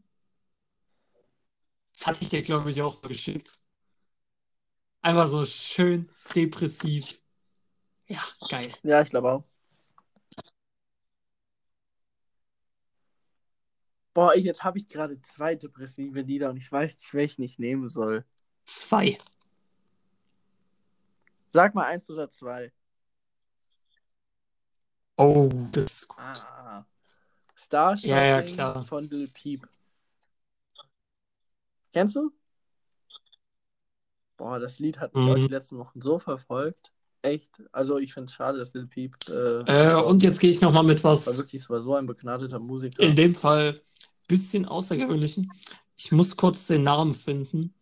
[1.92, 3.60] Das hatte ich dir, glaube ich, auch mal geschickt.
[5.04, 7.20] Einfach so schön depressiv.
[8.06, 8.72] Ja, geil.
[8.82, 9.44] Ja, ich glaube auch.
[14.14, 17.90] Boah, jetzt habe ich gerade zwei depressive Lieder und ich weiß nicht, welchen ich nehmen
[17.90, 18.24] soll.
[18.64, 19.18] Zwei.
[21.52, 22.72] Sag mal eins oder zwei.
[25.18, 26.18] Oh, das ist gut.
[26.24, 26.86] Ah.
[27.58, 28.84] Star Ja, ja, Shopping klar.
[28.84, 29.68] von Lil Peep.
[31.92, 32.32] Kennst du?
[34.36, 35.34] Boah, das Lied hat mich Mhm.
[35.36, 36.92] die letzten Wochen so verfolgt.
[37.22, 37.62] Echt.
[37.72, 40.82] Also ich finde es schade, dass Lil Peep äh, Äh, und jetzt gehe ich nochmal
[40.82, 43.02] mit was, wirklich, es war so ein begnadeter Musiker.
[43.02, 43.80] in dem Fall
[44.28, 45.50] bisschen außergewöhnlichen.
[45.96, 47.72] Ich muss kurz den Namen finden.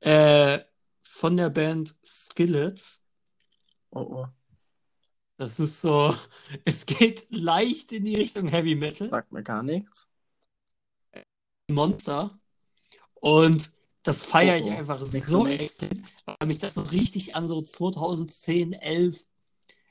[0.00, 0.60] Äh,
[1.02, 3.00] von der Band Skillet.
[3.90, 4.26] Oh, oh.
[5.38, 6.14] Das ist so,
[6.64, 10.06] es geht leicht in die Richtung Heavy Metal, Sagt mir gar nichts.
[11.70, 12.38] Monster.
[13.14, 14.78] Und das feiere ich Oh, oh.
[14.78, 19.24] einfach so extrem, weil mich das so richtig an so 2010, 11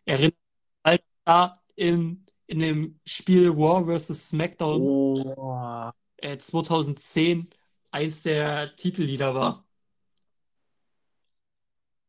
[0.05, 0.35] erinnert,
[0.83, 4.29] weil da in, in dem Spiel War vs.
[4.29, 5.91] SmackDown Oh.
[6.17, 7.49] äh, 2010
[7.91, 9.65] eins der Titellieder war.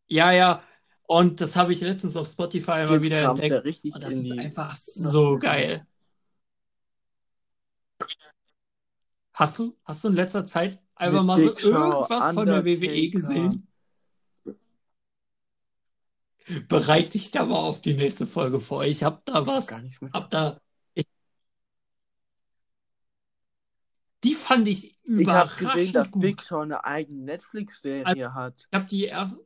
[0.09, 0.63] Ja, ja.
[1.07, 3.65] Und das habe ich letztens auf Spotify Jetzt wieder entdeckt.
[3.65, 5.87] Und das ist einfach so geil.
[9.39, 12.65] Hast du, hast du in letzter Zeit Einfach Mit mal so Show, irgendwas von der
[12.65, 13.11] WWE Undertaker.
[13.11, 13.69] gesehen.
[16.67, 18.85] Bereite dich da mal auf die nächste Folge vor.
[18.85, 19.85] Ich hab da was.
[20.13, 20.61] Hab da.
[20.95, 21.07] Ich,
[24.25, 26.23] die fand ich Ich habe gesehen, überraschend dass gut.
[26.23, 28.67] Big Show eine eigene Netflix-Serie hat.
[28.69, 29.39] Ich habe die erste,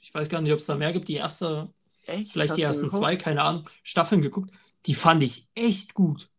[0.00, 1.74] ich weiß gar nicht, ob es da mehr gibt, die erste,
[2.06, 2.30] Echt?
[2.30, 4.52] vielleicht Hast die ersten zwei, keine Ahnung, Staffeln geguckt.
[4.86, 6.30] Die fand ich echt gut.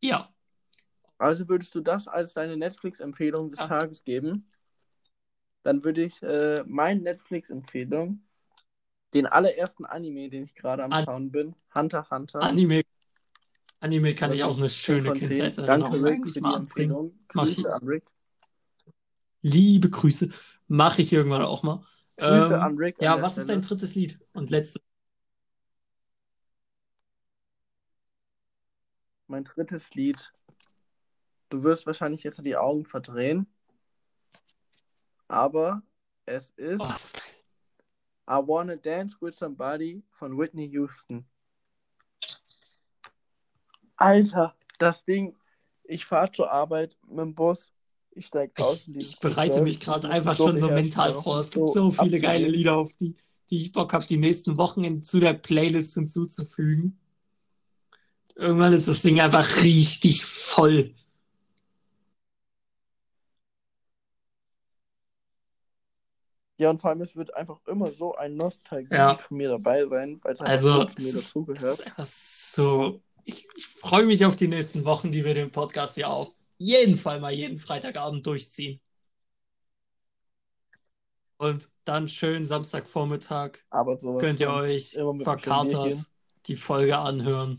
[0.00, 0.32] Ja,
[1.18, 3.68] Also würdest du das als deine Netflix-Empfehlung des Ja.
[3.68, 4.50] Tages geben?
[5.64, 8.22] Dann würde ich äh, meine Netflix-Empfehlung,
[9.14, 12.40] den allerersten Anime, den ich gerade am An- Schauen bin, Hunter Hunter.
[12.42, 12.82] Anime,
[13.80, 15.28] Anime kann ich auch eine schöne 10 von 10.
[15.28, 16.54] Kindheitserinnerung Danke, Rick, für die.
[16.54, 17.18] Empfehlung.
[17.28, 18.04] Grüße an Rick.
[19.42, 20.30] Liebe Grüße.
[20.68, 21.82] Mache ich irgendwann auch mal.
[22.16, 22.96] Grüße Ähm, an Rick.
[23.00, 23.60] ja, was ist Stelle.
[23.60, 24.82] dein drittes Lied und letztes?
[29.28, 30.32] Mein drittes Lied.
[31.50, 33.46] Du wirst wahrscheinlich jetzt die Augen verdrehen.
[35.28, 35.82] Aber
[36.24, 37.22] es ist Oh, ist.
[38.28, 41.26] I Wanna Dance with Somebody von Whitney Houston.
[43.96, 45.34] Alter, das Ding.
[45.84, 47.72] Ich fahre zur Arbeit mit dem Bus.
[48.12, 48.82] Ich steig aus.
[48.82, 51.40] Ich, in ich bereite mich gerade einfach so schon so mental vor.
[51.40, 52.52] Es gibt so so viele geile abzugehen.
[52.52, 53.16] Lieder, auf die,
[53.50, 56.98] die ich Bock habe, die nächsten Wochen zu der Playlist hinzuzufügen.
[58.38, 60.94] Irgendwann ist das Ding einfach richtig voll.
[66.56, 69.18] Ja, und vor allem, es wird einfach immer so ein Nostalgie Ja.
[69.18, 71.62] von mir dabei sein, weil es einfach Also, es mir ist, es dazugehört.
[71.62, 73.00] ist einfach so.
[73.24, 76.96] Ich, ich freue mich auf die nächsten Wochen, die wir den Podcast ja auf jeden
[76.96, 78.80] Fall mal jeden Freitagabend durchziehen.
[81.38, 83.58] Und dann schön Samstagvormittag
[84.18, 86.06] könnt ihr euch verkatert
[86.46, 87.58] die Folge anhören.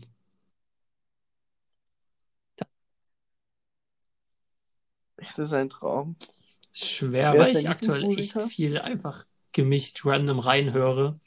[5.20, 6.16] Es ist ein Traum.
[6.72, 11.20] Schwer, Wer weil ich aktuell echt viel einfach gemischt random reinhöre.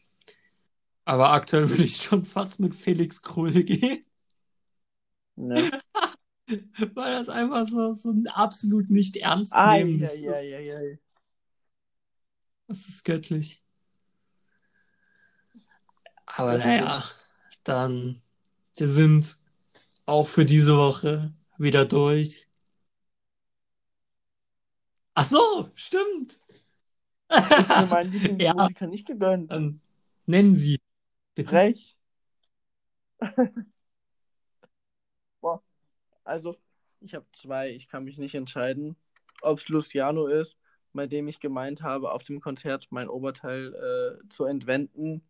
[1.06, 4.06] Aber aktuell würde ich schon fast mit Felix Krull gehen,
[5.36, 5.56] Ja.
[6.96, 9.98] weil das einfach so, so ein absolut nicht ernst nehmen.
[9.98, 10.98] ja, Das ja, ist, ja, ja.
[12.68, 13.64] das ist göttlich.
[16.26, 17.04] Aber naja,
[17.64, 18.22] dann,
[18.78, 19.38] wir sind
[20.06, 22.48] auch für diese Woche wieder durch.
[25.16, 26.40] Ach so, stimmt.
[27.30, 29.52] Ist mir mein Lieblingsmusiker nicht gegönnt.
[29.52, 29.82] Dann
[30.26, 30.80] nennen Sie,
[31.36, 31.50] bitte.
[31.50, 31.98] Frech.
[35.42, 35.62] Boah.
[36.24, 36.56] Also,
[37.02, 38.96] ich habe zwei, ich kann mich nicht entscheiden,
[39.42, 40.58] ob es Luciano ist,
[40.94, 45.22] bei dem ich gemeint habe, auf dem Konzert mein Oberteil äh, zu entwenden,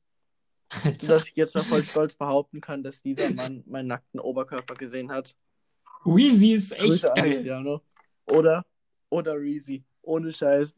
[1.02, 5.12] sodass ich jetzt noch voll stolz behaupten kann, dass dieser Mann meinen nackten Oberkörper gesehen
[5.12, 5.36] hat.
[6.06, 7.34] Weezy ist echt Grüße geil.
[7.38, 7.82] Luciano.
[8.26, 8.66] Oder,
[9.14, 9.84] oder Reezy.
[10.02, 10.76] Ohne Scheiß.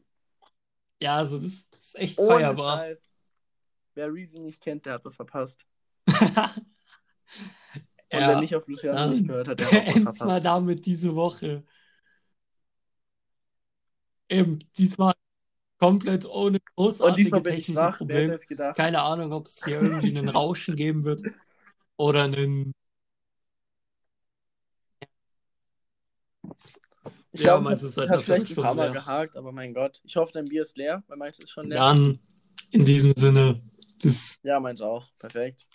[1.00, 2.78] Ja, also das ist echt Ohne feierbar.
[2.78, 3.02] Scheiß.
[3.94, 5.64] Wer Reezy nicht kennt, der hat was verpasst.
[6.06, 6.66] Und
[8.10, 10.44] wer ja, nicht auf Luciano nicht gehört hat, der hat auch was verpasst.
[10.44, 11.64] damit diese Woche.
[14.28, 15.14] Eben, diesmal
[15.78, 18.38] komplett ohne großartige technische wer Probleme.
[18.74, 21.22] Keine Ahnung, ob es hier irgendwie einen Rauschen geben wird
[21.96, 22.74] oder einen.
[27.36, 28.74] Ich Ja, glaube, meinst du, es es hat, ist seit hat einer vielleicht ein paar
[28.74, 30.00] Mal Viertelstunde gehakt, aber mein Gott.
[30.04, 31.78] Ich hoffe, dein Bier ist leer, weil meins ist schon leer.
[31.78, 32.18] Dann
[32.70, 33.60] in diesem Sinne,
[34.02, 35.06] bis Ja, meins auch.
[35.18, 35.66] Perfekt.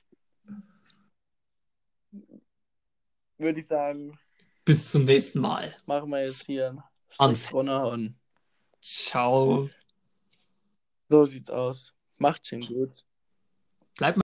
[3.38, 4.18] Würde ich sagen,
[4.66, 5.76] bis zum nächsten Mal.
[5.86, 6.84] machen wir jetzt hier einen
[7.18, 8.16] Anf- und
[8.82, 9.70] Ciao.
[11.10, 11.94] so sieht's aus.
[12.18, 13.06] Macht schon gut.